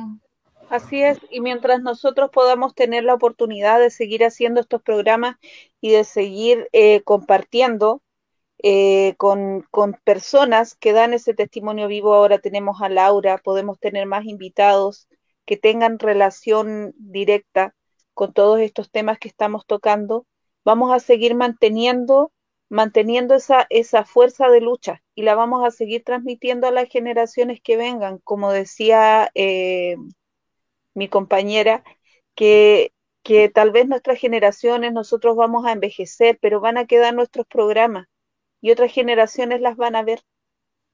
Así 0.69 1.03
es, 1.03 1.19
y 1.31 1.41
mientras 1.41 1.81
nosotros 1.81 2.29
podamos 2.31 2.75
tener 2.75 3.05
la 3.05 3.15
oportunidad 3.15 3.81
de 3.81 3.89
seguir 3.89 4.23
haciendo 4.23 4.61
estos 4.61 4.83
programas 4.83 5.37
y 5.81 5.93
de 5.93 6.05
seguir 6.05 6.69
eh, 6.73 7.01
compartiendo 7.05 8.03
eh, 8.59 9.15
con, 9.17 9.63
con, 9.71 9.99
personas 10.05 10.75
que 10.75 10.93
dan 10.93 11.15
ese 11.15 11.33
testimonio 11.33 11.89
vivo, 11.89 12.13
ahora 12.13 12.39
tenemos 12.39 12.83
a 12.83 12.91
Laura, 12.91 13.39
podemos 13.39 13.79
tener 13.79 14.05
más 14.05 14.27
invitados 14.27 15.09
que 15.47 15.57
tengan 15.57 15.99
relación 15.99 16.93
directa 16.99 17.75
con 18.15 18.33
todos 18.33 18.61
estos 18.61 18.91
temas 18.91 19.19
que 19.19 19.29
estamos 19.29 19.67
tocando, 19.67 20.27
vamos 20.65 20.93
a 20.93 21.01
seguir 21.01 21.35
manteniendo 21.35 22.33
manteniendo 22.71 23.35
esa, 23.35 23.67
esa 23.71 24.05
fuerza 24.05 24.49
de 24.49 24.61
lucha 24.61 25.03
y 25.15 25.23
la 25.23 25.35
vamos 25.35 25.65
a 25.65 25.71
seguir 25.71 26.03
transmitiendo 26.05 26.67
a 26.67 26.73
las 26.73 26.89
generaciones 26.89 27.61
que 27.63 27.77
vengan. 27.77 28.19
Como 28.25 28.51
decía 28.53 29.31
eh, 29.35 29.97
mi 30.95 31.09
compañera, 31.09 31.85
que, 32.35 32.93
que 33.23 33.49
tal 33.49 33.71
vez 33.73 33.87
nuestras 33.89 34.19
generaciones, 34.19 34.93
nosotros 34.93 35.37
vamos 35.37 35.67
a 35.67 35.73
envejecer, 35.73 36.39
pero 36.41 36.61
van 36.61 36.79
a 36.79 36.87
quedar 36.87 37.15
nuestros 37.15 37.47
programas 37.47 38.07
y 38.61 38.71
otras 38.73 38.93
generaciones 38.93 39.61
las 39.61 39.77
van 39.77 39.97
a 39.97 40.03
ver. 40.03 40.23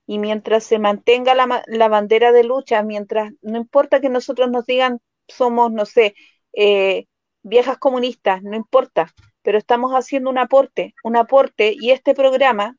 Y 0.07 0.19
mientras 0.19 0.65
se 0.65 0.79
mantenga 0.81 1.35
la, 1.35 1.63
la 1.67 1.89
bandera 1.89 2.33
de 2.33 2.45
lucha, 2.45 2.83
mientras, 2.83 3.33
no 3.43 3.59
importa 3.59 4.01
que 4.01 4.11
nosotros 4.11 4.51
nos 4.51 4.67
digan, 4.67 5.01
somos, 5.29 5.73
no 5.73 5.87
sé, 5.87 6.15
eh, 6.55 7.07
viejas 7.43 7.79
comunistas, 7.79 8.43
no 8.43 8.57
importa, 8.57 9.13
pero 9.43 9.59
estamos 9.59 9.93
haciendo 9.93 10.31
un 10.31 10.39
aporte, 10.39 10.95
un 11.03 11.17
aporte, 11.17 11.75
y 11.79 11.91
este 11.91 12.15
programa, 12.15 12.77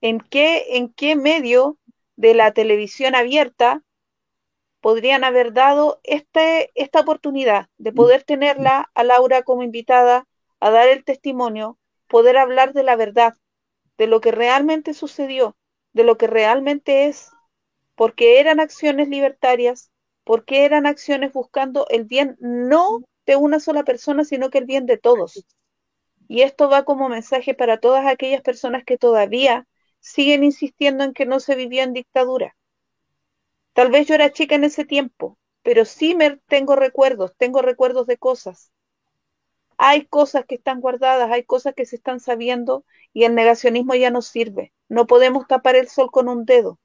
¿en 0.00 0.20
qué, 0.20 0.76
en 0.76 0.92
qué 0.92 1.16
medio 1.16 1.78
de 2.16 2.34
la 2.34 2.52
televisión 2.52 3.14
abierta 3.14 3.82
podrían 4.80 5.24
haber 5.24 5.52
dado 5.52 6.00
este, 6.04 6.70
esta 6.74 7.00
oportunidad 7.00 7.68
de 7.76 7.92
poder 7.92 8.22
tenerla 8.22 8.90
a 8.94 9.04
Laura 9.04 9.42
como 9.42 9.62
invitada, 9.62 10.26
a 10.58 10.70
dar 10.70 10.88
el 10.88 11.04
testimonio, 11.04 11.78
poder 12.08 12.38
hablar 12.38 12.72
de 12.72 12.82
la 12.82 12.96
verdad, 12.96 13.34
de 13.98 14.06
lo 14.06 14.20
que 14.20 14.32
realmente 14.32 14.94
sucedió, 14.94 15.56
de 15.92 16.04
lo 16.04 16.16
que 16.16 16.26
realmente 16.26 17.06
es, 17.06 17.30
porque 17.94 18.40
eran 18.40 18.60
acciones 18.60 19.08
libertarias, 19.08 19.90
porque 20.24 20.64
eran 20.64 20.86
acciones 20.86 21.32
buscando 21.32 21.86
el 21.90 22.04
bien 22.04 22.36
no 22.40 23.02
de 23.30 23.36
una 23.36 23.60
sola 23.60 23.84
persona, 23.84 24.24
sino 24.24 24.50
que 24.50 24.58
el 24.58 24.64
bien 24.64 24.86
de 24.86 24.98
todos. 24.98 25.46
Y 26.26 26.42
esto 26.42 26.68
va 26.68 26.84
como 26.84 27.08
mensaje 27.08 27.54
para 27.54 27.78
todas 27.78 28.04
aquellas 28.04 28.42
personas 28.42 28.82
que 28.84 28.98
todavía 28.98 29.68
siguen 30.00 30.42
insistiendo 30.42 31.04
en 31.04 31.12
que 31.12 31.26
no 31.26 31.38
se 31.38 31.54
vivía 31.54 31.84
en 31.84 31.92
dictadura. 31.92 32.56
Tal 33.72 33.92
vez 33.92 34.08
yo 34.08 34.16
era 34.16 34.32
chica 34.32 34.56
en 34.56 34.64
ese 34.64 34.84
tiempo, 34.84 35.38
pero 35.62 35.84
sí 35.84 36.16
me 36.16 36.38
tengo 36.48 36.74
recuerdos, 36.74 37.32
tengo 37.36 37.62
recuerdos 37.62 38.08
de 38.08 38.18
cosas. 38.18 38.72
Hay 39.76 40.06
cosas 40.06 40.44
que 40.44 40.56
están 40.56 40.80
guardadas, 40.80 41.30
hay 41.30 41.44
cosas 41.44 41.74
que 41.76 41.86
se 41.86 41.94
están 41.94 42.18
sabiendo 42.18 42.84
y 43.12 43.22
el 43.24 43.36
negacionismo 43.36 43.94
ya 43.94 44.10
no 44.10 44.22
sirve. 44.22 44.72
No 44.88 45.06
podemos 45.06 45.46
tapar 45.46 45.76
el 45.76 45.86
sol 45.88 46.10
con 46.10 46.28
un 46.28 46.44
dedo. 46.44 46.80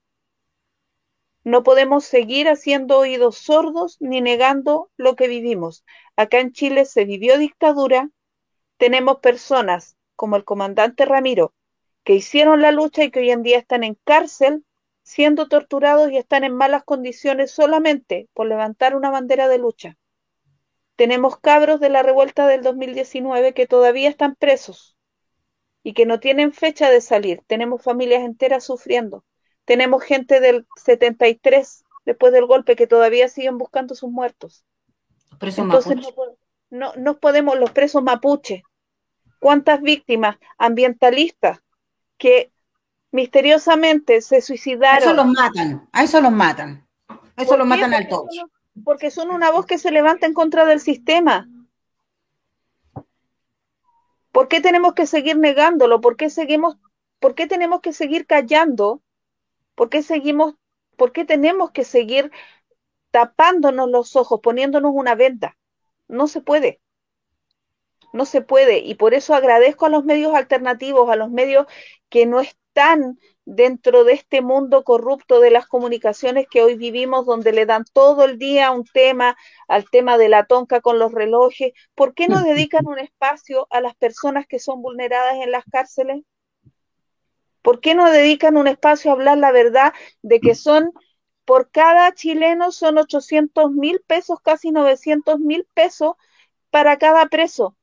No 1.45 1.63
podemos 1.63 2.03
seguir 2.03 2.49
haciendo 2.49 2.97
oídos 2.97 3.37
sordos 3.37 3.97
ni 4.01 4.19
negando 4.19 4.89
lo 4.97 5.15
que 5.15 5.27
vivimos. 5.27 5.85
Acá 6.17 6.39
en 6.39 6.51
Chile 6.51 6.85
se 6.85 7.05
vivió 7.05 7.37
dictadura. 7.37 8.09
Tenemos 8.77 9.19
personas 9.19 9.95
como 10.15 10.35
el 10.35 10.43
comandante 10.43 11.05
Ramiro 11.05 11.53
que 12.03 12.15
hicieron 12.15 12.61
la 12.61 12.71
lucha 12.71 13.03
y 13.03 13.11
que 13.11 13.19
hoy 13.19 13.29
en 13.29 13.43
día 13.43 13.59
están 13.59 13.83
en 13.83 13.97
cárcel 14.03 14.65
siendo 15.03 15.47
torturados 15.47 16.11
y 16.11 16.17
están 16.17 16.43
en 16.43 16.55
malas 16.55 16.83
condiciones 16.83 17.51
solamente 17.51 18.27
por 18.33 18.47
levantar 18.47 18.95
una 18.95 19.11
bandera 19.11 19.47
de 19.47 19.59
lucha. 19.59 19.97
Tenemos 20.95 21.39
cabros 21.39 21.79
de 21.79 21.89
la 21.89 22.01
revuelta 22.01 22.47
del 22.47 22.63
2019 22.63 23.53
que 23.53 23.67
todavía 23.67 24.09
están 24.09 24.35
presos 24.35 24.97
y 25.83 25.93
que 25.93 26.07
no 26.07 26.19
tienen 26.19 26.53
fecha 26.53 26.89
de 26.89 27.01
salir. 27.01 27.43
Tenemos 27.45 27.83
familias 27.83 28.23
enteras 28.23 28.63
sufriendo. 28.63 29.23
Tenemos 29.65 30.03
gente 30.03 30.39
del 30.39 30.67
73 30.75 31.83
después 32.05 32.31
del 32.31 32.45
golpe 32.45 32.75
que 32.75 32.87
todavía 32.87 33.27
siguen 33.27 33.57
buscando 33.57 33.95
sus 33.95 34.11
muertos. 34.11 34.63
Entonces 35.41 35.97
no, 36.69 36.93
no 36.95 37.17
podemos, 37.17 37.57
los 37.59 37.71
presos 37.71 38.03
mapuche, 38.03 38.63
cuántas 39.39 39.81
víctimas 39.81 40.37
ambientalistas 40.57 41.59
que 42.17 42.51
misteriosamente 43.11 44.21
se 44.21 44.41
suicidaron. 44.41 44.97
A 44.97 45.05
eso 45.05 45.13
los 45.13 45.27
matan, 45.27 45.89
a 45.91 46.03
eso 46.03 46.21
los 46.21 46.31
matan. 46.31 46.87
A 47.35 47.43
eso 47.43 47.57
los 47.57 47.67
matan 47.67 47.93
al 47.93 48.07
todos. 48.07 48.29
Porque 48.83 49.09
son 49.09 49.29
una 49.29 49.51
voz 49.51 49.65
que 49.65 49.77
se 49.77 49.91
levanta 49.91 50.25
en 50.25 50.33
contra 50.33 50.65
del 50.65 50.79
sistema. 50.79 51.47
¿Por 54.31 54.47
qué 54.47 54.59
tenemos 54.59 54.93
que 54.93 55.05
seguir 55.05 55.37
negándolo? 55.37 56.01
¿Por 56.01 56.17
qué 56.17 56.29
seguimos, 56.29 56.77
por 57.19 57.35
qué 57.35 57.47
tenemos 57.47 57.81
que 57.81 57.93
seguir 57.93 58.25
callando? 58.25 59.01
¿Por 59.75 59.89
qué 59.89 60.03
seguimos, 60.03 60.55
por 60.97 61.11
qué 61.11 61.25
tenemos 61.25 61.71
que 61.71 61.83
seguir 61.83 62.31
tapándonos 63.11 63.89
los 63.89 64.15
ojos, 64.15 64.41
poniéndonos 64.41 64.91
una 64.93 65.15
venda? 65.15 65.57
No 66.07 66.27
se 66.27 66.41
puede. 66.41 66.81
No 68.13 68.25
se 68.25 68.41
puede. 68.41 68.79
Y 68.79 68.95
por 68.95 69.13
eso 69.13 69.35
agradezco 69.35 69.85
a 69.85 69.89
los 69.89 70.05
medios 70.05 70.33
alternativos, 70.33 71.09
a 71.09 71.15
los 71.15 71.29
medios 71.29 71.67
que 72.09 72.25
no 72.25 72.39
están 72.39 73.19
dentro 73.45 74.03
de 74.03 74.13
este 74.13 74.41
mundo 74.41 74.83
corrupto 74.83 75.39
de 75.39 75.51
las 75.51 75.67
comunicaciones 75.67 76.47
que 76.49 76.63
hoy 76.63 76.75
vivimos, 76.75 77.25
donde 77.25 77.51
le 77.51 77.65
dan 77.65 77.85
todo 77.93 78.23
el 78.25 78.37
día 78.39 78.71
un 78.71 78.85
tema 78.85 79.37
al 79.67 79.89
tema 79.89 80.17
de 80.17 80.29
la 80.29 80.45
tonca 80.45 80.81
con 80.81 80.97
los 80.99 81.11
relojes. 81.11 81.73
¿Por 81.93 82.13
qué 82.13 82.27
no 82.27 82.41
dedican 82.43 82.87
un 82.87 82.99
espacio 82.99 83.67
a 83.69 83.81
las 83.81 83.95
personas 83.95 84.47
que 84.47 84.59
son 84.59 84.81
vulneradas 84.81 85.35
en 85.35 85.51
las 85.51 85.65
cárceles? 85.65 86.23
¿Por 87.65 87.81
qué 87.81 87.95
no 87.95 88.11
dedican 88.11 88.57
un 88.57 88.67
espacio 88.67 89.09
a 89.09 89.15
hablar 89.15 89.39
la 89.39 89.51
verdad 89.51 89.91
de 90.21 90.39
que 90.39 90.53
son, 90.53 90.93
por 91.45 91.71
cada 91.71 92.13
chileno 92.13 92.71
son 92.71 92.99
800 92.99 93.71
mil 93.71 94.03
pesos, 94.05 94.39
casi 94.39 94.69
900 94.69 95.39
mil 95.39 95.67
pesos 95.73 96.13
para 96.69 96.99
cada 96.99 97.25
preso? 97.25 97.75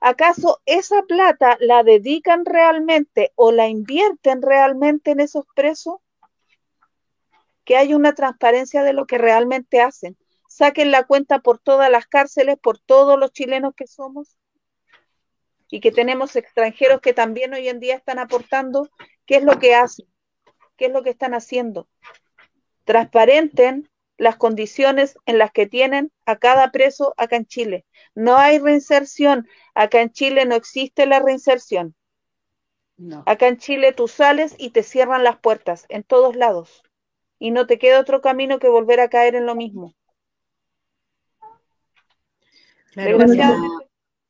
¿Acaso 0.00 0.60
esa 0.66 1.02
plata 1.02 1.56
la 1.60 1.84
dedican 1.84 2.44
realmente 2.44 3.30
o 3.36 3.52
la 3.52 3.68
invierten 3.68 4.42
realmente 4.42 5.12
en 5.12 5.20
esos 5.20 5.44
presos? 5.54 6.00
Que 7.64 7.76
hay 7.76 7.94
una 7.94 8.16
transparencia 8.16 8.82
de 8.82 8.94
lo 8.94 9.06
que 9.06 9.18
realmente 9.18 9.80
hacen. 9.80 10.16
Saquen 10.48 10.90
la 10.90 11.04
cuenta 11.04 11.38
por 11.38 11.60
todas 11.60 11.88
las 11.88 12.08
cárceles, 12.08 12.58
por 12.60 12.80
todos 12.80 13.16
los 13.16 13.30
chilenos 13.30 13.74
que 13.76 13.86
somos 13.86 14.36
y 15.70 15.80
que 15.80 15.92
tenemos 15.92 16.34
extranjeros 16.36 17.00
que 17.00 17.12
también 17.12 17.54
hoy 17.54 17.68
en 17.68 17.80
día 17.80 17.94
están 17.94 18.18
aportando. 18.18 18.90
¿Qué 19.30 19.36
es 19.36 19.44
lo 19.44 19.60
que 19.60 19.76
hacen? 19.76 20.06
¿Qué 20.76 20.86
es 20.86 20.92
lo 20.92 21.04
que 21.04 21.10
están 21.10 21.34
haciendo? 21.34 21.86
Transparenten 22.82 23.88
las 24.16 24.34
condiciones 24.34 25.16
en 25.24 25.38
las 25.38 25.52
que 25.52 25.68
tienen 25.68 26.10
a 26.26 26.34
cada 26.34 26.72
preso 26.72 27.14
acá 27.16 27.36
en 27.36 27.46
Chile. 27.46 27.86
No 28.16 28.38
hay 28.38 28.58
reinserción. 28.58 29.46
Acá 29.72 30.00
en 30.00 30.10
Chile 30.10 30.46
no 30.46 30.56
existe 30.56 31.06
la 31.06 31.20
reinserción. 31.20 31.94
Acá 33.24 33.46
en 33.46 33.58
Chile 33.58 33.92
tú 33.92 34.08
sales 34.08 34.56
y 34.58 34.70
te 34.70 34.82
cierran 34.82 35.22
las 35.22 35.38
puertas 35.38 35.86
en 35.90 36.02
todos 36.02 36.34
lados. 36.34 36.82
Y 37.38 37.52
no 37.52 37.68
te 37.68 37.78
queda 37.78 38.00
otro 38.00 38.20
camino 38.20 38.58
que 38.58 38.68
volver 38.68 38.98
a 38.98 39.10
caer 39.10 39.36
en 39.36 39.46
lo 39.46 39.54
mismo. 39.54 39.94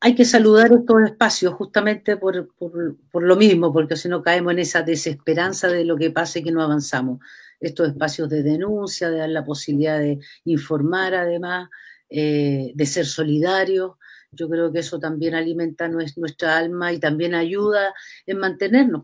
Hay 0.03 0.15
que 0.15 0.25
saludar 0.25 0.73
estos 0.73 1.03
espacios 1.03 1.53
justamente 1.53 2.17
por, 2.17 2.51
por, 2.55 3.23
lo 3.23 3.35
mismo, 3.35 3.71
porque 3.71 3.95
si 3.95 4.09
no 4.09 4.23
caemos 4.23 4.53
en 4.53 4.59
esa 4.59 4.81
desesperanza 4.81 5.67
de 5.67 5.85
lo 5.85 5.95
que 5.95 6.09
pase 6.09 6.39
y 6.39 6.43
que 6.43 6.51
no 6.51 6.63
avanzamos 6.63 7.19
estos 7.59 7.89
espacios 7.89 8.27
de 8.27 8.41
denuncia, 8.41 9.11
de 9.11 9.19
dar 9.19 9.29
la 9.29 9.45
posibilidad 9.45 9.99
de 9.99 10.19
informar 10.45 11.13
además, 11.13 11.69
eh, 12.09 12.71
de 12.73 12.85
ser 12.87 13.05
solidarios. 13.05 13.93
Yo 14.31 14.49
creo 14.49 14.71
que 14.71 14.79
eso 14.79 14.99
también 14.99 15.35
alimenta 15.35 15.87
nuestra 15.87 16.57
alma 16.57 16.91
y 16.91 16.99
también 16.99 17.35
ayuda 17.35 17.93
en 18.25 18.39
mantenernos. 18.39 19.03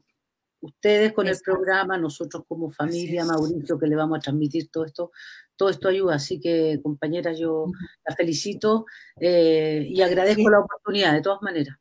Ustedes 0.61 1.14
con 1.14 1.28
el 1.28 1.38
programa, 1.45 1.99
nosotros 1.99 2.44
como 2.48 2.72
familia, 2.72 3.24
Mauricio, 3.24 3.78
que 3.78 3.86
le 3.86 3.95
vamos 3.95 4.18
a 4.18 4.22
transmitir 4.22 4.69
todo 4.72 4.86
esto, 4.86 5.11
todo 5.58 5.70
esto 5.70 5.90
ayuda. 5.90 6.16
Así 6.16 6.40
que, 6.40 6.80
compañera, 6.82 7.34
yo 7.34 7.66
la 8.06 8.16
felicito 8.16 8.86
eh, 9.20 9.86
y 9.90 10.02
agradezco 10.02 10.50
la 10.50 10.60
oportunidad, 10.60 11.14
de 11.14 11.22
todas 11.22 11.42
maneras. 11.42 11.76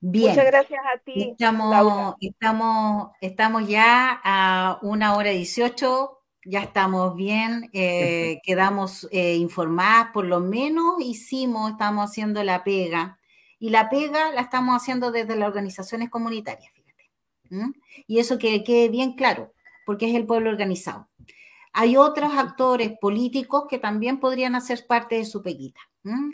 Bien. 0.00 0.30
Muchas 0.30 0.44
gracias 0.44 0.80
a 0.94 0.98
ti. 0.98 1.30
Estamos, 1.30 2.14
estamos, 2.20 3.10
estamos 3.20 3.66
ya 3.66 4.20
a 4.22 4.78
una 4.82 5.16
hora 5.16 5.30
dieciocho, 5.30 6.20
ya 6.44 6.60
estamos 6.60 7.16
bien, 7.16 7.70
eh, 7.72 8.38
quedamos 8.44 9.08
eh, 9.10 9.36
informadas, 9.36 10.10
por 10.12 10.26
lo 10.26 10.40
menos 10.40 11.00
hicimos, 11.00 11.70
estamos 11.70 12.10
haciendo 12.10 12.44
la 12.44 12.62
pega. 12.64 13.18
Y 13.58 13.70
la 13.70 13.88
pega 13.88 14.30
la 14.32 14.42
estamos 14.42 14.76
haciendo 14.76 15.10
desde 15.10 15.36
las 15.36 15.48
organizaciones 15.48 16.10
comunitarias, 16.10 16.70
fíjate. 16.74 17.10
Y 18.06 18.18
eso 18.18 18.38
que 18.38 18.62
quede 18.62 18.90
bien 18.90 19.14
claro, 19.14 19.54
porque 19.86 20.10
es 20.10 20.14
el 20.14 20.26
pueblo 20.26 20.50
organizado. 20.50 21.08
Hay 21.74 21.96
otros 21.96 22.32
actores 22.34 22.92
políticos 23.00 23.64
que 23.68 23.78
también 23.78 24.20
podrían 24.20 24.54
hacer 24.54 24.86
parte 24.86 25.16
de 25.16 25.24
su 25.24 25.42
peguita. 25.42 25.80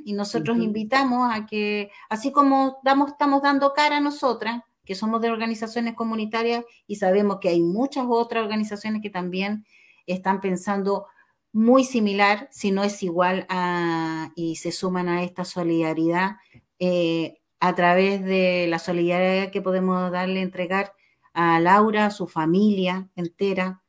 Y 0.04 0.12
nosotros 0.12 0.58
invitamos 0.58 1.30
a 1.32 1.46
que, 1.46 1.90
así 2.08 2.30
como 2.30 2.78
damos, 2.82 3.12
estamos 3.12 3.40
dando 3.40 3.72
cara 3.72 3.98
a 3.98 4.00
nosotras, 4.00 4.62
que 4.84 4.94
somos 4.94 5.22
de 5.22 5.30
organizaciones 5.30 5.94
comunitarias 5.94 6.64
y 6.86 6.96
sabemos 6.96 7.38
que 7.40 7.48
hay 7.48 7.60
muchas 7.60 8.06
otras 8.08 8.42
organizaciones 8.42 9.00
que 9.00 9.10
también 9.10 9.64
están 10.06 10.40
pensando 10.40 11.06
muy 11.52 11.84
similar, 11.84 12.48
si 12.50 12.70
no 12.70 12.84
es 12.84 13.02
igual 13.02 13.46
a, 13.48 14.32
y 14.34 14.56
se 14.56 14.72
suman 14.72 15.08
a 15.08 15.22
esta 15.22 15.44
solidaridad 15.44 16.36
eh, 16.78 17.40
a 17.60 17.74
través 17.74 18.24
de 18.24 18.66
la 18.68 18.78
solidaridad 18.78 19.50
que 19.50 19.62
podemos 19.62 20.10
darle, 20.10 20.42
entregar 20.42 20.92
a 21.32 21.60
Laura, 21.60 22.06
a 22.06 22.10
su 22.10 22.26
familia 22.26 23.08
entera, 23.16 23.79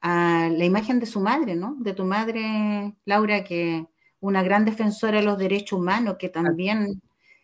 a 0.00 0.48
la 0.52 0.64
imagen 0.64 1.00
de 1.00 1.06
su 1.06 1.20
madre, 1.20 1.54
¿no? 1.54 1.76
De 1.80 1.92
tu 1.92 2.04
madre, 2.04 2.94
Laura, 3.04 3.44
que 3.44 3.86
una 4.20 4.42
gran 4.42 4.64
defensora 4.64 5.18
de 5.18 5.24
los 5.24 5.38
derechos 5.38 5.78
humanos, 5.78 6.16
que 6.18 6.28
también, 6.28 7.02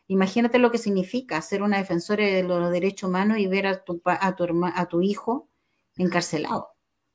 imagínate 0.08 0.58
lo 0.58 0.70
que 0.70 0.78
significa 0.78 1.40
ser 1.42 1.62
una 1.62 1.78
defensora 1.78 2.24
de 2.24 2.42
los 2.42 2.70
derechos 2.70 3.08
humanos 3.08 3.38
y 3.38 3.46
ver 3.46 3.66
a 3.66 3.84
tu, 3.84 4.00
a 4.04 4.36
tu, 4.36 4.64
a 4.64 4.86
tu 4.86 5.02
hijo 5.02 5.48
encarcelado. 5.96 6.70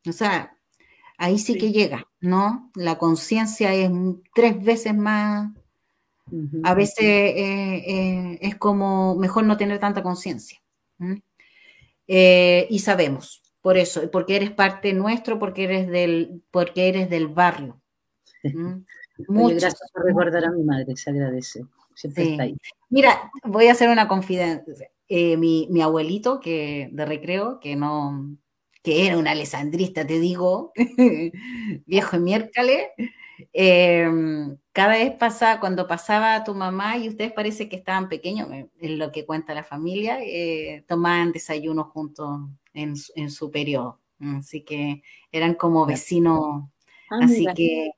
O 0.07 0.11
sea, 0.11 0.57
ahí 1.18 1.38
sí, 1.40 1.57
que 1.57 1.72
llega, 1.72 2.07
¿no? 2.20 2.72
La 2.76 2.98
conciencia 2.98 3.74
es 3.74 3.91
tres 4.34 4.64
veces 4.64 4.95
más, 4.95 5.52
a 6.64 6.74
veces 6.74 6.99
eh, 6.99 7.84
eh, 7.88 8.40
es 8.41 8.56
como 8.56 9.16
mejor 9.16 9.45
no 9.45 9.57
tener 9.57 9.80
tanta 9.80 10.03
conciencia. 10.03 10.61
Eh, 12.07 12.68
y 12.70 12.80
sabemos, 12.80 13.44
por 13.61 13.77
eso, 13.77 14.10
porque 14.11 14.36
eres 14.36 14.52
parte 14.52 14.94
nuestro, 14.94 15.40
porque 15.40 15.65
eres 15.65 15.88
del, 15.88 16.41
porque 16.52 16.90
eres 16.90 17.10
del 17.10 17.27
barrio. 17.27 17.81
Muchas 19.27 19.61
gracias 19.61 19.91
por 19.91 20.06
recordar 20.06 20.45
a 20.45 20.52
mi 20.52 20.64
madre, 20.64 20.95
se 20.95 21.10
agradece. 21.10 21.65
Siempre 21.94 22.31
está 22.31 22.44
ahí. 22.44 22.56
Mira, 22.90 23.30
voy 23.44 23.68
a 23.68 23.73
hacer 23.73 23.90
una 23.90 24.07
confidencia. 24.07 24.90
mi, 25.10 25.68
mi, 25.69 25.81
abuelito, 25.81 26.40
que 26.40 26.90
de 26.94 27.06
recreo, 27.06 27.60
que 27.60 27.76
no, 27.76 28.38
que 28.81 29.06
era 29.06 29.18
un 29.18 29.27
alessandrista, 29.27 30.07
te 30.07 30.19
digo, 30.19 30.72
viejo 31.86 32.18
miércoles, 32.19 32.88
em, 33.52 34.57
cada 34.80 34.94
vez 34.94 35.12
pasaba, 35.12 35.60
cuando 35.60 35.88
pasaba 35.88 36.42
tu 36.46 36.56
mamá 36.56 36.96
y 36.96 37.10
ustedes 37.10 37.34
parece 37.34 37.68
que 37.68 37.76
estaban 37.76 38.08
pequeños, 38.08 38.48
en 38.50 38.98
lo 38.98 39.12
que 39.12 39.26
cuenta 39.26 39.54
la 39.54 39.66
familia, 39.66 40.20
eh, 40.22 40.86
tomaban 40.88 41.34
desayuno 41.34 41.84
juntos 41.84 42.40
en, 42.74 42.96
su 43.30 43.52
periodo. 43.52 44.00
Así 44.38 44.62
que 44.62 45.04
eran 45.34 45.56
como 45.56 45.86
vecinos, 45.86 46.64
ah, 47.10 47.20
así 47.24 47.46
que 47.58 47.92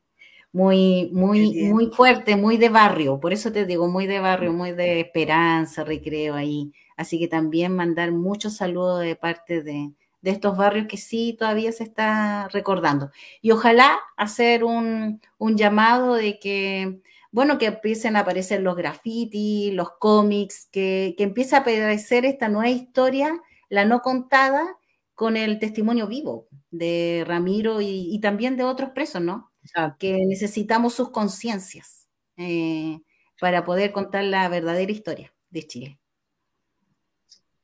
muy, 0.51 1.11
muy, 1.13 1.65
muy 1.65 1.91
fuerte, 1.91 2.35
muy 2.35 2.57
de 2.57 2.69
barrio, 2.69 3.19
por 3.19 3.31
eso 3.31 3.51
te 3.51 3.67
digo, 3.67 3.87
muy 3.87 4.07
de 4.07 4.19
barrio, 4.19 4.51
muy 4.51 4.71
de 4.71 5.01
esperanza, 5.01 5.83
recreo 5.83 6.33
ahí. 6.33 6.71
Así 6.97 7.19
que 7.19 7.27
también 7.27 7.75
mandar 7.75 8.11
muchos 8.11 8.55
saludos 8.55 9.01
de 9.01 9.15
parte 9.15 9.61
de, 9.61 9.91
de 10.21 10.31
estos 10.31 10.57
barrios 10.57 10.87
que 10.87 10.97
sí 10.97 11.35
todavía 11.37 11.71
se 11.71 11.83
está 11.83 12.47
recordando. 12.49 13.11
Y 13.41 13.51
ojalá 13.51 13.99
hacer 14.17 14.63
un, 14.63 15.19
llamado 15.39 16.15
de 16.15 16.39
que, 16.39 17.01
bueno, 17.31 17.57
que 17.57 17.67
empiecen 17.67 18.15
a 18.15 18.21
aparecer 18.21 18.61
los 18.61 18.75
grafitis, 18.75 19.73
los 19.73 19.91
cómics, 19.99 20.67
que, 20.71 21.15
que 21.17 21.23
empiece 21.23 21.55
a 21.55 21.59
aparecer 21.59 22.25
esta 22.25 22.49
nueva 22.49 22.69
historia, 22.69 23.39
la 23.69 23.85
no 23.85 24.01
contada, 24.01 24.77
con 25.21 25.37
el 25.37 25.59
testimonio 25.59 26.07
vivo 26.07 26.47
de 26.71 27.23
Ramiro 27.27 27.79
y, 27.79 28.17
también 28.21 28.57
de 28.57 28.63
otros 28.63 28.89
presos, 28.89 29.21
¿no? 29.21 29.51
Que 29.99 30.25
necesitamos 30.25 30.95
sus 30.95 31.11
conciencias 31.11 32.07
eh, 32.37 32.99
para 33.39 33.63
poder 33.63 33.91
contar 33.91 34.23
la 34.23 34.49
verdadera 34.49 34.91
historia 34.91 35.31
de 35.51 35.67
Chile. 35.67 35.99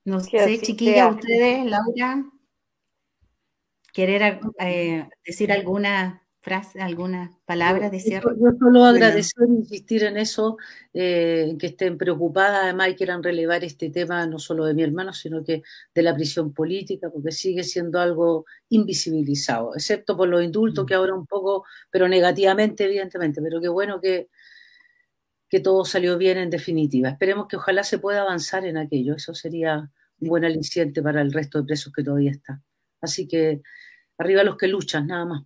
No 0.06 0.20
sé, 0.20 0.62
chiquillas, 0.62 1.16
ustedes, 1.16 1.66
Laura 1.66 2.24
querer 3.98 4.40
eh, 4.60 5.10
decir 5.26 5.52
alguna 5.52 6.22
frase, 6.40 6.80
alguna 6.80 7.36
palabra 7.46 7.90
de 7.90 8.00
cierre. 8.00 8.30
Yo, 8.40 8.52
solo 8.60 8.86
agradecer, 8.86 9.48
insistir 9.50 10.04
en 10.04 10.18
eso, 10.18 10.58
eh, 10.94 11.56
que 11.58 11.66
estén 11.66 11.98
preocupadas 11.98 12.66
además 12.66 12.90
y 12.90 12.96
quieran 12.96 13.24
relevar 13.24 13.64
este 13.64 13.90
tema 13.90 14.28
no 14.28 14.38
solo 14.38 14.66
de 14.66 14.76
mi 14.76 14.84
hermano, 14.84 15.14
sino 15.14 15.44
que 15.44 15.64
de 15.96 16.02
la 16.04 16.14
prisión 16.14 16.54
política, 16.54 17.10
porque 17.10 17.32
sigue 17.32 17.64
siendo 17.64 18.00
algo 18.00 18.46
invisibilizado, 18.70 19.74
excepto 19.74 20.16
por 20.16 20.28
los 20.28 20.44
indultos 20.44 20.84
mm. 20.84 20.88
que 20.88 20.94
ahora 20.94 21.16
un 21.16 21.26
poco, 21.26 21.66
pero 21.90 22.08
negativamente, 22.08 22.86
evidentemente, 22.86 23.42
pero 23.42 23.60
qué 23.60 23.70
bueno 23.70 24.00
que, 24.00 24.30
que 25.50 25.60
todo 25.60 25.86
salió 25.86 26.20
bien 26.20 26.38
en 26.38 26.52
definitiva. 26.52 27.10
Esperemos 27.10 27.48
que 27.48 27.56
ojalá 27.56 27.84
se 27.84 27.98
pueda 27.98 28.22
avanzar 28.22 28.64
en 28.64 28.78
aquello, 28.78 29.16
eso 29.16 29.34
sería 29.34 29.90
un 30.20 30.30
buen 30.30 30.46
aliciente 30.46 31.02
para 31.02 31.20
el 31.20 31.34
resto 31.34 31.58
de 31.58 31.66
presos 31.66 31.92
que 31.92 32.04
todavía 32.04 32.30
están. 32.30 32.64
Así 33.02 33.28
que 33.28 33.62
Arriba 34.18 34.44
los 34.44 34.58
que 34.58 34.68
luchan, 34.68 35.08
nada 35.08 35.26
más. 35.26 35.44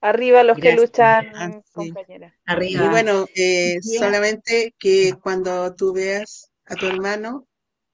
Arriba 0.00 0.42
los 0.42 0.58
que 0.58 0.74
luchan, 0.74 1.32
ah, 1.34 1.62
compañera. 1.72 2.36
Arriba. 2.44 2.84
Y 2.84 2.88
bueno, 2.88 3.26
eh, 3.34 3.78
solamente 3.82 4.74
que 4.78 5.14
cuando 5.20 5.74
tú 5.74 5.94
veas 5.94 6.50
a 6.66 6.74
tu 6.74 6.86
hermano, 6.86 7.46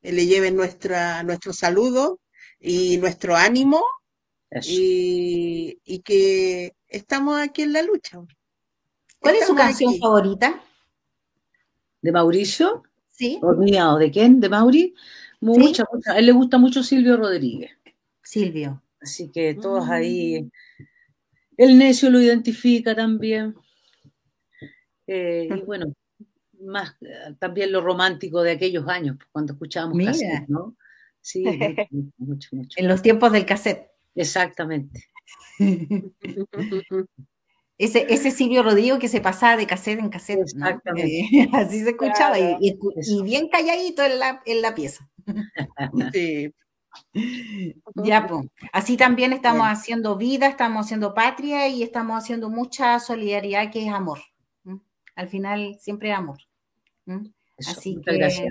eh, 0.03 0.13
le 0.13 0.27
lleven 0.27 0.57
nuestra, 0.57 1.23
nuestro 1.23 1.53
saludo 1.53 2.19
y 2.59 2.99
nuestro 2.99 3.37
ánimo 3.37 3.85
y, 4.67 6.03
que 6.05 6.75
estamos 6.89 7.41
aquí 7.41 7.63
en 7.63 7.73
la 7.73 7.83
lucha. 7.83 8.21
¿Cuál 9.21 9.37
es 9.37 9.47
su 9.47 9.55
canción 9.55 9.97
favorita? 9.99 10.61
¿De 12.03 12.13
Mauricio? 12.13 12.83
Sí. 13.09 13.39
¿O 13.43 13.55
de 13.99 14.11
quién? 14.11 14.41
¿De 14.41 14.49
Mauri? 14.49 14.95
Mucha, 15.41 15.85
mucha. 15.93 16.13
A 16.13 16.19
él 16.19 16.27
le 16.27 16.33
gusta 16.33 16.59
mucho 16.59 16.83
Silvio 16.83 17.17
Rodríguez. 17.17 17.71
Silvio. 18.23 18.83
Así 19.01 19.31
que 19.31 19.55
todos 19.55 19.89
ahí, 19.89 20.43
mm. 20.43 20.51
el 21.57 21.79
necio 21.79 22.11
lo 22.11 22.21
identifica 22.21 22.95
también. 22.95 23.55
Eh, 25.07 25.49
y 25.51 25.61
bueno, 25.63 25.93
más 26.61 26.97
eh, 27.01 27.35
también 27.39 27.73
lo 27.73 27.81
romántico 27.81 28.43
de 28.43 28.53
aquellos 28.53 28.87
años, 28.89 29.17
cuando 29.33 29.55
escuchábamos 29.55 29.99
cassette, 30.05 30.49
¿no? 30.49 30.77
Sí, 31.21 31.45
mucho, 32.19 32.49
mucho, 32.53 32.77
En 32.77 32.89
los 32.89 33.03
tiempos 33.03 33.33
del 33.33 33.47
cassette. 33.47 33.91
Exactamente. 34.15 35.05
Ese, 37.81 38.05
ese 38.11 38.31
Silvio 38.31 38.63
Rodrigo 38.63 38.99
que 38.99 39.09
se 39.09 39.23
pasaba 39.23 39.57
de 39.57 39.67
cassette 39.67 40.01
en 40.01 40.11
cassette. 40.11 40.41
Exactamente. 40.41 41.49
así 41.55 41.81
se 41.81 41.91
escuchaba 41.91 42.39
y, 42.39 42.59
y, 42.61 43.23
bien 43.23 43.49
calladito 43.49 44.03
en 44.03 44.19
la, 44.19 44.43
en 44.45 44.61
la 44.61 44.75
pieza. 44.75 45.09
Sí. 46.13 46.53
Ya, 47.95 48.27
pues. 48.27 48.47
Así 48.73 48.97
también 48.97 49.33
estamos 49.33 49.67
haciendo 49.67 50.17
vida, 50.17 50.47
estamos 50.47 50.87
haciendo 50.87 51.15
patria 51.15 51.69
y 51.69 51.83
estamos 51.83 52.17
haciendo 52.17 52.49
mucha 52.49 52.99
solidaridad 53.01 53.71
que 53.71 53.87
es 53.87 53.93
amor. 53.93 54.21
Al 55.17 55.29
final 55.29 55.77
siempre 55.79 56.11
es 56.11 56.17
amor. 56.17 56.39
Así 57.59 58.01
que 58.05 58.49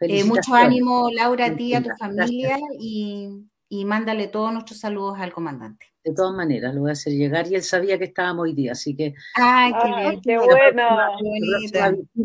eh, 0.00 0.24
mucho 0.24 0.54
ánimo, 0.54 1.08
Laura, 1.10 1.46
a 1.46 1.56
ti, 1.56 1.74
a 1.74 1.82
tu 1.82 1.90
familia 1.98 2.58
y, 2.78 3.84
mándale 3.84 4.28
todos 4.28 4.52
nuestros 4.52 4.78
saludos 4.78 5.18
al 5.18 5.32
comandante. 5.32 5.86
De 6.04 6.14
todas 6.14 6.36
maneras, 6.36 6.74
lo 6.74 6.82
voy 6.82 6.90
a 6.90 6.92
hacer 6.92 7.14
llegar 7.14 7.50
y 7.50 7.56
él 7.56 7.62
sabía 7.62 7.98
que 7.98 8.04
estábamos 8.04 8.44
hoy 8.44 8.54
día, 8.54 8.72
así 8.72 8.94
que. 8.94 9.14
¡Ay, 9.34 9.72
qué, 9.82 10.20
qué 10.22 10.38
bueno! 10.38 10.98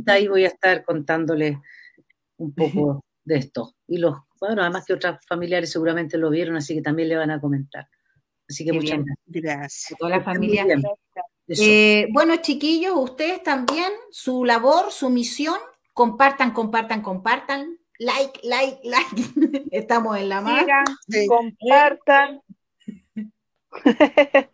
Ahí 0.06 0.28
voy 0.28 0.44
a 0.44 0.48
estar 0.48 0.84
contándole 0.84 1.60
un 2.38 2.54
poco 2.54 3.04
de 3.24 3.38
esto. 3.38 3.74
Y 3.88 3.98
los 3.98 4.18
bueno, 4.42 4.64
además 4.64 4.86
que 4.86 4.94
otras 4.94 5.24
familiares 5.28 5.72
seguramente 5.72 6.18
lo 6.18 6.32
vieron, 6.32 6.56
así 6.56 6.74
que 6.74 6.82
también 6.82 7.10
le 7.10 7.16
van 7.16 7.30
a 7.30 7.40
comentar. 7.40 7.88
Así 8.50 8.66
que 8.66 8.74
muchas 8.74 9.00
gracias. 9.28 9.96
Toda 10.00 10.18
la 10.18 10.22
familia. 10.22 10.66
Eh, 11.48 12.08
bueno, 12.12 12.36
chiquillos, 12.38 12.94
ustedes 12.96 13.44
también, 13.44 13.92
su 14.10 14.44
labor, 14.44 14.92
su 14.92 15.12
misión, 15.12 15.60
compartan, 15.94 16.52
compartan, 16.54 17.04
compartan. 17.04 17.78
Like, 18.00 18.40
like, 18.44 18.80
like. 18.84 19.08
Estamos 19.72 20.18
en 20.18 20.30
la 20.30 20.42
mano. 20.42 20.68
compartan. 21.28 22.42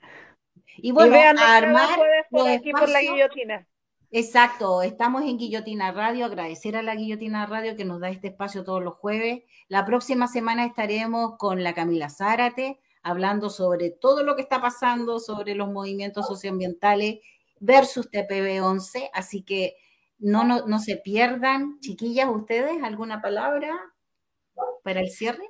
y 0.77 0.91
bueno, 0.91 1.15
armar 1.39 1.97
por 2.29 2.49
aquí 2.49 2.71
por 2.73 2.89
la 2.89 3.01
guillotina. 3.01 3.65
Exacto, 4.09 4.81
estamos 4.81 5.23
en 5.23 5.37
Guillotina 5.37 5.91
Radio, 5.91 6.25
agradecer 6.25 6.77
a 6.77 6.81
la 6.81 6.95
Guillotina 6.95 7.45
Radio 7.45 7.75
que 7.75 7.83
nos 7.83 7.99
da 7.99 8.09
este 8.09 8.29
espacio 8.29 8.63
todos 8.63 8.81
los 8.81 8.95
jueves. 8.95 9.43
La 9.67 9.85
próxima 9.85 10.27
semana 10.27 10.65
estaremos 10.65 11.35
con 11.37 11.61
la 11.61 11.73
Camila 11.73 12.09
Zárate 12.09 12.79
hablando 13.03 13.49
sobre 13.49 13.89
todo 13.91 14.23
lo 14.23 14.35
que 14.35 14.41
está 14.41 14.61
pasando, 14.61 15.19
sobre 15.19 15.55
los 15.55 15.69
movimientos 15.69 16.27
socioambientales 16.27 17.19
versus 17.59 18.09
TPB-11, 18.11 19.09
así 19.13 19.43
que 19.43 19.75
no, 20.19 20.43
no, 20.43 20.79
se 20.79 20.97
pierdan. 20.97 21.79
Chiquillas, 21.79 22.27
¿ustedes 22.29 22.81
alguna 22.83 23.21
palabra 23.21 23.77
para 24.83 25.01
el 25.01 25.09
cierre? 25.09 25.47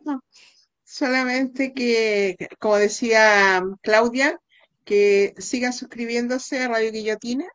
solamente 0.84 1.74
que, 1.74 2.36
como 2.60 2.78
decía 2.78 3.64
Claudia, 3.82 4.40
que 4.86 5.34
sigan 5.38 5.74
suscribiéndose 5.74 6.60
a 6.60 6.70
Radio 6.70 6.92
Guillotina 6.92 7.46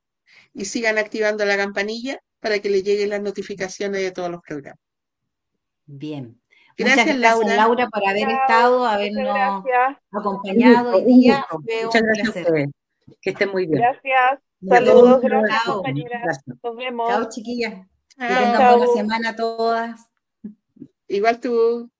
y 0.55 0.65
sigan 0.65 0.99
activando 0.99 1.45
la 1.45 1.57
campanilla 1.57 2.21
para 2.41 2.59
que 2.59 2.69
les 2.69 2.85
lleguen 2.85 3.11
las 3.11 3.23
notificaciones 3.23 4.01
de 4.01 4.11
todos 4.11 4.31
los 4.31 4.43
programas. 4.43 4.81
Bien. 5.87 6.41
Gracias, 6.77 7.19
gracias 7.19 7.57
Laura. 7.57 7.89
por 7.89 8.09
haber 8.09 8.29
estado, 8.31 8.85
habernos 8.87 9.65
acompañado 10.11 10.97
hoy 10.97 11.05
día. 11.05 11.47
Muchas 11.85 12.03
gracias 12.03 12.47
Que 13.21 13.31
estén 13.31 13.51
muy 13.51 13.67
bien. 13.67 13.81
Gracias. 13.81 14.41
Saludos, 14.67 15.21
gracias, 15.21 15.65
compañeras. 15.65 16.41
Nos 16.47 16.77
vemos. 16.77 17.09
Chao, 17.09 17.29
chiquillas. 17.29 17.87
Que 18.17 18.27
tengan 18.27 18.79
buena 18.79 18.93
semana 18.95 19.37
todas. 19.37 20.01
Igual 21.09 21.41
tú. 21.41 21.91